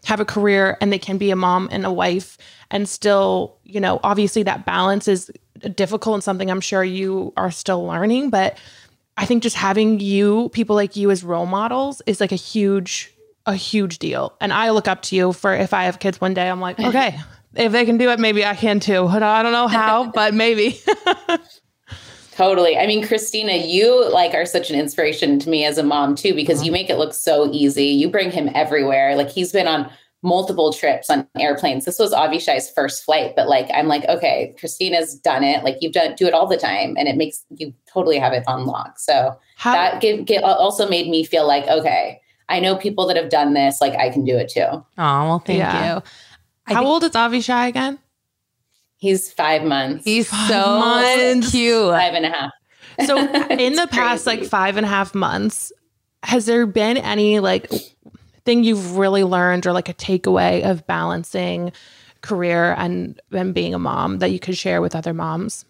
have 0.04 0.20
a 0.20 0.26
career 0.26 0.78
and 0.82 0.92
they 0.92 1.00
can 1.00 1.18
be 1.18 1.32
a 1.32 1.38
mom 1.38 1.70
and 1.72 1.86
a 1.86 1.92
wife 1.92 2.38
and 2.72 2.88
still, 2.88 3.58
you 3.64 3.80
know, 3.80 4.00
obviously 4.04 4.44
that 4.44 4.66
balance 4.66 5.08
is 5.08 5.32
difficult 5.76 6.16
and 6.16 6.24
something 6.24 6.50
I'm 6.50 6.62
sure 6.62 6.84
you 6.84 7.34
are 7.36 7.52
still 7.52 7.86
learning. 7.86 8.30
But 8.30 8.58
I 9.18 9.26
think 9.26 9.44
just 9.44 9.56
having 9.56 10.00
you, 10.00 10.50
people 10.50 10.76
like 10.76 10.96
you 10.96 11.12
as 11.12 11.24
role 11.24 11.46
models 11.46 12.02
is 12.06 12.22
like 12.22 12.32
a 12.32 12.36
huge, 12.36 13.14
a 13.46 13.56
huge 13.56 14.00
deal. 14.00 14.36
And 14.40 14.54
I 14.54 14.70
look 14.70 14.88
up 14.88 15.02
to 15.04 15.16
you 15.16 15.34
for 15.34 15.54
if 15.54 15.74
I 15.74 15.84
have 15.84 16.00
kids 16.00 16.22
one 16.22 16.34
day, 16.34 16.50
I'm 16.50 16.62
like, 16.62 16.80
okay, 16.80 17.20
if 17.56 17.72
they 17.72 17.86
can 17.86 17.98
do 17.98 18.10
it, 18.12 18.20
maybe 18.20 18.46
I 18.46 18.56
can 18.56 18.80
too. 18.80 19.08
I 19.08 19.44
don't 19.44 19.52
know 19.52 19.68
how, 19.68 20.12
but 20.16 20.34
maybe. 20.34 20.80
Totally. 22.32 22.78
I 22.78 22.88
mean, 22.88 23.06
Christina, 23.06 23.56
you 23.56 24.10
like 24.12 24.34
are 24.34 24.46
such 24.46 24.70
an 24.70 24.80
inspiration 24.80 25.40
to 25.40 25.50
me 25.50 25.66
as 25.66 25.78
a 25.78 25.84
mom 25.84 26.16
too, 26.16 26.34
because 26.34 26.60
uh-huh. 26.60 26.68
you 26.68 26.72
make 26.72 26.90
it 26.90 26.98
look 26.98 27.14
so 27.14 27.52
easy. 27.52 27.88
You 27.88 28.10
bring 28.10 28.32
him 28.32 28.50
everywhere. 28.56 29.18
Like 29.18 29.30
he's 29.30 29.52
been 29.52 29.68
on 29.68 29.92
multiple 30.22 30.74
trips 30.74 31.10
on 31.10 31.28
airplanes. 31.40 31.86
This 31.86 31.98
was 32.00 32.14
Avishai's 32.14 32.70
first 32.72 33.04
flight, 33.06 33.34
but 33.36 33.48
like 33.48 33.70
I'm 33.74 33.88
like, 33.88 34.04
okay, 34.10 34.54
Christina's 34.60 35.16
done 35.16 35.44
it. 35.44 35.64
Like 35.64 35.78
you've 35.82 35.94
done 35.94 36.16
do 36.16 36.28
it 36.28 36.34
all 36.34 36.48
the 36.48 36.58
time, 36.58 36.96
and 36.98 37.08
it 37.08 37.16
makes 37.16 37.46
you 37.56 37.74
totally 37.92 38.20
have 38.20 38.34
it 38.34 38.44
on 38.48 38.66
lock. 38.66 39.00
So 39.00 39.38
How, 39.56 39.74
that 39.74 40.02
give, 40.02 40.26
give, 40.26 40.44
uh, 40.44 40.48
also 40.48 40.90
made 40.90 41.08
me 41.10 41.24
feel 41.24 41.48
like, 41.48 41.68
okay, 41.68 42.20
I 42.50 42.60
know 42.60 42.76
people 42.76 43.08
that 43.08 43.16
have 43.16 43.30
done 43.30 43.54
this. 43.54 43.80
Like 43.80 43.94
I 43.96 44.10
can 44.10 44.26
do 44.26 44.36
it 44.36 44.50
too. 44.50 44.62
Oh, 44.62 44.84
well, 44.98 45.40
thank 45.40 45.60
Yeah. 45.60 45.96
you. 45.96 46.02
I 46.68 46.74
how 46.74 46.82
think 46.82 46.90
old 46.90 47.04
is 47.04 47.12
Avishai 47.12 47.68
again? 47.70 47.98
He's 48.98 49.32
five 49.32 49.64
months. 49.64 50.04
He's 50.04 50.30
Five 50.30 50.50
so 50.50 50.80
months. 50.80 51.52
cute. 51.52 51.90
five 51.90 52.14
and 52.14 52.26
a 52.26 52.30
half. 52.30 52.52
So 53.06 53.18
in 53.52 53.74
the 53.76 53.88
past 53.88 54.26
crazy. 54.26 54.42
like 54.42 54.50
five 54.50 54.76
and 54.76 54.86
a 54.86 54.90
half 54.90 55.16
months, 55.16 55.72
has 56.24 56.46
there 56.46 56.66
been 56.68 56.98
any 56.98 57.40
like 57.40 57.72
thing 58.50 58.64
you've 58.64 58.98
really 58.98 59.24
learned 59.24 59.68
or 59.68 59.74
like 59.74 59.90
a 59.90 59.94
takeaway 59.94 60.68
of 60.68 60.88
balancing 60.88 61.72
career 62.22 62.74
and 62.80 63.22
and 63.32 63.54
being 63.54 63.76
a 63.76 63.80
mom 63.80 64.18
that 64.18 64.32
you 64.32 64.40
could 64.40 64.58
share 64.58 64.82
with 64.82 64.96
other 64.96 65.14
moms? 65.14 65.66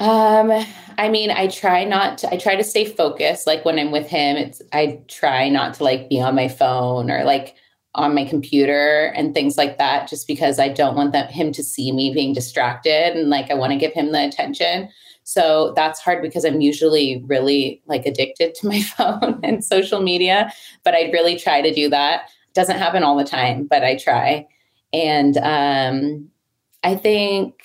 Um, 0.00 0.50
I 0.98 1.08
mean, 1.08 1.30
I 1.30 1.46
try 1.46 1.84
not 1.84 2.18
to, 2.18 2.34
I 2.34 2.36
try 2.36 2.56
to 2.56 2.64
stay 2.64 2.84
focused. 2.84 3.46
Like 3.46 3.64
when 3.64 3.78
I'm 3.78 3.92
with 3.92 4.08
him, 4.08 4.36
it's, 4.36 4.60
I 4.72 5.00
try 5.06 5.48
not 5.48 5.74
to 5.74 5.84
like 5.84 6.08
be 6.08 6.20
on 6.20 6.34
my 6.34 6.48
phone 6.48 7.12
or 7.12 7.22
like 7.22 7.54
on 7.94 8.12
my 8.12 8.24
computer 8.24 9.12
and 9.14 9.32
things 9.32 9.56
like 9.56 9.78
that, 9.78 10.08
just 10.08 10.26
because 10.26 10.58
I 10.58 10.68
don't 10.68 10.96
want 10.96 11.12
that, 11.12 11.30
him 11.30 11.52
to 11.52 11.62
see 11.62 11.92
me 11.92 12.12
being 12.12 12.32
distracted 12.32 13.14
and 13.14 13.30
like 13.30 13.52
I 13.52 13.54
want 13.54 13.70
to 13.72 13.78
give 13.78 13.92
him 13.92 14.10
the 14.10 14.26
attention. 14.26 14.88
So 15.24 15.72
that's 15.76 16.00
hard 16.00 16.22
because 16.22 16.44
I'm 16.44 16.60
usually 16.60 17.22
really 17.26 17.82
like 17.86 18.06
addicted 18.06 18.54
to 18.56 18.68
my 18.68 18.80
phone 18.96 19.40
and 19.42 19.64
social 19.64 20.00
media, 20.00 20.52
but 20.84 20.94
I 20.94 21.10
really 21.12 21.36
try 21.36 21.60
to 21.62 21.72
do 21.72 21.88
that. 21.90 22.28
Doesn't 22.54 22.78
happen 22.78 23.02
all 23.02 23.16
the 23.16 23.24
time, 23.24 23.66
but 23.66 23.82
I 23.82 23.96
try. 23.96 24.46
And 24.92 25.38
um, 25.38 26.28
I 26.82 26.96
think 26.96 27.62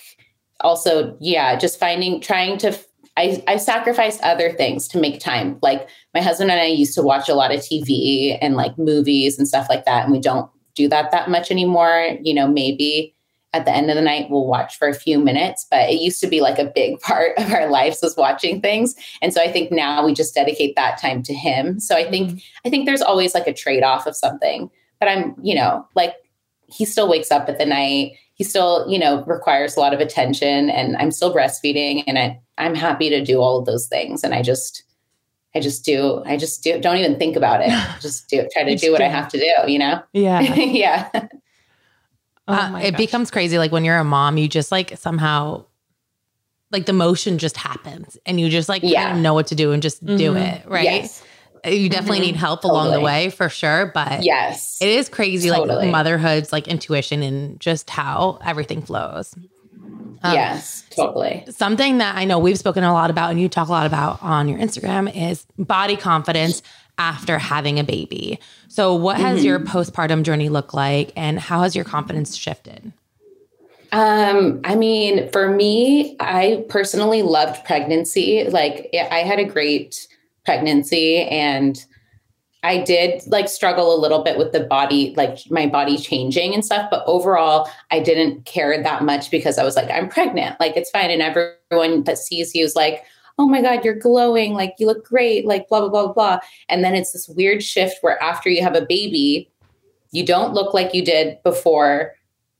also, 0.61 1.17
yeah, 1.19 1.55
just 1.57 1.79
finding, 1.79 2.21
trying 2.21 2.57
to, 2.59 2.77
I, 3.17 3.43
I 3.47 3.57
sacrificed 3.57 4.21
other 4.21 4.51
things 4.51 4.87
to 4.89 4.99
make 4.99 5.19
time. 5.19 5.57
Like 5.61 5.89
my 6.13 6.21
husband 6.21 6.51
and 6.51 6.61
I 6.61 6.65
used 6.65 6.95
to 6.95 7.01
watch 7.01 7.27
a 7.27 7.33
lot 7.33 7.53
of 7.53 7.59
TV 7.59 8.37
and 8.41 8.55
like 8.55 8.77
movies 8.77 9.37
and 9.37 9.47
stuff 9.47 9.67
like 9.69 9.85
that. 9.85 10.03
And 10.03 10.13
we 10.13 10.19
don't 10.19 10.49
do 10.75 10.87
that 10.87 11.11
that 11.11 11.29
much 11.29 11.51
anymore. 11.51 12.17
You 12.21 12.33
know, 12.33 12.47
maybe 12.47 13.15
at 13.53 13.65
the 13.65 13.71
end 13.71 13.89
of 13.89 13.95
the 13.95 14.01
night 14.01 14.29
we'll 14.29 14.45
watch 14.45 14.77
for 14.77 14.87
a 14.87 14.93
few 14.93 15.19
minutes, 15.19 15.65
but 15.69 15.89
it 15.89 16.01
used 16.01 16.19
to 16.21 16.27
be 16.27 16.41
like 16.41 16.59
a 16.59 16.65
big 16.65 16.99
part 17.01 17.37
of 17.37 17.51
our 17.51 17.69
lives 17.69 17.99
was 18.01 18.17
watching 18.17 18.61
things. 18.61 18.95
And 19.21 19.33
so 19.33 19.41
I 19.41 19.51
think 19.51 19.71
now 19.71 20.05
we 20.05 20.13
just 20.13 20.35
dedicate 20.35 20.75
that 20.75 20.99
time 20.99 21.23
to 21.23 21.33
him. 21.33 21.79
So 21.79 21.95
I 21.95 22.09
think, 22.09 22.29
mm-hmm. 22.29 22.67
I 22.67 22.69
think 22.69 22.85
there's 22.85 23.01
always 23.01 23.33
like 23.33 23.47
a 23.47 23.53
trade 23.53 23.83
off 23.83 24.05
of 24.05 24.15
something, 24.15 24.69
but 24.99 25.09
I'm, 25.09 25.35
you 25.41 25.55
know, 25.55 25.87
like 25.95 26.15
he 26.67 26.85
still 26.85 27.09
wakes 27.09 27.31
up 27.31 27.47
at 27.49 27.57
the 27.57 27.65
night. 27.65 28.13
He 28.35 28.43
still, 28.43 28.85
you 28.87 28.99
know, 28.99 29.23
requires 29.25 29.75
a 29.75 29.79
lot 29.79 29.93
of 29.93 29.99
attention 29.99 30.69
and 30.69 30.95
I'm 30.97 31.11
still 31.11 31.33
breastfeeding 31.33 32.03
and 32.05 32.19
I, 32.19 32.39
I'm 32.57 32.75
happy 32.75 33.09
to 33.09 33.23
do 33.23 33.39
all 33.39 33.57
of 33.57 33.65
those 33.65 33.87
things. 33.87 34.23
And 34.23 34.33
I 34.33 34.43
just, 34.43 34.83
I 35.55 35.59
just 35.59 35.83
do, 35.83 36.21
I 36.25 36.37
just 36.37 36.63
do, 36.63 36.79
don't 36.79 36.97
even 36.97 37.17
think 37.17 37.35
about 37.35 37.61
it. 37.61 37.69
Just 38.01 38.29
do, 38.29 38.47
try 38.53 38.63
to 38.63 38.75
do 38.75 38.91
what 38.91 39.01
I 39.01 39.07
have 39.07 39.27
to 39.29 39.39
do, 39.39 39.71
you 39.71 39.79
know? 39.79 40.03
Yeah. 40.13 40.41
yeah. 40.53 41.27
Oh 42.47 42.53
Uh, 42.53 42.77
it 42.77 42.91
gosh. 42.91 42.97
becomes 42.97 43.31
crazy. 43.31 43.57
Like 43.57 43.71
when 43.71 43.83
you're 43.85 43.97
a 43.97 44.03
mom, 44.03 44.37
you 44.37 44.47
just 44.47 44.71
like 44.71 44.97
somehow, 44.97 45.65
like 46.71 46.85
the 46.85 46.93
motion 46.93 47.37
just 47.37 47.57
happens 47.57 48.17
and 48.25 48.39
you 48.39 48.49
just 48.49 48.69
like 48.69 48.81
kind 48.81 48.91
Yeah. 48.93 49.15
of 49.15 49.21
know 49.21 49.33
what 49.33 49.47
to 49.47 49.55
do 49.55 49.71
and 49.71 49.81
just 49.81 50.05
do 50.05 50.33
Mhm. 50.33 50.41
it. 50.55 50.65
Right. 50.67 50.83
Yes. 50.83 51.23
You 51.65 51.89
definitely 51.89 52.19
Mhm. 52.19 52.27
need 52.27 52.35
help 52.37 52.63
along 52.63 52.91
the 52.91 52.99
way 53.01 53.29
for 53.29 53.49
sure. 53.49 53.91
But 53.93 54.23
Yes. 54.23 54.77
it 54.79 54.87
is 54.89 55.09
crazy, 55.09 55.49
Totally. 55.49 55.75
like 55.85 55.91
motherhood's 55.91 56.53
like 56.53 56.67
intuition 56.67 57.23
and 57.23 57.59
just 57.59 57.89
how 57.89 58.39
everything 58.45 58.81
flows. 58.81 59.33
Um, 60.23 60.33
yes. 60.33 60.83
Totally. 60.95 61.43
Something 61.49 61.97
that 61.99 62.15
I 62.15 62.25
know 62.25 62.39
we've 62.39 62.57
spoken 62.57 62.83
a 62.83 62.93
lot 62.93 63.09
about 63.09 63.31
and 63.31 63.39
you 63.41 63.49
talk 63.49 63.67
a 63.67 63.71
lot 63.71 63.85
about 63.85 64.21
on 64.23 64.47
your 64.47 64.59
Instagram 64.59 65.13
is 65.15 65.45
body 65.57 65.95
confidence 65.95 66.61
after 66.97 67.37
having 67.37 67.79
a 67.79 67.83
baby. 67.83 68.39
So, 68.77 68.93
what 68.93 69.17
has 69.17 69.43
your 69.43 69.57
Mm-hmm. 69.57 69.67
postpartum 69.75 70.21
journey 70.21 70.49
looked 70.49 70.75
like 70.75 71.11
and 71.15 71.39
how 71.39 71.63
has 71.63 71.75
your 71.75 71.83
confidence 71.83 72.35
shifted? 72.35 72.93
Um, 73.91 74.61
I 74.63 74.75
mean, 74.75 75.31
for 75.31 75.49
me, 75.49 76.15
I 76.19 76.63
personally 76.69 77.23
loved 77.23 77.65
pregnancy. 77.65 78.43
Like 78.47 78.87
I 78.93 79.23
had 79.23 79.39
a 79.39 79.45
great 79.45 80.07
pregnancy 80.45 81.23
and 81.23 81.83
I 82.61 82.77
did 82.83 83.23
like 83.25 83.49
struggle 83.49 83.95
a 83.95 83.99
little 83.99 84.21
bit 84.21 84.37
with 84.37 84.51
the 84.51 84.59
body, 84.59 85.15
like 85.17 85.39
my 85.49 85.65
body 85.65 85.97
changing 85.97 86.53
and 86.53 86.63
stuff. 86.63 86.87
But 86.91 87.03
overall, 87.07 87.67
I 87.89 87.99
didn't 87.99 88.45
care 88.45 88.79
that 88.83 89.03
much 89.03 89.31
because 89.31 89.57
I 89.57 89.63
was 89.63 89.75
like, 89.75 89.89
I'm 89.89 90.07
pregnant. 90.07 90.59
Like 90.59 90.77
it's 90.77 90.91
fine. 90.91 91.09
And 91.09 91.23
everyone 91.23 92.03
that 92.03 92.19
sees 92.19 92.53
you 92.53 92.63
is 92.63 92.75
like, 92.75 93.03
oh 93.37 93.47
my 93.47 93.61
God, 93.61 93.85
you're 93.85 93.95
glowing. 93.95 94.53
Like 94.53 94.75
you 94.79 94.87
look 94.87 95.05
great. 95.05 95.45
Like 95.45 95.69
blah, 95.69 95.81
blah, 95.81 95.89
blah, 95.89 96.13
blah. 96.13 96.39
And 96.69 96.83
then 96.83 96.95
it's 96.95 97.11
this 97.11 97.27
weird 97.29 97.63
shift 97.63 97.97
where 98.01 98.21
after 98.21 98.49
you 98.49 98.61
have 98.63 98.75
a 98.75 98.85
baby, 98.85 99.51
you 100.11 100.25
don't 100.25 100.53
look 100.53 100.73
like 100.73 100.93
you 100.93 101.03
did 101.03 101.41
before 101.43 102.13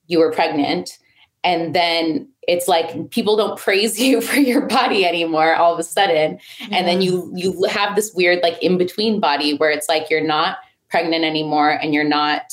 you 0.08 0.20
were 0.20 0.32
pregnant. 0.32 0.98
And 1.44 1.74
then 1.74 2.30
it's 2.48 2.68
like 2.68 3.10
people 3.12 3.36
don't 3.36 3.60
praise 3.60 4.00
you 4.02 4.22
for 4.22 4.40
your 4.40 4.66
body 4.68 5.06
anymore 5.06 5.56
all 5.56 5.74
of 5.74 5.80
a 5.80 5.84
sudden 5.84 6.40
and 6.72 6.88
then 6.88 7.02
you 7.02 7.32
you 7.36 7.64
have 7.66 7.96
this 7.96 8.14
weird 8.14 8.40
like 8.42 8.62
in 8.64 8.78
between 8.78 9.20
body 9.20 9.56
where 9.56 9.70
it's 9.70 9.90
like 9.90 10.10
you're 10.10 10.26
not 10.26 10.58
pregnant 10.90 11.26
anymore 11.26 11.70
and 11.70 11.94
you're 11.94 12.06
not 12.06 12.44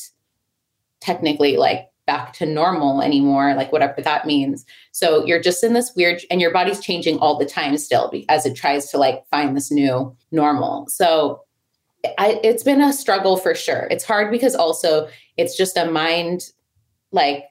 technically 1.00 1.56
like 1.56 1.88
back 2.06 2.32
to 2.34 2.46
normal 2.46 3.00
anymore 3.00 3.54
like 3.54 3.72
whatever 3.72 4.00
that 4.02 4.26
means 4.26 4.64
so 4.92 5.24
you're 5.24 5.40
just 5.40 5.64
in 5.64 5.72
this 5.72 5.92
weird 5.96 6.20
and 6.30 6.40
your 6.40 6.52
body's 6.52 6.80
changing 6.80 7.18
all 7.18 7.38
the 7.38 7.46
time 7.46 7.76
still 7.78 8.12
as 8.28 8.44
it 8.44 8.54
tries 8.54 8.90
to 8.90 8.98
like 8.98 9.26
find 9.30 9.56
this 9.56 9.70
new 9.70 10.14
normal 10.30 10.86
so 10.88 11.42
I, 12.18 12.38
it's 12.44 12.62
been 12.62 12.82
a 12.82 12.92
struggle 12.92 13.36
for 13.36 13.54
sure 13.54 13.88
it's 13.90 14.04
hard 14.04 14.30
because 14.30 14.54
also 14.54 15.08
it's 15.36 15.56
just 15.56 15.76
a 15.76 15.90
mind 15.90 16.50
like 17.10 17.44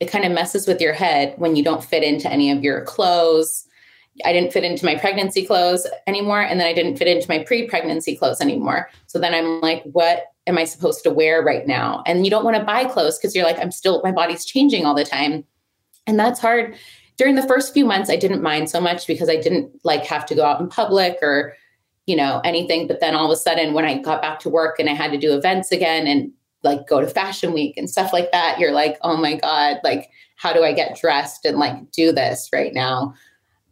it 0.00 0.10
kind 0.10 0.24
of 0.24 0.32
messes 0.32 0.66
with 0.66 0.80
your 0.80 0.92
head 0.92 1.34
when 1.38 1.56
you 1.56 1.64
don't 1.64 1.82
fit 1.82 2.02
into 2.02 2.30
any 2.30 2.50
of 2.50 2.62
your 2.62 2.82
clothes 2.82 3.66
I 4.24 4.32
didn't 4.32 4.52
fit 4.52 4.64
into 4.64 4.84
my 4.84 4.94
pregnancy 4.94 5.44
clothes 5.44 5.86
anymore. 6.06 6.40
And 6.40 6.60
then 6.60 6.66
I 6.66 6.72
didn't 6.72 6.96
fit 6.96 7.08
into 7.08 7.28
my 7.28 7.40
pre 7.40 7.66
pregnancy 7.66 8.14
clothes 8.14 8.40
anymore. 8.40 8.88
So 9.06 9.18
then 9.18 9.34
I'm 9.34 9.60
like, 9.60 9.82
what 9.84 10.26
am 10.46 10.58
I 10.58 10.64
supposed 10.64 11.02
to 11.04 11.10
wear 11.10 11.42
right 11.42 11.66
now? 11.66 12.02
And 12.06 12.24
you 12.24 12.30
don't 12.30 12.44
want 12.44 12.56
to 12.56 12.64
buy 12.64 12.84
clothes 12.84 13.18
because 13.18 13.34
you're 13.34 13.44
like, 13.44 13.58
I'm 13.58 13.70
still, 13.70 14.00
my 14.04 14.12
body's 14.12 14.44
changing 14.44 14.84
all 14.84 14.94
the 14.94 15.04
time. 15.04 15.44
And 16.06 16.18
that's 16.18 16.40
hard. 16.40 16.76
During 17.16 17.34
the 17.34 17.46
first 17.46 17.72
few 17.72 17.84
months, 17.84 18.10
I 18.10 18.16
didn't 18.16 18.42
mind 18.42 18.68
so 18.68 18.80
much 18.80 19.06
because 19.06 19.28
I 19.28 19.36
didn't 19.36 19.70
like 19.84 20.04
have 20.04 20.26
to 20.26 20.34
go 20.34 20.44
out 20.44 20.60
in 20.60 20.68
public 20.68 21.18
or, 21.22 21.54
you 22.06 22.16
know, 22.16 22.40
anything. 22.44 22.86
But 22.86 23.00
then 23.00 23.14
all 23.14 23.24
of 23.24 23.30
a 23.30 23.40
sudden, 23.40 23.72
when 23.72 23.84
I 23.84 23.98
got 23.98 24.20
back 24.20 24.38
to 24.40 24.50
work 24.50 24.78
and 24.78 24.90
I 24.90 24.94
had 24.94 25.12
to 25.12 25.18
do 25.18 25.34
events 25.34 25.72
again 25.72 26.06
and 26.06 26.30
like 26.62 26.86
go 26.86 27.00
to 27.00 27.06
fashion 27.06 27.52
week 27.52 27.76
and 27.76 27.88
stuff 27.88 28.12
like 28.12 28.32
that, 28.32 28.58
you're 28.58 28.72
like, 28.72 28.98
oh 29.02 29.16
my 29.16 29.36
God, 29.36 29.78
like, 29.84 30.10
how 30.36 30.52
do 30.52 30.64
I 30.64 30.72
get 30.72 30.98
dressed 30.98 31.44
and 31.44 31.58
like 31.58 31.90
do 31.92 32.12
this 32.12 32.50
right 32.52 32.74
now? 32.74 33.14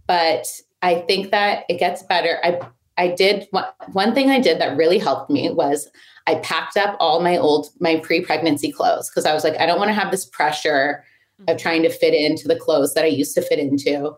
but 0.06 0.46
I 0.82 1.00
think 1.08 1.30
that 1.30 1.64
it 1.68 1.78
gets 1.78 2.02
better. 2.02 2.38
I 2.42 2.60
I 3.02 3.08
did 3.08 3.48
one, 3.50 4.14
thing 4.14 4.30
I 4.30 4.38
did 4.38 4.60
that 4.60 4.76
really 4.76 4.98
helped 4.98 5.28
me 5.28 5.50
was 5.50 5.88
I 6.28 6.36
packed 6.36 6.76
up 6.76 6.96
all 7.00 7.20
my 7.20 7.36
old 7.36 7.68
my 7.80 7.96
pre-pregnancy 7.96 8.70
clothes 8.70 9.10
because 9.10 9.26
I 9.26 9.34
was 9.34 9.42
like 9.42 9.58
I 9.58 9.66
don't 9.66 9.80
want 9.80 9.88
to 9.88 9.94
have 9.94 10.12
this 10.12 10.24
pressure 10.24 11.02
of 11.48 11.58
trying 11.58 11.82
to 11.82 11.90
fit 11.90 12.14
into 12.14 12.46
the 12.46 12.54
clothes 12.54 12.94
that 12.94 13.04
I 13.04 13.08
used 13.08 13.34
to 13.34 13.42
fit 13.42 13.58
into. 13.58 14.12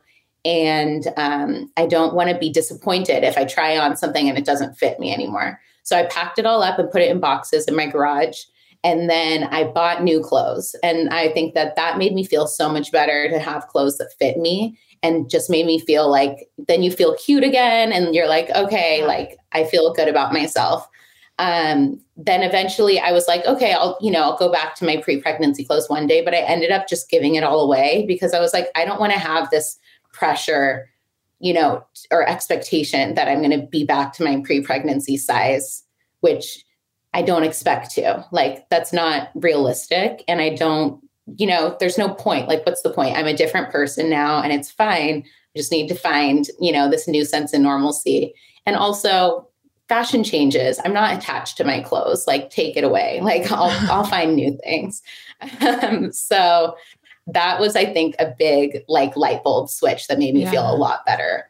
And 0.45 1.07
um, 1.17 1.73
I 1.79 1.87
don't 1.87 2.15
want 2.15 2.29
to 2.29 2.39
be 2.39 2.53
disappointed 2.53 3.25
if 3.25 3.39
I 3.39 3.47
try 3.47 3.79
on 3.79 3.97
something 3.97 4.29
and 4.29 4.37
it 4.37 4.45
doesn't 4.45 4.77
fit 4.77 5.01
me 5.01 5.15
anymore. 5.15 5.59
So 5.85 5.97
I 5.97 6.05
packed 6.05 6.39
it 6.39 6.45
all 6.45 6.63
up 6.63 6.79
and 6.79 6.91
put 6.91 7.01
it 7.01 7.11
in 7.11 7.21
boxes 7.21 7.67
in 7.67 7.75
my 7.75 7.87
garage 7.87 8.37
and 8.85 9.09
then 9.09 9.45
I 9.45 9.65
bought 9.65 10.05
new 10.05 10.21
clothes. 10.21 10.77
And 10.83 11.09
I 11.09 11.33
think 11.33 11.55
that 11.55 11.75
that 11.77 11.97
made 11.97 12.13
me 12.13 12.23
feel 12.23 12.47
so 12.47 12.69
much 12.69 12.93
better 12.93 13.31
to 13.31 13.39
have 13.39 13.69
clothes 13.69 13.97
that 13.97 14.13
fit 14.19 14.37
me 14.37 14.79
and 15.05 15.29
just 15.29 15.51
made 15.51 15.67
me 15.67 15.79
feel 15.79 16.11
like 16.11 16.49
then 16.67 16.83
you 16.83 16.91
feel 16.91 17.15
cute 17.17 17.45
again 17.45 17.93
and 17.93 18.15
you're 18.15 18.27
like 18.27 18.51
okay 18.57 19.07
like 19.07 19.37
i 19.53 19.63
feel 19.63 19.93
good 19.93 20.09
about 20.09 20.33
myself. 20.33 20.89
Um, 21.37 22.01
then 22.17 22.45
eventually 22.45 23.01
i 23.01 23.11
was 23.11 23.27
like 23.27 23.45
okay 23.45 23.73
i'll 23.73 23.99
you 24.01 24.09
know 24.09 24.23
i'll 24.23 24.39
go 24.39 24.53
back 24.53 24.77
to 24.77 24.85
my 24.85 24.99
pre-pregnancy 24.99 25.65
clothes 25.65 25.91
one 25.91 26.07
day 26.07 26.23
but 26.25 26.33
i 26.33 26.39
ended 26.39 26.71
up 26.71 26.87
just 26.87 27.11
giving 27.11 27.35
it 27.35 27.43
all 27.43 27.61
away 27.61 28.05
because 28.07 28.33
i 28.33 28.39
was 28.39 28.53
like 28.53 28.69
i 28.77 28.85
don't 28.85 29.01
want 29.01 29.13
to 29.13 29.19
have 29.19 29.51
this 29.51 29.77
pressure 30.13 30.89
you 31.41 31.53
know 31.53 31.85
or 32.13 32.25
expectation 32.29 33.15
that 33.15 33.27
i'm 33.27 33.39
going 33.43 33.51
to 33.51 33.67
be 33.67 33.85
back 33.85 34.13
to 34.13 34.23
my 34.23 34.41
pre-pregnancy 34.45 35.17
size 35.17 35.83
which 36.21 36.65
i 37.15 37.21
don't 37.21 37.43
expect 37.43 37.91
to. 37.91 38.25
Like 38.31 38.69
that's 38.69 38.93
not 38.93 39.31
realistic 39.35 40.23
and 40.29 40.41
i 40.41 40.55
don't 40.55 41.04
you 41.37 41.47
know, 41.47 41.77
there's 41.81 41.99
no 41.99 42.11
point. 42.11 42.49
Like, 42.49 42.65
what's 42.67 42.83
the 42.83 42.91
point? 42.91 43.17
I'm 43.17 43.27
a 43.27 43.37
different 43.37 43.71
person 43.71 44.11
now 44.11 44.43
and 44.43 44.53
it's 44.53 44.71
fine. 44.71 45.25
I 45.25 45.59
just 45.59 45.73
need 45.73 45.89
to 45.89 45.95
find, 45.95 46.47
you 46.61 46.73
know, 46.73 46.91
this 46.91 47.09
new 47.09 47.25
sense 47.25 47.53
of 47.53 47.61
normalcy. 47.61 48.35
And 48.67 48.77
also, 48.77 49.49
fashion 49.89 50.25
changes. 50.25 50.81
I'm 50.85 50.95
not 50.95 51.17
attached 51.17 51.57
to 51.59 51.65
my 51.65 51.81
clothes. 51.81 52.27
Like, 52.27 52.51
take 52.51 52.77
it 52.77 52.85
away. 52.85 53.21
Like, 53.25 53.51
I'll, 53.51 53.71
I'll 53.91 54.05
find 54.05 54.35
new 54.35 54.59
things. 54.65 55.03
Um, 55.61 56.13
so, 56.13 56.77
that 57.27 57.59
was, 57.59 57.75
I 57.75 57.87
think, 57.87 58.17
a 58.19 58.35
big 58.39 58.85
like 58.87 59.17
light 59.17 59.43
bulb 59.43 59.71
switch 59.71 60.09
that 60.09 60.19
made 60.19 60.35
me 60.35 60.43
yeah. 60.43 60.51
feel 60.51 60.71
a 60.71 60.77
lot 60.77 61.07
better. 61.07 61.49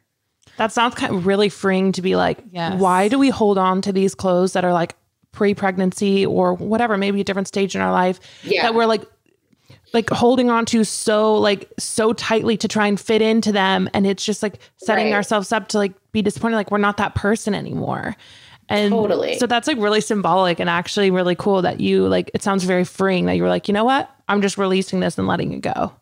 That 0.56 0.70
sounds 0.70 0.94
kind 0.94 1.12
of 1.12 1.26
really 1.26 1.48
freeing 1.48 1.90
to 1.92 2.02
be 2.02 2.14
like, 2.14 2.38
yes. 2.52 2.80
why 2.80 3.08
do 3.08 3.18
we 3.18 3.28
hold 3.30 3.58
on 3.58 3.82
to 3.82 3.92
these 3.92 4.14
clothes 4.14 4.52
that 4.52 4.64
are 4.64 4.72
like 4.72 4.94
pre-pregnancy 5.32 6.24
or 6.24 6.54
whatever, 6.54 6.96
maybe 6.96 7.20
a 7.20 7.24
different 7.24 7.48
stage 7.48 7.74
in 7.74 7.80
our 7.80 7.90
life 7.90 8.20
yeah. 8.44 8.62
that 8.62 8.74
we're 8.74 8.86
like 8.86 9.02
like 9.94 10.10
holding 10.10 10.50
on 10.50 10.66
to 10.66 10.84
so 10.84 11.36
like 11.36 11.72
so 11.78 12.12
tightly 12.12 12.56
to 12.58 12.68
try 12.68 12.86
and 12.86 13.00
fit 13.00 13.22
into 13.22 13.52
them. 13.52 13.88
And 13.94 14.06
it's 14.06 14.24
just 14.24 14.42
like 14.42 14.58
setting 14.76 15.06
right. 15.06 15.14
ourselves 15.14 15.52
up 15.52 15.68
to 15.68 15.78
like 15.78 15.92
be 16.12 16.20
disappointed 16.20 16.56
like 16.56 16.70
we're 16.70 16.78
not 16.78 16.98
that 16.98 17.14
person 17.14 17.54
anymore. 17.54 18.16
And 18.68 18.90
totally. 18.90 19.38
so 19.38 19.46
that's 19.46 19.68
like 19.68 19.78
really 19.78 20.00
symbolic 20.00 20.58
and 20.58 20.68
actually 20.68 21.10
really 21.10 21.34
cool 21.34 21.62
that 21.62 21.80
you 21.80 22.08
like 22.08 22.30
it 22.34 22.42
sounds 22.42 22.64
very 22.64 22.84
freeing 22.84 23.26
that 23.26 23.34
you 23.34 23.42
were 23.42 23.48
like 23.48 23.68
you 23.68 23.74
know 23.74 23.84
what? 23.84 24.10
I'm 24.28 24.42
just 24.42 24.58
releasing 24.58 25.00
this 25.00 25.16
and 25.16 25.26
letting 25.26 25.52
it 25.52 25.60
go. 25.60 25.92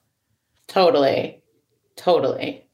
Totally. 0.68 1.40
Totally 1.97 2.64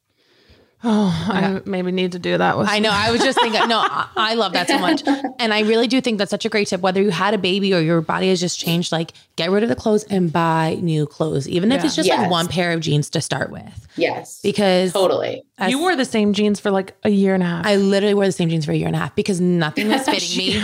Oh, 0.84 1.26
I 1.28 1.60
maybe 1.68 1.90
need 1.90 2.12
to 2.12 2.20
do 2.20 2.38
that. 2.38 2.56
With 2.56 2.68
I 2.68 2.78
know. 2.78 2.90
I 2.92 3.10
was 3.10 3.20
just 3.20 3.40
thinking. 3.40 3.66
No, 3.68 3.78
I, 3.80 4.08
I 4.14 4.34
love 4.34 4.52
that 4.52 4.68
so 4.68 4.78
much, 4.78 5.02
and 5.40 5.52
I 5.52 5.60
really 5.62 5.88
do 5.88 6.00
think 6.00 6.18
that's 6.18 6.30
such 6.30 6.44
a 6.44 6.48
great 6.48 6.68
tip. 6.68 6.80
Whether 6.82 7.02
you 7.02 7.10
had 7.10 7.34
a 7.34 7.38
baby 7.38 7.74
or 7.74 7.80
your 7.80 8.00
body 8.00 8.28
has 8.28 8.38
just 8.38 8.60
changed, 8.60 8.92
like 8.92 9.12
get 9.34 9.50
rid 9.50 9.64
of 9.64 9.70
the 9.70 9.74
clothes 9.74 10.04
and 10.04 10.32
buy 10.32 10.78
new 10.80 11.04
clothes, 11.04 11.48
even 11.48 11.72
if 11.72 11.84
it's 11.84 11.96
just 11.96 12.06
yes. 12.06 12.20
like 12.20 12.30
one 12.30 12.46
pair 12.46 12.72
of 12.72 12.80
jeans 12.80 13.10
to 13.10 13.20
start 13.20 13.50
with. 13.50 13.88
Yes, 13.96 14.40
because 14.40 14.92
totally. 14.92 15.42
As, 15.58 15.72
you 15.72 15.80
wore 15.80 15.96
the 15.96 16.04
same 16.04 16.32
jeans 16.32 16.60
for 16.60 16.70
like 16.70 16.94
a 17.02 17.10
year 17.10 17.34
and 17.34 17.42
a 17.42 17.46
half. 17.46 17.66
I 17.66 17.74
literally 17.74 18.14
wore 18.14 18.26
the 18.26 18.32
same 18.32 18.48
jeans 18.48 18.64
for 18.64 18.70
a 18.70 18.76
year 18.76 18.86
and 18.86 18.94
a 18.94 19.00
half 19.00 19.16
because 19.16 19.40
nothing 19.40 19.88
was 19.88 20.02
fitting 20.08 20.38
me, 20.38 20.62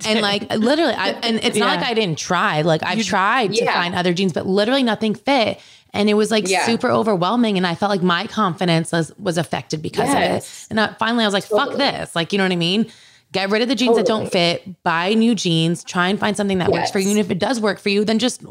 and 0.06 0.20
like 0.20 0.50
literally, 0.52 0.92
I, 0.92 1.12
and 1.12 1.36
it's 1.42 1.56
yeah. 1.56 1.64
not 1.64 1.80
like 1.80 1.88
I 1.88 1.94
didn't 1.94 2.18
try. 2.18 2.60
Like 2.60 2.82
I've 2.82 2.98
you, 2.98 3.04
tried 3.04 3.54
to 3.54 3.64
yeah. 3.64 3.72
find 3.72 3.94
other 3.94 4.12
jeans, 4.12 4.34
but 4.34 4.46
literally 4.46 4.82
nothing 4.82 5.14
fit 5.14 5.58
and 5.96 6.10
it 6.10 6.14
was 6.14 6.30
like 6.30 6.48
yeah. 6.48 6.64
super 6.66 6.90
overwhelming 6.90 7.56
and 7.56 7.66
i 7.66 7.74
felt 7.74 7.90
like 7.90 8.02
my 8.02 8.26
confidence 8.26 8.92
was, 8.92 9.12
was 9.18 9.38
affected 9.38 9.82
because 9.82 10.08
yes. 10.08 10.16
of 10.16 10.66
it 10.66 10.66
and 10.70 10.80
I, 10.80 10.94
finally 10.94 11.24
i 11.24 11.26
was 11.26 11.34
like 11.34 11.48
totally. 11.48 11.70
fuck 11.70 11.78
this 11.78 12.14
like 12.14 12.32
you 12.32 12.38
know 12.38 12.44
what 12.44 12.52
i 12.52 12.56
mean 12.56 12.90
get 13.32 13.50
rid 13.50 13.62
of 13.62 13.68
the 13.68 13.74
jeans 13.74 13.96
totally. 13.96 14.02
that 14.02 14.06
don't 14.06 14.30
fit 14.30 14.82
buy 14.82 15.14
new 15.14 15.34
jeans 15.34 15.82
try 15.82 16.08
and 16.08 16.18
find 16.18 16.36
something 16.36 16.58
that 16.58 16.70
yes. 16.70 16.78
works 16.78 16.90
for 16.90 16.98
you 16.98 17.10
and 17.10 17.18
if 17.18 17.30
it 17.30 17.38
does 17.38 17.60
work 17.60 17.78
for 17.78 17.88
you 17.88 18.04
then 18.04 18.18
just 18.18 18.42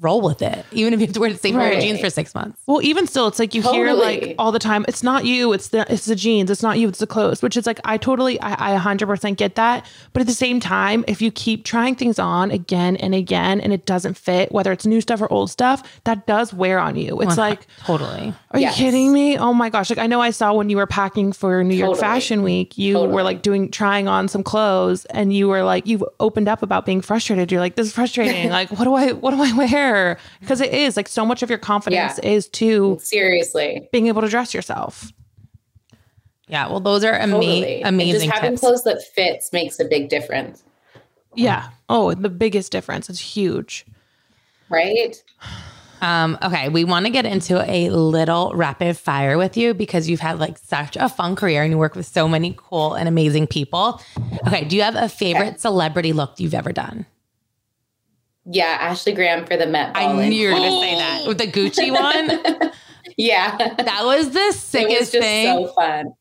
roll 0.00 0.20
with 0.20 0.42
it, 0.42 0.64
even 0.72 0.92
if 0.92 1.00
you 1.00 1.06
have 1.06 1.14
to 1.14 1.20
wear 1.20 1.32
the 1.32 1.38
same 1.38 1.56
right. 1.56 1.70
pair 1.70 1.78
of 1.78 1.82
jeans 1.82 2.00
for 2.00 2.10
six 2.10 2.34
months. 2.34 2.60
Well, 2.66 2.82
even 2.82 3.06
still, 3.06 3.28
it's 3.28 3.38
like 3.38 3.54
you 3.54 3.62
totally. 3.62 3.78
hear 3.78 3.92
like 3.92 4.34
all 4.38 4.52
the 4.52 4.58
time, 4.58 4.84
it's 4.88 5.02
not 5.02 5.24
you, 5.24 5.52
it's 5.52 5.68
the 5.68 5.90
it's 5.92 6.06
the 6.06 6.16
jeans, 6.16 6.50
it's 6.50 6.62
not 6.62 6.78
you, 6.78 6.88
it's 6.88 6.98
the 6.98 7.06
clothes, 7.06 7.42
which 7.42 7.56
is 7.56 7.66
like 7.66 7.80
I 7.84 7.96
totally 7.96 8.40
I, 8.40 8.74
I 8.74 8.78
100% 8.78 9.36
get 9.36 9.54
that. 9.54 9.86
But 10.12 10.20
at 10.20 10.26
the 10.26 10.34
same 10.34 10.60
time, 10.60 11.04
if 11.06 11.22
you 11.22 11.30
keep 11.30 11.64
trying 11.64 11.94
things 11.94 12.18
on 12.18 12.50
again 12.50 12.96
and 12.96 13.14
again 13.14 13.60
and 13.60 13.72
it 13.72 13.86
doesn't 13.86 14.16
fit, 14.16 14.50
whether 14.52 14.72
it's 14.72 14.86
new 14.86 15.00
stuff 15.00 15.20
or 15.20 15.32
old 15.32 15.50
stuff, 15.50 15.82
that 16.04 16.26
does 16.26 16.52
wear 16.52 16.78
on 16.78 16.96
you. 16.96 17.20
It's 17.20 17.32
uh-huh. 17.32 17.40
like 17.40 17.66
totally. 17.84 18.34
Are 18.50 18.60
yes. 18.60 18.78
you 18.78 18.84
kidding 18.84 19.12
me? 19.12 19.38
Oh 19.38 19.54
my 19.54 19.70
gosh! 19.70 19.88
Like 19.88 19.98
I 19.98 20.06
know 20.06 20.20
I 20.20 20.30
saw 20.30 20.52
when 20.52 20.68
you 20.68 20.76
were 20.76 20.86
packing 20.86 21.32
for 21.32 21.62
New 21.64 21.74
York. 21.74 21.98
Fashion 21.98 22.42
Week, 22.42 22.76
you 22.76 22.94
totally. 22.94 23.14
were 23.14 23.22
like 23.22 23.42
doing 23.42 23.70
trying 23.70 24.08
on 24.08 24.26
some 24.28 24.42
clothes, 24.42 25.04
and 25.06 25.32
you 25.32 25.48
were 25.48 25.62
like 25.62 25.86
you 25.86 26.06
opened 26.20 26.48
up 26.48 26.62
about 26.62 26.84
being 26.84 27.00
frustrated. 27.00 27.52
You're 27.52 27.60
like, 27.60 27.76
this 27.76 27.86
is 27.86 27.92
frustrating. 27.92 28.50
like 28.60 28.70
what 28.70 28.84
do 28.84 28.94
I 28.94 29.12
what 29.12 29.30
do 29.32 29.42
I 29.42 29.52
wear? 29.52 29.81
Because 30.40 30.60
it 30.60 30.72
is 30.72 30.96
like 30.96 31.08
so 31.08 31.24
much 31.24 31.42
of 31.42 31.50
your 31.50 31.58
confidence 31.58 32.18
yeah. 32.22 32.30
is 32.30 32.48
to 32.50 32.98
seriously 33.02 33.88
being 33.92 34.06
able 34.06 34.22
to 34.22 34.28
dress 34.28 34.54
yourself. 34.54 35.12
Yeah, 36.48 36.68
well, 36.68 36.80
those 36.80 37.04
are 37.04 37.14
ama- 37.14 37.34
totally. 37.34 37.82
amazing. 37.82 38.14
And 38.14 38.22
just 38.24 38.34
having 38.34 38.50
tips. 38.52 38.60
clothes 38.60 38.84
that 38.84 39.02
fits 39.02 39.52
makes 39.52 39.80
a 39.80 39.84
big 39.84 40.08
difference. 40.08 40.62
Yeah. 41.34 41.70
Oh, 41.88 42.12
the 42.14 42.28
biggest 42.28 42.72
difference. 42.72 43.08
It's 43.08 43.20
huge. 43.20 43.86
Right. 44.68 45.22
Um, 46.02 46.36
okay, 46.42 46.68
we 46.68 46.82
want 46.82 47.06
to 47.06 47.12
get 47.12 47.24
into 47.24 47.62
a 47.70 47.88
little 47.90 48.52
rapid 48.54 48.98
fire 48.98 49.38
with 49.38 49.56
you 49.56 49.72
because 49.72 50.08
you've 50.08 50.20
had 50.20 50.40
like 50.40 50.58
such 50.58 50.96
a 50.96 51.08
fun 51.08 51.36
career 51.36 51.62
and 51.62 51.70
you 51.70 51.78
work 51.78 51.94
with 51.94 52.06
so 52.06 52.26
many 52.26 52.54
cool 52.56 52.94
and 52.94 53.08
amazing 53.08 53.46
people. 53.46 54.02
Okay, 54.46 54.64
do 54.64 54.74
you 54.74 54.82
have 54.82 54.96
a 54.96 55.08
favorite 55.08 55.48
okay. 55.48 55.58
celebrity 55.58 56.12
look 56.12 56.40
you've 56.40 56.54
ever 56.54 56.72
done? 56.72 57.06
Yeah, 58.44 58.76
Ashley 58.80 59.12
Graham 59.12 59.46
for 59.46 59.56
the 59.56 59.66
Met 59.66 59.94
Ball. 59.94 60.18
I 60.18 60.28
knew 60.28 60.34
you 60.34 60.48
were 60.48 60.56
going 60.56 60.70
to 60.70 60.80
say 60.80 60.94
that 60.96 61.28
with 61.28 61.38
the 61.38 61.46
Gucci 61.46 61.92
one. 61.92 62.72
yeah, 63.16 63.56
that 63.56 64.00
was 64.04 64.30
the 64.30 64.52
sickest 64.52 65.12
thing. 65.12 65.58
Just 65.58 65.68
so 65.68 65.74
fun. 65.74 66.14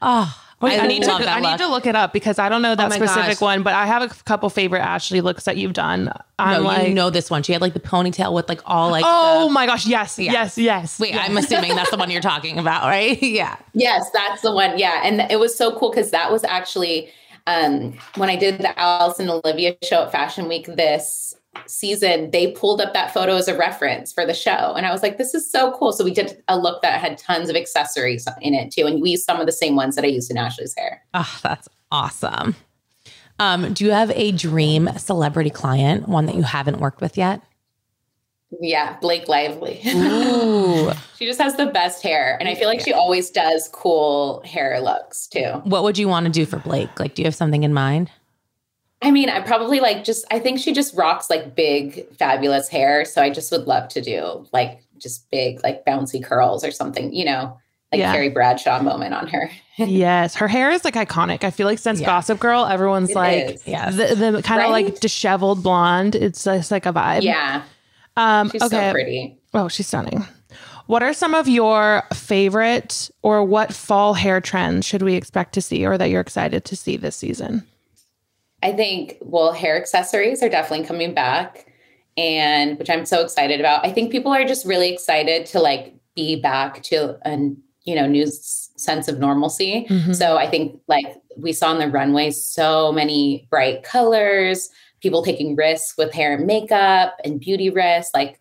Oh, 0.00 0.42
Wait, 0.62 0.80
I, 0.80 0.84
I, 0.84 0.86
need 0.86 1.02
to 1.02 1.10
I 1.12 1.40
need 1.40 1.58
to 1.58 1.68
look 1.68 1.84
it 1.84 1.94
up 1.94 2.14
because 2.14 2.38
I 2.38 2.48
don't 2.48 2.62
know 2.62 2.74
that 2.74 2.90
oh 2.90 2.94
specific 2.94 3.32
gosh. 3.32 3.40
one, 3.42 3.62
but 3.62 3.74
I 3.74 3.84
have 3.84 4.00
a 4.00 4.08
couple 4.24 4.48
favorite 4.48 4.80
Ashley 4.80 5.20
looks 5.20 5.44
that 5.44 5.58
you've 5.58 5.74
done. 5.74 6.10
I'm 6.38 6.62
no, 6.62 6.68
like, 6.68 6.88
you 6.88 6.94
know 6.94 7.10
this 7.10 7.30
one. 7.30 7.42
She 7.42 7.52
had 7.52 7.60
like 7.60 7.74
the 7.74 7.80
ponytail 7.80 8.32
with 8.32 8.48
like 8.48 8.62
all 8.64 8.90
like. 8.90 9.04
Oh 9.06 9.48
the, 9.48 9.52
my 9.52 9.66
gosh! 9.66 9.86
Yes, 9.86 10.18
yeah. 10.18 10.32
yes, 10.32 10.56
yes. 10.56 10.98
Wait, 10.98 11.14
I'm 11.14 11.36
assuming 11.36 11.74
that's 11.74 11.90
the 11.90 11.98
one 11.98 12.10
you're 12.10 12.22
talking 12.22 12.58
about, 12.58 12.84
right? 12.84 13.22
yeah. 13.22 13.56
Yes, 13.74 14.10
that's 14.14 14.40
the 14.40 14.52
one. 14.52 14.78
Yeah, 14.78 15.02
and 15.04 15.30
it 15.30 15.38
was 15.38 15.54
so 15.54 15.78
cool 15.78 15.90
because 15.90 16.10
that 16.12 16.32
was 16.32 16.42
actually 16.42 17.10
um, 17.46 17.92
when 18.16 18.30
I 18.30 18.36
did 18.36 18.58
the 18.58 18.78
Alice 18.78 19.18
and 19.18 19.28
Olivia 19.28 19.76
show 19.82 20.04
at 20.04 20.12
Fashion 20.12 20.48
Week 20.48 20.64
this 20.66 21.34
season, 21.66 22.30
they 22.30 22.52
pulled 22.52 22.80
up 22.80 22.92
that 22.94 23.12
photo 23.12 23.36
as 23.36 23.48
a 23.48 23.56
reference 23.56 24.12
for 24.12 24.26
the 24.26 24.34
show. 24.34 24.74
And 24.76 24.86
I 24.86 24.92
was 24.92 25.02
like, 25.02 25.18
this 25.18 25.34
is 25.34 25.50
so 25.50 25.72
cool. 25.72 25.92
So 25.92 26.04
we 26.04 26.12
did 26.12 26.42
a 26.48 26.58
look 26.58 26.82
that 26.82 27.00
had 27.00 27.18
tons 27.18 27.48
of 27.48 27.56
accessories 27.56 28.26
in 28.40 28.54
it 28.54 28.70
too. 28.70 28.86
And 28.86 29.00
we 29.00 29.10
used 29.10 29.24
some 29.24 29.40
of 29.40 29.46
the 29.46 29.52
same 29.52 29.76
ones 29.76 29.96
that 29.96 30.04
I 30.04 30.08
used 30.08 30.30
in 30.30 30.36
Ashley's 30.36 30.74
hair. 30.76 31.02
Oh, 31.14 31.38
that's 31.42 31.68
awesome. 31.90 32.56
Um, 33.38 33.72
do 33.74 33.84
you 33.84 33.90
have 33.90 34.10
a 34.12 34.32
dream 34.32 34.88
celebrity 34.96 35.50
client, 35.50 36.08
one 36.08 36.26
that 36.26 36.34
you 36.34 36.42
haven't 36.42 36.78
worked 36.78 37.00
with 37.00 37.18
yet? 37.18 37.42
Yeah, 38.60 38.96
Blake 39.00 39.28
Lively. 39.28 39.80
Ooh. 39.86 40.92
she 41.18 41.26
just 41.26 41.40
has 41.40 41.56
the 41.56 41.66
best 41.66 42.02
hair. 42.02 42.36
And 42.38 42.48
I 42.48 42.54
feel 42.54 42.68
like 42.68 42.80
she 42.80 42.92
always 42.92 43.30
does 43.30 43.68
cool 43.72 44.42
hair 44.44 44.80
looks 44.80 45.26
too. 45.26 45.60
What 45.64 45.82
would 45.82 45.98
you 45.98 46.08
want 46.08 46.26
to 46.26 46.32
do 46.32 46.46
for 46.46 46.58
Blake? 46.58 46.98
Like, 46.98 47.14
do 47.14 47.22
you 47.22 47.26
have 47.26 47.34
something 47.34 47.64
in 47.64 47.74
mind? 47.74 48.10
I 49.06 49.12
mean, 49.12 49.30
I 49.30 49.38
probably 49.40 49.78
like 49.78 50.02
just, 50.02 50.24
I 50.32 50.40
think 50.40 50.58
she 50.58 50.72
just 50.72 50.92
rocks 50.96 51.30
like 51.30 51.54
big, 51.54 52.12
fabulous 52.16 52.68
hair. 52.68 53.04
So 53.04 53.22
I 53.22 53.30
just 53.30 53.52
would 53.52 53.68
love 53.68 53.88
to 53.90 54.00
do 54.00 54.48
like 54.52 54.80
just 54.98 55.30
big, 55.30 55.62
like 55.62 55.84
bouncy 55.84 56.22
curls 56.22 56.64
or 56.64 56.72
something, 56.72 57.14
you 57.14 57.24
know, 57.24 57.56
like 57.92 58.00
yeah. 58.00 58.12
Carrie 58.12 58.30
Bradshaw 58.30 58.82
moment 58.82 59.14
on 59.14 59.28
her. 59.28 59.48
yes. 59.76 60.34
Her 60.34 60.48
hair 60.48 60.72
is 60.72 60.84
like 60.84 60.94
iconic. 60.94 61.44
I 61.44 61.52
feel 61.52 61.68
like 61.68 61.78
since 61.78 62.00
yeah. 62.00 62.06
Gossip 62.06 62.40
Girl, 62.40 62.66
everyone's 62.66 63.10
it 63.10 63.14
like, 63.14 63.60
yeah, 63.64 63.90
the, 63.90 64.16
the 64.16 64.42
kind 64.42 64.58
right? 64.58 64.64
of 64.64 64.70
like 64.72 64.98
disheveled 64.98 65.62
blonde. 65.62 66.16
It's 66.16 66.42
just 66.42 66.72
like 66.72 66.84
a 66.84 66.92
vibe. 66.92 67.22
Yeah. 67.22 67.62
Um, 68.16 68.50
she's 68.50 68.62
okay. 68.62 68.88
so 68.88 68.92
pretty. 68.92 69.38
Oh, 69.54 69.68
she's 69.68 69.86
stunning. 69.86 70.24
What 70.86 71.04
are 71.04 71.12
some 71.12 71.32
of 71.32 71.46
your 71.46 72.02
favorite 72.12 73.08
or 73.22 73.44
what 73.44 73.72
fall 73.72 74.14
hair 74.14 74.40
trends 74.40 74.84
should 74.84 75.02
we 75.02 75.14
expect 75.14 75.52
to 75.54 75.60
see 75.60 75.86
or 75.86 75.96
that 75.96 76.10
you're 76.10 76.20
excited 76.20 76.64
to 76.64 76.74
see 76.74 76.96
this 76.96 77.14
season? 77.14 77.64
I 78.66 78.72
think, 78.72 79.18
well, 79.20 79.52
hair 79.52 79.76
accessories 79.76 80.42
are 80.42 80.48
definitely 80.48 80.86
coming 80.86 81.14
back 81.14 81.66
and 82.16 82.76
which 82.78 82.90
I'm 82.90 83.06
so 83.06 83.22
excited 83.22 83.60
about. 83.60 83.86
I 83.86 83.92
think 83.92 84.10
people 84.10 84.32
are 84.32 84.44
just 84.44 84.66
really 84.66 84.92
excited 84.92 85.46
to 85.46 85.60
like 85.60 85.94
be 86.16 86.40
back 86.40 86.82
to 86.84 87.16
a 87.24 87.36
you 87.84 87.94
know 87.94 88.08
new 88.08 88.26
sense 88.26 89.06
of 89.06 89.20
normalcy. 89.20 89.86
Mm-hmm. 89.88 90.14
So 90.14 90.36
I 90.36 90.48
think 90.48 90.80
like 90.88 91.06
we 91.36 91.52
saw 91.52 91.68
on 91.68 91.78
the 91.78 91.88
runway 91.88 92.32
so 92.32 92.90
many 92.90 93.46
bright 93.50 93.84
colors, 93.84 94.68
people 95.00 95.22
taking 95.22 95.54
risks 95.54 95.96
with 95.96 96.12
hair 96.12 96.34
and 96.34 96.46
makeup 96.46 97.14
and 97.24 97.38
beauty 97.38 97.70
risks. 97.70 98.12
Like 98.14 98.40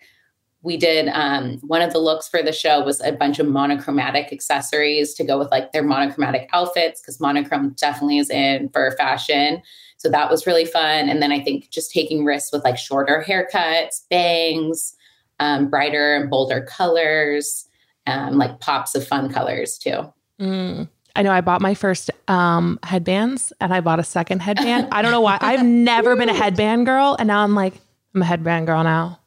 we 0.64 0.76
did 0.76 1.08
um, 1.10 1.60
one 1.60 1.84
of 1.84 1.94
the 1.94 2.00
looks 2.00 2.28
for 2.28 2.42
the 2.42 2.52
show 2.52 2.84
was 2.84 3.00
a 3.02 3.12
bunch 3.12 3.38
of 3.38 3.46
monochromatic 3.46 4.34
accessories 4.34 5.14
to 5.14 5.24
go 5.24 5.38
with 5.38 5.52
like 5.52 5.72
their 5.72 5.84
monochromatic 5.84 6.50
outfits 6.52 7.00
because 7.00 7.20
monochrome 7.20 7.76
definitely 7.78 8.18
is 8.18 8.32
in 8.32 8.70
for 8.70 8.90
fashion 8.98 9.62
so 10.06 10.12
that 10.12 10.30
was 10.30 10.46
really 10.46 10.66
fun. 10.66 11.10
And 11.10 11.20
then 11.20 11.32
I 11.32 11.40
think 11.40 11.72
just 11.72 11.90
taking 11.90 12.24
risks 12.24 12.52
with 12.54 12.64
like 12.64 12.78
shorter 12.78 13.26
haircuts, 13.28 14.02
bangs, 14.08 14.96
um, 15.40 15.68
brighter 15.68 16.16
and 16.16 16.30
bolder 16.30 16.62
colors. 16.62 17.68
um, 18.06 18.38
like 18.38 18.60
pops 18.60 18.94
of 18.94 19.08
fun 19.08 19.34
colors 19.34 19.80
too. 19.80 20.14
Mm. 20.40 20.88
I 21.16 21.24
know 21.24 21.32
I 21.32 21.42
bought 21.42 21.60
my 21.60 21.74
first 21.74 22.12
um, 22.28 22.78
headbands 22.84 23.52
and 23.60 23.74
I 23.74 23.82
bought 23.82 23.98
a 23.98 24.04
second 24.04 24.44
headband. 24.44 24.90
I 24.92 25.02
don't 25.02 25.10
know 25.10 25.22
why. 25.22 25.40
I've 25.42 25.66
never 25.66 26.16
been 26.16 26.30
a 26.30 26.34
headband 26.44 26.86
girl. 26.86 27.16
And 27.18 27.26
now 27.26 27.44
I'm 27.44 27.56
like, 27.56 27.74
I'm 28.14 28.22
a 28.22 28.26
headband 28.26 28.68
girl 28.68 28.84
now. 28.84 29.18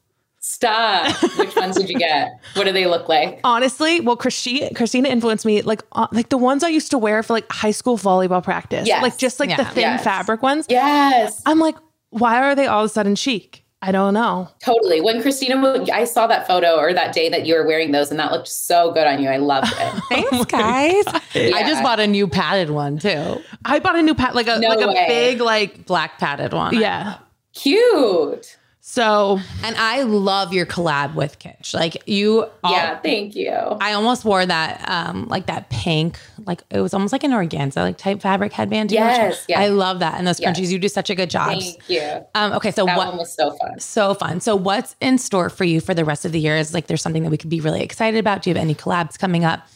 Stop. 0.49 1.15
Which 1.37 1.55
ones 1.55 1.77
did 1.77 1.89
you 1.89 1.99
get? 1.99 2.31
What 2.55 2.63
do 2.63 2.71
they 2.71 2.87
look 2.87 3.07
like? 3.07 3.39
Honestly, 3.43 3.99
well, 3.99 4.17
Christi- 4.17 4.67
Christina 4.73 5.07
influenced 5.09 5.45
me 5.45 5.61
like 5.61 5.83
uh, 5.91 6.07
like 6.11 6.29
the 6.29 6.37
ones 6.39 6.63
I 6.63 6.69
used 6.69 6.89
to 6.91 6.97
wear 6.97 7.21
for 7.21 7.33
like 7.33 7.49
high 7.51 7.69
school 7.69 7.97
volleyball 7.99 8.43
practice. 8.43 8.87
Yes. 8.87 9.03
Like 9.03 9.17
just 9.19 9.39
like 9.39 9.55
the 9.55 9.63
thin 9.65 9.81
Yes. 9.81 10.03
fabric 10.03 10.41
ones. 10.41 10.65
Yes. 10.67 11.39
I'm 11.45 11.59
like, 11.59 11.75
why 12.09 12.41
are 12.41 12.55
they 12.55 12.65
all 12.65 12.83
of 12.83 12.89
a 12.89 12.89
sudden 12.89 13.15
chic? 13.15 13.63
I 13.83 13.91
don't 13.93 14.13
know. 14.15 14.49
Totally. 14.61 14.99
When 15.01 15.21
Christina, 15.21 15.85
I 15.93 16.03
saw 16.03 16.25
that 16.27 16.47
photo 16.47 16.75
or 16.77 16.93
that 16.93 17.13
day 17.13 17.29
that 17.29 17.45
you 17.45 17.53
were 17.55 17.65
wearing 17.65 17.91
those, 17.91 18.09
and 18.11 18.19
that 18.19 18.31
looked 18.31 18.47
so 18.49 18.91
good 18.91 19.05
on 19.07 19.21
you. 19.23 19.29
I 19.29 19.37
loved 19.37 19.71
it. 19.71 20.03
Thanks, 20.09 20.45
guys. 20.47 21.05
I 21.53 21.63
just 21.65 21.81
bought 21.83 21.99
a 22.01 22.07
new 22.07 22.27
padded 22.27 22.71
one 22.71 22.97
too. 22.97 23.37
I 23.63 23.79
bought 23.79 23.95
a 23.95 24.01
new 24.01 24.15
pad, 24.15 24.33
like 24.35 24.47
a 24.47 24.59
No 24.59 24.69
like 24.69 24.79
a 24.97 25.07
big 25.07 25.39
like 25.41 25.85
Black 25.85 26.17
padded 26.17 26.51
one. 26.53 26.77
yeah. 26.77 27.19
Cute. 27.53 28.57
So 28.91 29.39
And 29.63 29.75
I 29.77 30.01
love 30.01 30.51
your 30.51 30.65
collab 30.65 31.13
with 31.13 31.37
Kitsch. 31.37 31.75
Like 31.75 32.01
you 32.07 32.47
all- 32.63 32.71
yeah. 32.71 32.97
Thank 32.99 33.35
you. 33.35 33.51
I 33.79 33.93
almost 33.93 34.25
wore 34.25 34.43
that 34.43 34.83
um 34.89 35.27
like 35.27 35.45
that 35.45 35.69
pink, 35.69 36.19
like 36.47 36.63
it 36.71 36.81
was 36.81 36.95
almost 36.95 37.13
like 37.13 37.23
an 37.23 37.29
organza 37.29 37.75
like 37.77 37.99
type 37.99 38.19
fabric 38.19 38.51
headband. 38.51 38.91
Yes, 38.91 39.45
yes. 39.47 39.59
I 39.59 39.67
love 39.67 39.99
that. 39.99 40.15
And 40.17 40.25
those 40.25 40.39
Yes. 40.39 40.57
scrunchies, 40.59 40.71
you 40.71 40.79
do 40.79 40.87
such 40.89 41.11
a 41.11 41.15
good 41.15 41.29
job. 41.29 41.49
Thank 41.59 41.87
you. 41.87 42.25
Um, 42.33 42.51
okay, 42.53 42.71
so 42.71 42.87
That 42.87 42.97
what 42.97 43.09
one 43.09 43.17
was 43.17 43.31
so 43.31 43.51
fun. 43.57 43.79
so 43.79 44.15
fun. 44.15 44.39
So 44.41 44.55
what's 44.55 44.95
in 45.01 45.19
store 45.19 45.49
for 45.51 45.65
you 45.65 45.81
for 45.81 45.93
the 45.93 46.03
rest 46.03 46.25
of 46.25 46.31
the 46.31 46.39
year? 46.39 46.57
Is 46.57 46.73
like 46.73 46.87
there's 46.87 47.03
something 47.03 47.21
that 47.21 47.29
we 47.29 47.37
could 47.37 47.51
be 47.51 47.61
really 47.61 47.83
excited 47.83 48.19
about? 48.19 48.41
Do 48.41 48.49
you 48.49 48.55
have 48.55 48.61
any 48.63 48.73
collabs 48.73 49.19
coming 49.19 49.45
up? 49.45 49.67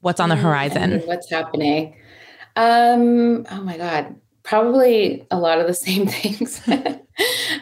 What's 0.00 0.18
on 0.18 0.30
the 0.30 0.36
horizon? 0.36 1.00
What's 1.04 1.30
happening? 1.30 1.94
Um, 2.56 3.46
oh 3.52 3.62
my 3.62 3.76
God. 3.78 4.16
Probably 4.44 5.26
a 5.30 5.38
lot 5.38 5.60
of 5.60 5.66
the 5.66 5.74
same 5.86 6.06
things. 6.06 6.60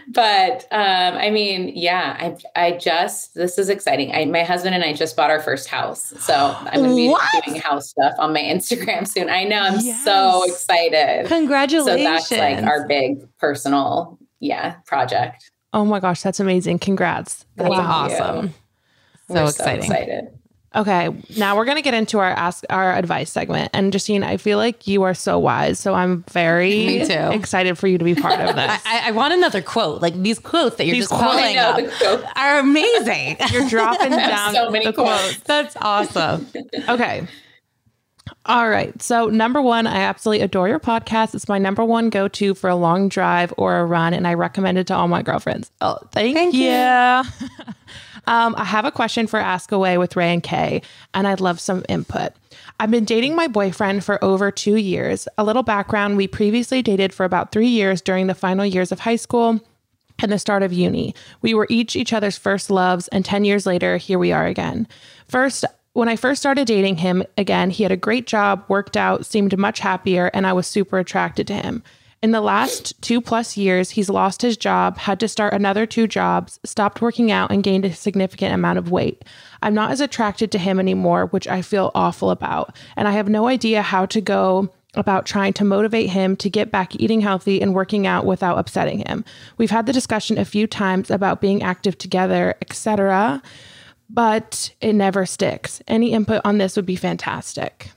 but 0.08 0.66
um, 0.70 1.14
I 1.16 1.30
mean, 1.30 1.72
yeah, 1.74 2.16
I 2.54 2.60
I 2.66 2.72
just 2.72 3.34
this 3.34 3.58
is 3.58 3.68
exciting. 3.68 4.14
I 4.14 4.24
my 4.24 4.42
husband 4.42 4.74
and 4.74 4.82
I 4.84 4.92
just 4.92 5.16
bought 5.16 5.30
our 5.30 5.40
first 5.40 5.68
house. 5.68 6.12
So 6.20 6.34
I'm 6.58 6.82
gonna 6.82 6.94
be 6.94 7.08
What? 7.08 7.44
doing 7.44 7.60
house 7.60 7.90
stuff 7.90 8.14
on 8.18 8.32
my 8.32 8.40
Instagram 8.42 9.06
soon. 9.06 9.28
I 9.28 9.44
know, 9.44 9.60
I'm 9.60 9.80
so 9.80 10.42
excited. 10.46 11.26
Congratulations! 11.26 11.86
So 11.86 11.96
that's 11.96 12.30
like 12.30 12.64
our 12.64 12.86
big 12.86 13.28
personal, 13.38 14.18
yeah, 14.40 14.76
project. 14.86 15.50
oh 15.72 15.84
my 15.84 16.00
gosh, 16.00 16.22
that's 16.22 16.40
amazing. 16.40 16.78
Congrats. 16.78 17.44
That's 17.56 17.68
Thank 17.68 17.82
you. 17.82 17.88
awesome. 17.88 18.54
So 19.28 19.34
We're 19.34 19.44
exciting. 19.50 19.84
excited. 19.84 20.38
Okay, 20.72 21.08
now 21.36 21.56
we're 21.56 21.64
gonna 21.64 21.82
get 21.82 21.94
into 21.94 22.20
our 22.20 22.30
ask 22.30 22.62
our 22.70 22.92
advice 22.94 23.30
segment. 23.32 23.70
And 23.74 23.92
Justine, 23.92 24.22
I 24.22 24.36
feel 24.36 24.56
like 24.56 24.86
you 24.86 25.02
are 25.02 25.14
so 25.14 25.36
wise, 25.36 25.80
so 25.80 25.94
I'm 25.94 26.22
very 26.30 26.70
Me 26.86 27.04
too. 27.06 27.12
excited 27.32 27.76
for 27.76 27.88
you 27.88 27.98
to 27.98 28.04
be 28.04 28.14
part 28.14 28.38
of 28.40 28.54
this. 28.56 28.80
I, 28.86 29.08
I- 29.08 29.10
want 29.10 29.34
another 29.34 29.62
quote. 29.62 30.00
Like 30.00 30.14
these 30.22 30.38
quotes 30.38 30.76
that 30.76 30.86
you're 30.86 30.94
These 30.94 31.08
just 31.08 31.20
quotes. 31.20 31.34
pulling 31.34 31.56
know 31.56 31.70
up 31.70 31.76
the 31.76 31.88
quote. 31.98 32.24
are 32.36 32.60
amazing. 32.60 33.36
You're 33.52 33.68
dropping 33.68 34.10
down 34.10 34.54
so 34.54 34.70
many 34.70 34.84
the 34.84 34.92
quotes. 34.92 35.38
That's 35.40 35.74
awesome. 35.80 36.46
Okay. 36.88 37.26
All 38.46 38.68
right. 38.70 39.00
So, 39.02 39.26
number 39.26 39.60
one, 39.60 39.86
I 39.88 39.96
absolutely 40.02 40.42
adore 40.44 40.68
your 40.68 40.78
podcast. 40.80 41.34
It's 41.34 41.48
my 41.48 41.58
number 41.58 41.84
one 41.84 42.10
go 42.10 42.28
to 42.28 42.54
for 42.54 42.70
a 42.70 42.76
long 42.76 43.08
drive 43.08 43.52
or 43.58 43.78
a 43.80 43.84
run, 43.84 44.14
and 44.14 44.26
I 44.26 44.34
recommend 44.34 44.78
it 44.78 44.86
to 44.86 44.94
all 44.94 45.08
my 45.08 45.22
girlfriends. 45.22 45.70
Oh, 45.80 45.98
thank, 46.12 46.36
Thank 46.36 46.54
you. 46.54 46.70
you. 46.70 47.22
Um, 48.30 48.54
I 48.56 48.64
have 48.64 48.84
a 48.84 48.92
question 48.92 49.26
for 49.26 49.40
Ask 49.40 49.72
Away 49.72 49.98
with 49.98 50.14
Ray 50.14 50.32
and 50.32 50.42
Kay, 50.42 50.82
and 51.12 51.26
I'd 51.26 51.40
love 51.40 51.58
some 51.58 51.84
input. 51.88 52.32
I've 52.78 52.90
been 52.90 53.04
dating 53.04 53.34
my 53.34 53.48
boyfriend 53.48 54.04
for 54.04 54.22
over 54.22 54.52
two 54.52 54.76
years. 54.76 55.26
A 55.36 55.42
little 55.42 55.64
background 55.64 56.16
we 56.16 56.28
previously 56.28 56.80
dated 56.80 57.12
for 57.12 57.24
about 57.24 57.50
three 57.50 57.66
years 57.66 58.00
during 58.00 58.28
the 58.28 58.34
final 58.36 58.64
years 58.64 58.92
of 58.92 59.00
high 59.00 59.16
school 59.16 59.60
and 60.22 60.30
the 60.30 60.38
start 60.38 60.62
of 60.62 60.72
uni. 60.72 61.12
We 61.42 61.54
were 61.54 61.66
each 61.68 61.96
each 61.96 62.12
other's 62.12 62.38
first 62.38 62.70
loves, 62.70 63.08
and 63.08 63.24
10 63.24 63.44
years 63.44 63.66
later, 63.66 63.96
here 63.96 64.18
we 64.18 64.30
are 64.30 64.46
again. 64.46 64.86
First, 65.26 65.64
when 65.94 66.08
I 66.08 66.14
first 66.14 66.40
started 66.40 66.68
dating 66.68 66.98
him 66.98 67.24
again, 67.36 67.70
he 67.70 67.82
had 67.82 67.90
a 67.90 67.96
great 67.96 68.28
job, 68.28 68.64
worked 68.68 68.96
out, 68.96 69.26
seemed 69.26 69.58
much 69.58 69.80
happier, 69.80 70.30
and 70.32 70.46
I 70.46 70.52
was 70.52 70.68
super 70.68 71.00
attracted 71.00 71.48
to 71.48 71.54
him. 71.54 71.82
In 72.22 72.32
the 72.32 72.42
last 72.42 73.00
two 73.00 73.22
plus 73.22 73.56
years, 73.56 73.90
he's 73.90 74.10
lost 74.10 74.42
his 74.42 74.58
job, 74.58 74.98
had 74.98 75.18
to 75.20 75.28
start 75.28 75.54
another 75.54 75.86
two 75.86 76.06
jobs, 76.06 76.60
stopped 76.64 77.00
working 77.00 77.30
out, 77.30 77.50
and 77.50 77.62
gained 77.62 77.86
a 77.86 77.94
significant 77.94 78.52
amount 78.52 78.78
of 78.78 78.90
weight. 78.90 79.24
I'm 79.62 79.72
not 79.72 79.90
as 79.90 80.02
attracted 80.02 80.52
to 80.52 80.58
him 80.58 80.78
anymore, 80.78 81.26
which 81.26 81.48
I 81.48 81.62
feel 81.62 81.90
awful 81.94 82.30
about. 82.30 82.76
And 82.94 83.08
I 83.08 83.12
have 83.12 83.30
no 83.30 83.46
idea 83.46 83.80
how 83.80 84.04
to 84.06 84.20
go 84.20 84.68
about 84.94 85.24
trying 85.24 85.54
to 85.54 85.64
motivate 85.64 86.10
him 86.10 86.36
to 86.36 86.50
get 86.50 86.70
back 86.70 86.94
eating 86.96 87.22
healthy 87.22 87.62
and 87.62 87.74
working 87.74 88.06
out 88.06 88.26
without 88.26 88.58
upsetting 88.58 88.98
him. 89.06 89.24
We've 89.56 89.70
had 89.70 89.86
the 89.86 89.92
discussion 89.92 90.36
a 90.36 90.44
few 90.44 90.66
times 90.66 91.10
about 91.10 91.40
being 91.40 91.62
active 91.62 91.96
together, 91.96 92.54
etc., 92.60 93.40
but 94.10 94.74
it 94.80 94.92
never 94.92 95.24
sticks. 95.24 95.80
Any 95.88 96.12
input 96.12 96.42
on 96.44 96.58
this 96.58 96.76
would 96.76 96.86
be 96.86 96.96
fantastic. 96.96 97.92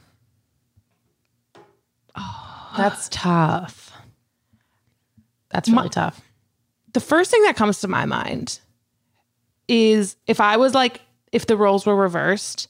That's 2.77 3.09
tough. 3.09 3.82
That's 5.53 5.69
really 5.69 5.89
tough. 5.89 6.19
The 6.93 6.99
first 6.99 7.31
thing 7.31 7.41
that 7.43 7.55
comes 7.55 7.79
to 7.81 7.87
my 7.87 8.05
mind 8.05 8.59
is 9.67 10.15
if 10.27 10.41
I 10.41 10.57
was 10.57 10.73
like 10.73 11.01
if 11.31 11.47
the 11.47 11.57
roles 11.57 11.85
were 11.85 11.95
reversed 11.95 12.67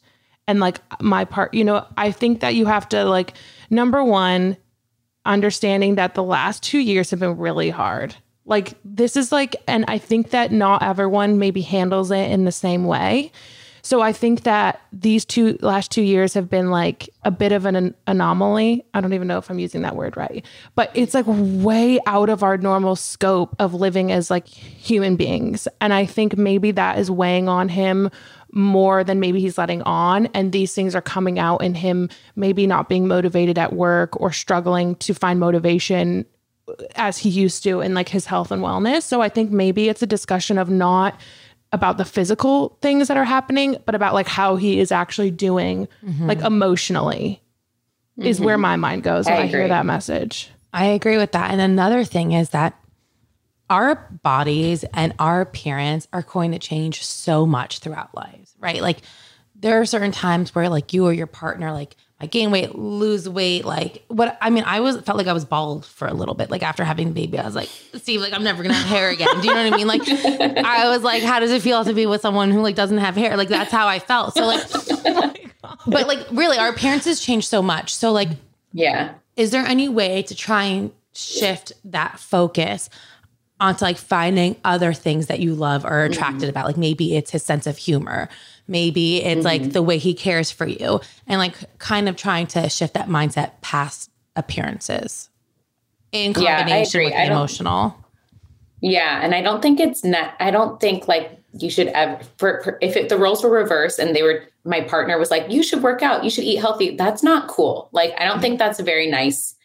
and 0.47 0.59
like 0.59 0.79
my 1.01 1.25
part, 1.25 1.53
you 1.53 1.63
know, 1.63 1.85
I 1.97 2.11
think 2.11 2.41
that 2.41 2.55
you 2.55 2.65
have 2.65 2.87
to 2.89 3.05
like 3.05 3.33
number 3.69 4.03
1 4.03 4.55
understanding 5.25 5.95
that 5.95 6.15
the 6.15 6.23
last 6.23 6.63
2 6.63 6.79
years 6.79 7.11
have 7.11 7.19
been 7.19 7.37
really 7.37 7.69
hard. 7.69 8.15
Like 8.45 8.73
this 8.85 9.15
is 9.15 9.31
like 9.31 9.55
and 9.67 9.85
I 9.87 9.97
think 9.97 10.29
that 10.31 10.51
not 10.51 10.83
everyone 10.83 11.39
maybe 11.39 11.61
handles 11.61 12.11
it 12.11 12.29
in 12.31 12.45
the 12.45 12.51
same 12.51 12.85
way. 12.85 13.31
So 13.85 13.99
I 13.99 14.13
think 14.13 14.43
that 14.43 14.81
these 14.93 15.25
two 15.25 15.57
last 15.61 15.91
two 15.91 16.01
years 16.01 16.33
have 16.35 16.49
been 16.49 16.71
like 16.71 17.09
a 17.23 17.31
bit 17.31 17.51
of 17.51 17.65
an 17.65 17.75
an 17.75 17.95
anomaly. 18.07 18.85
I 18.93 19.01
don't 19.01 19.11
even 19.13 19.27
know 19.27 19.37
if 19.37 19.49
I'm 19.49 19.59
using 19.59 19.81
that 19.81 19.97
word 19.97 20.15
right, 20.15 20.45
but 20.73 20.89
it's 20.93 21.13
like 21.13 21.25
way 21.27 21.99
out 22.05 22.29
of 22.29 22.43
our 22.43 22.57
normal 22.57 22.95
scope 22.95 23.53
of 23.59 23.73
living 23.73 24.09
as 24.09 24.31
like 24.31 24.47
human 24.47 25.17
beings. 25.17 25.67
And 25.81 25.93
I 25.93 26.05
think 26.05 26.37
maybe 26.37 26.71
that 26.71 26.97
is 26.97 27.11
weighing 27.11 27.49
on 27.49 27.67
him 27.67 28.09
more 28.53 29.03
than 29.03 29.19
maybe 29.19 29.41
he's 29.41 29.57
letting 29.57 29.81
on. 29.81 30.27
And 30.27 30.53
these 30.53 30.73
things 30.73 30.95
are 30.95 31.01
coming 31.01 31.37
out 31.37 31.61
in 31.61 31.75
him 31.75 32.09
maybe 32.37 32.65
not 32.65 32.87
being 32.87 33.07
motivated 33.07 33.59
at 33.59 33.73
work 33.73 34.19
or 34.21 34.31
struggling 34.31 34.95
to 34.97 35.13
find 35.13 35.39
motivation 35.41 36.25
as 36.95 37.17
he 37.17 37.29
used 37.29 37.63
to 37.63 37.81
in 37.81 37.93
like 37.93 38.07
his 38.07 38.25
health 38.25 38.51
and 38.51 38.61
wellness. 38.61 39.03
So 39.03 39.21
I 39.21 39.27
think 39.27 39.51
maybe 39.51 39.89
it's 39.89 40.01
a 40.01 40.07
discussion 40.07 40.57
of 40.57 40.69
not 40.69 41.19
about 41.73 41.97
the 41.97 42.05
physical 42.05 42.77
things 42.81 43.09
that 43.09 43.17
are 43.17 43.25
happening, 43.25 43.75
but 43.85 43.95
about 43.95 44.13
like 44.13 44.27
how 44.27 44.55
he 44.55 44.79
is 44.79 44.91
actually 44.91 45.31
doing 45.31 45.87
mm-hmm. 46.05 46.27
like 46.27 46.39
emotionally 46.39 47.41
is 48.17 48.39
where 48.39 48.55
mm-hmm. 48.55 48.61
my 48.61 48.75
mind 48.77 49.03
goes 49.03 49.25
when 49.25 49.35
I 49.35 49.41
I, 49.41 49.47
hear 49.47 49.67
that 49.67 49.85
message. 49.85 50.51
I 50.71 50.85
agree 50.85 51.17
with 51.17 51.31
that. 51.33 51.51
And 51.51 51.59
another 51.59 52.03
thing 52.05 52.31
is 52.31 52.51
that 52.51 52.79
our 53.69 53.95
bodies 54.23 54.85
and 54.93 55.13
our 55.17 55.41
appearance 55.41 56.07
are 56.13 56.21
going 56.21 56.51
to 56.51 56.59
change 56.59 57.03
so 57.03 57.45
much 57.45 57.79
throughout 57.79 58.13
lives, 58.15 58.55
right? 58.59 58.81
Like 58.81 58.99
there 59.55 59.81
are 59.81 59.85
certain 59.85 60.11
times 60.11 60.53
where 60.53 60.69
like 60.69 60.93
you 60.93 61.05
or 61.05 61.13
your 61.13 61.27
partner 61.27 61.71
like 61.71 61.95
I 62.23 62.25
gain 62.25 62.51
weight, 62.51 62.73
lose 62.73 63.27
weight, 63.27 63.65
like 63.65 64.05
what 64.07 64.37
I 64.41 64.49
mean, 64.49 64.63
I 64.65 64.79
was 64.79 65.01
felt 65.01 65.17
like 65.17 65.27
I 65.27 65.33
was 65.33 65.43
bald 65.43 65.85
for 65.85 66.07
a 66.07 66.13
little 66.13 66.35
bit. 66.35 66.49
Like 66.49 66.63
after 66.63 66.85
having 66.85 67.09
the 67.09 67.13
baby, 67.13 67.37
I 67.37 67.43
was 67.43 67.53
like, 67.53 67.67
Steve, 67.95 68.21
like 68.21 68.31
I'm 68.31 68.45
never 68.45 68.63
gonna 68.63 68.75
have 68.75 68.87
hair 68.87 69.09
again. 69.09 69.41
Do 69.41 69.47
you 69.49 69.53
know 69.53 69.61
what 69.61 69.73
I 69.73 69.75
mean? 69.75 69.87
Like 69.87 70.07
I 70.65 70.87
was 70.87 71.03
like, 71.03 71.21
how 71.21 71.41
does 71.41 71.51
it 71.51 71.61
feel 71.61 71.83
to 71.83 71.91
be 71.91 72.05
with 72.05 72.21
someone 72.21 72.49
who 72.49 72.61
like 72.61 72.75
doesn't 72.75 72.99
have 72.99 73.17
hair? 73.17 73.35
Like 73.35 73.49
that's 73.49 73.73
how 73.73 73.89
I 73.89 73.99
felt. 73.99 74.35
So 74.35 74.47
like 74.47 74.63
oh 75.65 75.75
but 75.85 76.07
like 76.07 76.25
really 76.31 76.57
our 76.57 76.69
appearances 76.69 77.19
change 77.19 77.45
so 77.45 77.61
much. 77.61 77.93
So 77.93 78.13
like 78.13 78.29
Yeah. 78.71 79.15
is 79.35 79.51
there 79.51 79.65
any 79.65 79.89
way 79.89 80.21
to 80.23 80.33
try 80.33 80.63
and 80.63 80.91
shift 81.13 81.73
that 81.83 82.19
focus 82.19 82.89
onto 83.59 83.83
like 83.83 83.97
finding 83.97 84.55
other 84.63 84.93
things 84.93 85.27
that 85.27 85.41
you 85.41 85.55
love 85.55 85.83
or 85.83 85.89
are 85.89 86.05
attracted 86.05 86.43
mm-hmm. 86.43 86.49
about 86.51 86.67
like 86.67 86.77
maybe 86.77 87.17
it's 87.17 87.31
his 87.31 87.43
sense 87.43 87.67
of 87.67 87.77
humor 87.77 88.29
maybe 88.67 89.23
it's 89.23 89.45
like 89.45 89.61
mm-hmm. 89.61 89.71
the 89.71 89.83
way 89.83 89.97
he 89.97 90.13
cares 90.13 90.51
for 90.51 90.65
you 90.65 91.01
and 91.27 91.39
like 91.39 91.55
kind 91.79 92.07
of 92.07 92.15
trying 92.15 92.47
to 92.47 92.69
shift 92.69 92.93
that 92.93 93.07
mindset 93.07 93.51
past 93.61 94.09
appearances 94.35 95.29
in 96.11 96.31
Yeah, 96.37 96.59
combination 96.59 97.01
agree. 97.01 97.05
with 97.07 97.15
I 97.15 97.23
emotional 97.25 97.97
Yeah, 98.81 99.19
and 99.21 99.33
I 99.35 99.41
don't 99.41 99.61
think 99.61 99.79
it's 99.79 100.03
not. 100.03 100.33
I 100.39 100.51
don't 100.51 100.79
think 100.79 101.07
like 101.07 101.39
you 101.53 101.69
should 101.69 101.87
ever. 101.87 102.19
For, 102.37 102.61
for 102.63 102.77
if 102.81 102.95
it, 102.95 103.09
the 103.09 103.17
roles 103.17 103.43
were 103.43 103.49
reversed 103.49 103.99
and 103.99 104.15
they 104.15 104.23
were, 104.23 104.43
my 104.65 104.81
partner 104.81 105.17
was 105.17 105.31
like, 105.31 105.49
"You 105.49 105.63
should 105.63 105.83
work 105.83 106.01
out. 106.01 106.23
You 106.23 106.29
should 106.29 106.43
eat 106.43 106.57
healthy." 106.57 106.95
That's 106.95 107.23
not 107.23 107.47
cool. 107.47 107.89
Like, 107.91 108.13
I 108.17 108.25
don't 108.25 108.41
think 108.41 108.59
that's 108.59 108.79
a 108.79 108.83
very 108.83 109.09
nice 109.09 109.55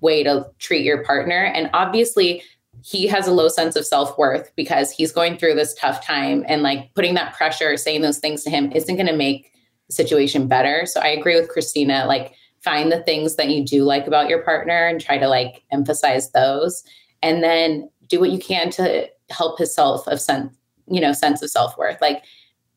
way 0.00 0.22
to 0.22 0.46
treat 0.58 0.84
your 0.84 1.02
partner. 1.04 1.44
And 1.44 1.70
obviously, 1.72 2.42
he 2.82 3.06
has 3.06 3.26
a 3.26 3.32
low 3.32 3.48
sense 3.48 3.76
of 3.76 3.86
self 3.86 4.16
worth 4.18 4.52
because 4.56 4.90
he's 4.90 5.12
going 5.12 5.36
through 5.36 5.54
this 5.54 5.74
tough 5.74 6.04
time, 6.04 6.44
and 6.48 6.62
like 6.62 6.92
putting 6.94 7.14
that 7.14 7.34
pressure, 7.34 7.76
saying 7.76 8.02
those 8.02 8.18
things 8.18 8.44
to 8.44 8.50
him, 8.50 8.72
isn't 8.72 8.96
going 8.96 9.06
to 9.06 9.16
make 9.16 9.52
the 9.88 9.94
situation 9.94 10.48
better. 10.48 10.86
So 10.86 11.00
I 11.00 11.08
agree 11.08 11.38
with 11.38 11.48
Christina. 11.48 12.04
Like, 12.06 12.34
find 12.60 12.90
the 12.90 13.02
things 13.02 13.36
that 13.36 13.48
you 13.48 13.64
do 13.64 13.84
like 13.84 14.06
about 14.06 14.28
your 14.28 14.42
partner 14.42 14.86
and 14.86 15.00
try 15.00 15.18
to 15.18 15.28
like 15.28 15.62
emphasize 15.70 16.30
those, 16.32 16.82
and 17.22 17.42
then 17.42 17.88
do 18.08 18.20
what 18.20 18.30
you 18.30 18.38
can 18.38 18.70
to 18.70 19.08
help 19.30 19.58
his 19.58 19.74
self 19.74 20.06
of 20.08 20.20
sense, 20.20 20.54
you 20.86 21.00
know, 21.00 21.12
sense 21.12 21.42
of 21.42 21.50
self 21.50 21.76
worth. 21.76 22.00
Like, 22.00 22.22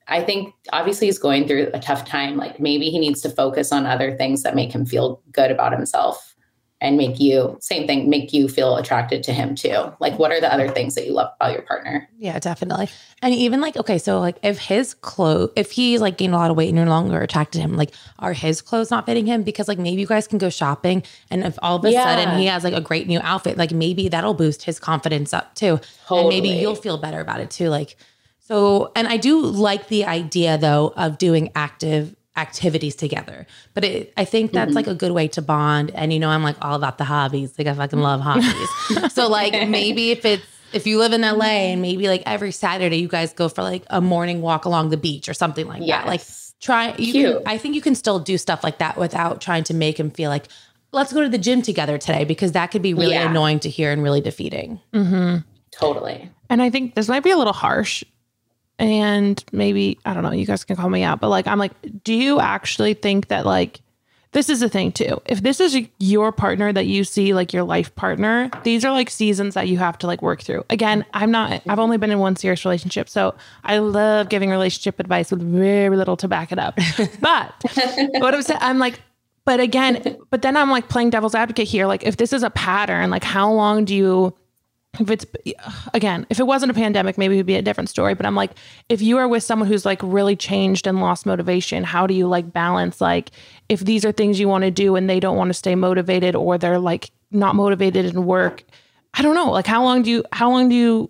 I 0.08 0.22
think 0.22 0.54
obviously 0.74 1.08
he's 1.08 1.20
going 1.20 1.48
through 1.48 1.70
a 1.74 1.80
tough 1.80 2.06
time. 2.06 2.36
Like 2.36 2.60
maybe 2.60 2.90
he 2.90 3.00
needs 3.00 3.22
to 3.22 3.30
focus 3.30 3.72
on 3.72 3.86
other 3.86 4.16
things 4.18 4.44
that 4.44 4.56
make 4.56 4.74
him 4.74 4.86
feel 4.86 5.22
good 5.32 5.52
about 5.52 5.72
himself 5.72 6.31
and 6.82 6.98
make 6.98 7.20
you 7.20 7.58
same 7.62 7.88
thing 7.88 8.10
make 8.10 8.34
you 8.34 8.50
feel 8.50 8.76
attracted 8.76 9.24
to 9.24 9.32
him 9.32 9.56
too 9.56 9.94
like 10.00 10.18
what 10.20 10.32
are 10.32 10.42
the 10.42 10.52
other 10.54 10.68
things 10.68 10.96
that 10.96 11.06
you 11.06 11.14
love 11.14 11.32
about 11.40 11.54
your 11.54 11.62
partner 11.62 12.10
Yeah, 12.18 12.38
definitely. 12.38 12.88
And 13.24 13.34
even 13.34 13.62
like, 13.62 13.78
okay, 13.78 13.98
so 13.98 14.20
like 14.20 14.38
if 14.44 14.60
his 14.60 14.94
clothes, 14.94 15.50
if 15.56 15.72
he's 15.72 16.02
like 16.02 16.18
gained 16.18 16.34
a 16.36 16.38
lot 16.38 16.52
of 16.52 16.58
weight 16.58 16.70
and 16.70 16.78
you're 16.78 16.86
no 16.86 16.92
longer 16.92 17.20
attracted 17.20 17.58
to 17.60 17.62
him, 17.64 17.76
like 17.78 17.92
are 18.20 18.34
his 18.34 18.62
clothes 18.62 18.92
not 18.92 19.08
fitting 19.08 19.26
him? 19.26 19.42
Because 19.42 19.68
like 19.68 19.80
maybe 19.80 20.02
you 20.02 20.08
guys 20.08 20.28
can 20.28 20.38
go 20.38 20.50
shopping 20.50 21.02
and 21.32 21.44
if 21.44 21.58
all 21.64 21.78
of 21.78 21.86
a 21.86 21.92
Yeah. 21.92 22.04
sudden 22.04 22.38
he 22.40 22.46
has 22.46 22.64
like 22.64 22.76
a 22.76 22.82
great 22.82 23.08
new 23.08 23.20
outfit, 23.24 23.58
like 23.58 23.72
maybe 23.72 24.08
that'll 24.10 24.36
boost 24.36 24.64
his 24.64 24.80
confidence 24.80 25.34
up 25.34 25.56
too. 25.56 25.80
And 26.10 26.30
maybe 26.30 26.50
you'll 26.50 26.76
feel 26.76 26.98
better 27.00 27.20
about 27.20 27.40
it 27.42 27.50
too. 27.50 27.70
Like, 27.70 27.96
so, 28.40 28.92
and 28.96 29.08
I 29.08 29.18
do 29.18 29.40
like 29.42 29.88
the 29.88 30.06
idea 30.06 30.58
though 30.60 30.94
of 30.96 31.18
doing 31.18 31.50
active 31.56 32.16
activities 32.38 32.96
together. 32.96 33.46
But 33.74 33.84
it, 33.84 34.14
I 34.18 34.26
think 34.26 34.52
that's 34.52 34.74
like 34.74 34.88
a 34.88 34.96
good 34.96 35.12
way 35.12 35.28
to 35.30 35.42
bond. 35.42 35.92
And 35.94 36.14
you 36.14 36.20
know, 36.20 36.30
I'm 36.30 36.44
like 36.44 36.56
all 36.62 36.76
about 36.76 36.98
the 36.98 37.04
hobbies. 37.04 37.54
Like 37.58 37.68
I 37.68 37.74
fucking 37.74 38.00
love 38.00 38.22
hobbies. 38.22 39.14
so 39.14 39.28
like 39.28 39.68
maybe 39.70 40.12
if 40.12 40.24
it's 40.26 40.44
if 40.74 40.88
you 40.88 40.98
live 41.00 41.12
in 41.12 41.22
LA 41.22 41.44
and 41.72 41.82
maybe 41.82 42.08
like 42.08 42.24
every 42.26 42.52
Saturday 42.54 42.98
you 42.98 43.10
guys 43.10 43.34
go 43.34 43.50
for 43.50 43.62
like 43.64 43.84
a 43.90 44.00
morning 44.00 44.42
walk 44.42 44.64
along 44.66 44.90
the 44.90 44.98
beach 44.98 45.28
or 45.28 45.34
something 45.34 45.68
like 45.68 45.86
that. 45.88 46.08
Like 46.08 46.22
try 46.62 46.96
you 46.98 47.12
Cute. 47.12 47.38
can, 47.44 47.48
I 47.48 47.58
think 47.58 47.76
you 47.76 47.82
can 47.82 47.96
still 47.96 48.20
do 48.20 48.38
stuff 48.38 48.64
like 48.64 48.78
that 48.78 48.96
without 48.98 49.42
trying 49.42 49.64
to 49.66 49.74
make 49.74 50.00
him 50.00 50.10
feel 50.12 50.30
like 50.30 50.48
let's 50.94 51.12
go 51.12 51.22
to 51.22 51.28
the 51.30 51.38
gym 51.38 51.62
together 51.62 51.98
today 51.98 52.24
because 52.24 52.54
that 52.54 52.68
could 52.68 52.82
be 52.82 52.94
really 52.94 53.14
Yeah. 53.16 53.30
annoying 53.30 53.60
to 53.62 53.70
hear 53.70 53.92
and 53.92 54.02
really 54.04 54.22
defeating. 54.22 54.80
Mm-hmm. 54.94 55.38
totally 55.72 56.30
And 56.50 56.62
I 56.62 56.70
think 56.70 56.96
this 56.96 57.08
might 57.10 57.24
be 57.24 57.32
a 57.32 57.38
little 57.38 57.52
harsh. 57.54 58.04
And 58.82 59.44
maybe, 59.52 60.00
I 60.06 60.16
don't 60.16 60.24
know, 60.24 60.32
you 60.32 60.48
guys 60.48 60.64
can 60.64 60.76
call 60.76 60.90
me 60.90 61.04
out, 61.04 61.20
but 61.22 61.30
like, 61.30 61.46
I'm 61.46 61.60
like, 61.60 61.72
do 62.04 62.16
you 62.16 62.40
actually 62.40 62.96
think 62.96 63.28
that, 63.28 63.46
like, 63.46 63.80
this 64.32 64.50
is 64.50 64.62
the 64.62 64.70
thing 64.70 64.92
too. 64.92 65.22
If 65.26 65.44
this 65.44 65.60
is 65.60 65.78
your 66.00 66.32
partner 66.32 66.72
that 66.72 66.88
you 66.88 67.04
see 67.04 67.34
like 67.34 67.52
your 67.52 67.64
life 67.64 67.94
partner, 67.96 68.50
these 68.64 68.86
are 68.86 68.92
like 68.92 69.10
seasons 69.10 69.56
that 69.56 69.68
you 69.68 69.78
have 69.78 69.98
to 70.00 70.08
like 70.08 70.22
work 70.22 70.42
through. 70.42 70.64
Again, 70.70 71.06
I'm 71.14 71.32
not, 71.32 71.62
I've 71.68 71.80
only 71.80 71.98
been 71.98 72.12
in 72.12 72.20
one 72.20 72.38
serious 72.38 72.64
relationship. 72.64 73.10
So 73.10 73.36
I 73.66 73.80
love 73.80 74.30
giving 74.30 74.50
relationship 74.50 75.00
advice 75.02 75.32
with 75.32 75.42
very 75.42 75.96
little 75.98 76.16
to 76.18 76.28
back 76.28 76.52
it 76.52 76.60
up. 76.60 76.80
But 77.20 77.54
what 78.20 78.34
I'm 78.34 78.42
saying, 78.42 78.60
I'm 78.62 78.80
like, 78.80 79.02
but 79.44 79.60
again, 79.60 80.18
but 80.30 80.42
then 80.44 80.56
I'm 80.56 80.72
like 80.72 80.88
playing 80.88 81.10
devil's 81.10 81.36
advocate 81.36 81.68
here. 81.68 81.86
Like, 81.86 82.04
if 82.04 82.18
this 82.18 82.32
is 82.32 82.42
a 82.42 82.50
pattern, 82.50 83.10
like, 83.10 83.24
how 83.24 83.52
long 83.52 83.86
do 83.86 83.94
you, 83.94 84.34
if 85.00 85.10
it's 85.10 85.26
again, 85.94 86.26
if 86.30 86.40
it 86.40 86.48
wasn't 86.48 86.72
a 86.72 86.74
pandemic, 86.74 87.18
maybe 87.18 87.36
it 87.36 87.38
would 87.38 87.46
be 87.46 87.56
a 87.56 87.62
different 87.62 87.90
story. 87.90 88.14
But 88.14 88.26
I'm 88.26 88.36
like, 88.36 88.52
if 88.90 89.02
you 89.02 89.18
are 89.18 89.28
with 89.28 89.44
someone 89.44 89.68
who's 89.68 89.86
like 89.86 90.00
really 90.04 90.36
changed 90.36 90.86
and 90.86 91.00
lost 91.00 91.26
motivation, 91.26 91.84
how 91.84 92.06
do 92.06 92.14
you 92.14 92.28
like 92.28 92.52
balance 92.52 93.00
like 93.00 93.32
if 93.70 93.82
these 93.82 94.04
are 94.04 94.12
things 94.12 94.40
you 94.40 94.50
want 94.50 94.64
to 94.64 94.72
do 94.72 94.96
and 94.96 95.10
they 95.10 95.20
don't 95.20 95.38
want 95.38 95.50
to 95.50 95.54
stay 95.54 95.76
motivated 95.76 96.36
or 96.36 96.58
they're 96.58 96.80
like 96.80 97.12
not 97.32 97.56
motivated 97.56 98.06
in 98.06 98.26
work? 98.26 98.64
I 99.14 99.22
don't 99.22 99.36
know. 99.36 99.50
Like 99.52 99.68
how 99.68 99.82
long 99.82 100.02
do 100.02 100.10
you 100.10 100.26
how 100.34 100.50
long 100.50 100.68
do 100.68 100.76
you 100.76 101.10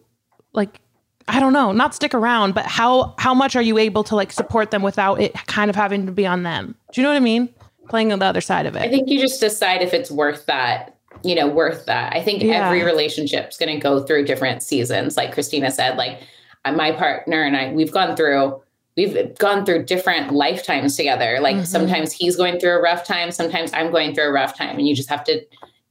like 0.54 0.80
I 1.28 1.40
don't 1.40 1.54
know, 1.54 1.72
not 1.72 1.96
stick 1.96 2.14
around, 2.14 2.54
but 2.54 2.68
how 2.68 3.16
how 3.18 3.34
much 3.34 3.56
are 3.56 3.62
you 3.64 3.80
able 3.80 4.04
to 4.06 4.16
like 4.16 4.32
support 4.32 4.70
them 4.70 4.84
without 4.84 5.20
it 5.20 5.34
kind 5.48 5.70
of 5.70 5.76
having 5.76 6.06
to 6.06 6.12
be 6.12 6.28
on 6.28 6.44
them? 6.44 6.76
Do 6.94 7.02
you 7.02 7.04
know 7.04 7.10
what 7.10 7.18
I 7.18 7.22
mean? 7.22 7.50
Playing 7.90 8.14
on 8.14 8.20
the 8.20 8.26
other 8.26 8.42
side 8.42 8.68
of 8.68 8.76
it. 8.76 8.84
i 8.84 8.88
think 8.88 9.10
you 9.10 9.20
just 9.20 9.42
decide 9.42 9.82
if 9.82 9.94
it's 9.94 10.10
worth 10.10 10.46
that 10.46 10.98
you 11.24 11.36
know 11.36 11.48
worth 11.48 11.86
that 11.86 12.14
i 12.16 12.22
think 12.22 12.42
Yeah. 12.44 12.66
every 12.68 12.84
relationship's 12.84 13.58
going 13.58 13.74
to 13.76 13.82
go 13.82 14.02
through 14.04 14.26
different 14.26 14.64
seasons 14.64 15.18
like 15.18 15.32
christina 15.34 15.70
said 15.72 15.98
like 15.98 16.20
uh, 16.66 16.72
my 16.72 16.92
partner 16.92 17.42
and 17.44 17.56
i 17.58 17.72
we've 17.74 17.92
gone 17.92 18.16
through 18.16 18.62
we've 18.98 19.38
gone 19.38 19.66
through 19.66 19.84
different 19.86 20.32
lifetimes 20.34 20.96
together 20.96 21.40
like 21.42 21.56
Mhm. 21.58 21.66
sometimes 21.68 22.12
he's 22.12 22.36
going 22.36 22.60
through 22.60 22.78
a 22.78 22.82
rough 22.82 23.06
time 23.06 23.32
sometimes 23.32 23.72
i'm 23.74 23.92
going 23.92 24.14
through 24.16 24.26
a 24.30 24.32
rough 24.32 24.58
time 24.58 24.78
and 24.78 24.88
you 24.88 24.96
just 24.96 25.10
have 25.10 25.24
to 25.26 25.42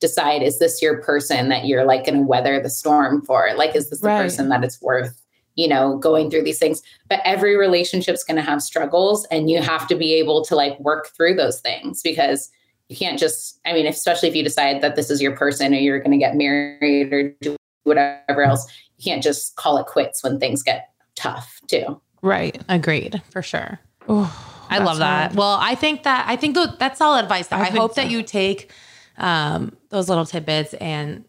decide 0.01 0.43
is 0.43 0.59
this 0.59 0.81
your 0.81 1.03
person 1.03 1.49
that 1.51 1.67
you're 1.67 1.85
like 1.85 2.07
going 2.07 2.19
to 2.19 2.27
weather 2.27 2.59
the 2.61 2.71
storm 2.71 3.23
for 3.27 3.51
like 3.57 3.77
is 3.77 3.91
this 3.91 4.01
the 4.01 4.09
Right. 4.09 4.23
person 4.23 4.49
that 4.49 4.65
it's 4.65 4.81
worth 4.81 5.21
you 5.57 5.69
know 5.69 5.99
going 5.99 6.31
through 6.31 6.45
these 6.45 6.59
things 6.59 6.83
but 7.09 7.21
every 7.25 7.57
relationship's 7.57 8.25
going 8.25 8.37
to 8.37 8.43
have 8.43 8.63
struggles 8.63 9.27
and 9.31 9.51
you 9.51 9.61
have 9.61 9.87
to 9.89 9.95
be 9.95 10.15
able 10.15 10.43
to 10.45 10.55
like 10.57 10.79
work 10.81 11.09
through 11.17 11.35
those 11.35 11.61
things 11.61 12.01
because 12.03 12.51
you 12.91 12.97
can't 12.97 13.19
just 13.19 13.59
i 13.65 13.73
mean 13.73 13.87
especially 13.87 14.29
if 14.29 14.35
you 14.35 14.43
decide 14.43 14.83
that 14.83 14.97
this 14.97 15.11
is 15.11 15.23
your 15.23 15.35
person 15.35 15.73
or 15.73 15.79
you're 15.79 16.01
going 16.01 16.11
to 16.11 16.19
get 16.19 16.37
married 16.37 17.13
or 17.13 17.31
do 17.41 17.57
whatever 17.85 18.43
else 18.43 18.71
you 18.99 19.11
can't 19.11 19.23
just 19.23 19.57
call 19.57 19.79
it 19.79 19.87
quits 19.87 20.23
when 20.23 20.39
things 20.39 20.63
get 20.63 20.91
tough 21.17 21.59
too 21.67 22.01
Right. 22.23 22.61
Agreed, 22.69 23.23
for 23.31 23.43
sure. 23.43 23.81
Oh, 24.09 24.67
I 24.69 24.79
love 24.79 24.99
that. 24.99 25.29
hard. 25.29 25.37
Well, 25.37 25.59
I 25.61 25.75
think 25.75 26.03
that 26.05 26.25
I 26.29 26.37
think 26.37 26.57
that's 26.79 27.01
all 27.01 27.17
advice. 27.17 27.51
I, 27.51 27.63
I 27.63 27.65
hope 27.71 27.95
so. 27.95 28.03
that 28.03 28.11
you 28.11 28.23
take 28.23 28.71
um, 29.19 29.77
those 29.89 30.09
little 30.09 30.25
tidbits 30.25 30.75
and 30.75 31.25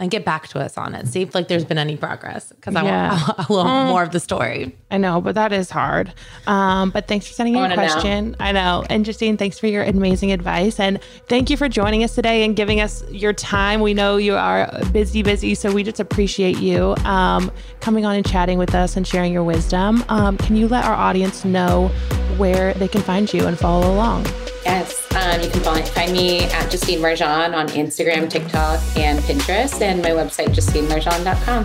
and 0.00 0.12
get 0.12 0.24
back 0.24 0.46
to 0.48 0.60
us 0.60 0.78
on 0.78 0.94
it. 0.94 1.08
See 1.08 1.22
if 1.22 1.34
like 1.34 1.48
there's 1.48 1.64
been 1.64 1.76
any 1.78 1.96
progress 1.96 2.50
because 2.50 2.76
I 2.76 2.84
Yeah. 2.84 3.10
want 3.26 3.38
a 3.48 3.52
little 3.52 3.86
more 3.86 4.02
of 4.04 4.12
the 4.12 4.20
story. 4.20 4.76
I 4.92 4.96
know, 4.98 5.20
but 5.20 5.34
that 5.34 5.52
is 5.52 5.70
hard. 5.70 6.12
Um, 6.46 6.90
but 6.90 7.08
thanks 7.08 7.26
for 7.26 7.32
sending 7.32 7.54
in 7.54 7.60
I 7.60 7.68
your 7.68 7.76
wanna 7.76 7.86
know. 7.88 7.92
question. 7.94 8.36
I 8.38 8.52
know. 8.52 8.84
And 8.88 9.04
Justine, 9.04 9.36
thanks 9.36 9.58
for 9.58 9.66
your 9.66 9.82
amazing 9.82 10.30
advice. 10.30 10.78
And 10.78 11.00
thank 11.28 11.50
you 11.50 11.56
for 11.56 11.68
joining 11.68 12.04
us 12.04 12.14
today 12.14 12.44
and 12.44 12.54
giving 12.54 12.80
us 12.80 13.02
your 13.10 13.32
time. 13.32 13.80
We 13.80 13.92
know 13.92 14.18
you 14.18 14.36
are 14.36 14.70
busy, 14.92 15.22
busy. 15.24 15.56
So 15.56 15.72
we 15.72 15.82
just 15.82 15.98
appreciate 15.98 16.58
you 16.58 16.94
um, 17.04 17.50
coming 17.80 18.06
on 18.06 18.14
and 18.14 18.24
chatting 18.24 18.58
with 18.58 18.76
us 18.76 18.96
and 18.96 19.04
sharing 19.04 19.32
your 19.32 19.42
wisdom. 19.44 20.04
Um, 20.08 20.38
can 20.38 20.54
you 20.54 20.68
let 20.68 20.84
our 20.84 20.94
audience 20.94 21.44
know 21.44 21.88
where 22.36 22.72
they 22.74 22.86
can 22.86 23.02
find 23.02 23.32
you 23.32 23.46
and 23.48 23.58
follow 23.58 23.92
along? 23.92 24.26
yes 24.64 24.97
um, 25.16 25.40
you 25.40 25.48
can 25.50 25.60
find, 25.60 25.88
find 25.88 26.12
me 26.12 26.44
at 26.44 26.70
justine 26.70 26.98
marjan 27.00 27.54
on 27.54 27.68
instagram 27.68 28.28
tiktok 28.28 28.80
and 28.96 29.18
pinterest 29.20 29.80
and 29.80 30.02
my 30.02 30.10
website 30.10 30.48
justinemarjan.com 30.48 31.64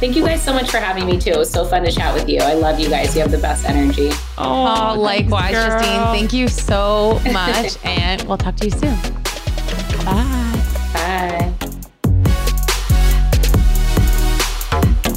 thank 0.00 0.16
you 0.16 0.24
guys 0.24 0.42
so 0.42 0.52
much 0.52 0.70
for 0.70 0.78
having 0.78 1.06
me 1.06 1.18
too 1.18 1.30
it 1.30 1.38
was 1.38 1.50
so 1.50 1.64
fun 1.64 1.82
to 1.82 1.90
chat 1.90 2.12
with 2.14 2.28
you 2.28 2.40
i 2.40 2.52
love 2.54 2.78
you 2.80 2.88
guys 2.88 3.14
you 3.14 3.20
have 3.20 3.30
the 3.30 3.38
best 3.38 3.64
energy 3.64 4.10
Oh, 4.36 4.94
likewise, 4.98 5.52
girl. 5.52 5.78
Justine. 5.78 6.02
Thank 6.12 6.32
you 6.32 6.48
so 6.48 7.20
much, 7.32 7.76
and 7.84 8.20
we'll 8.22 8.36
talk 8.36 8.56
to 8.56 8.64
you 8.64 8.72
soon. 8.72 8.96
Bye. 10.04 10.04
bye 10.04 10.30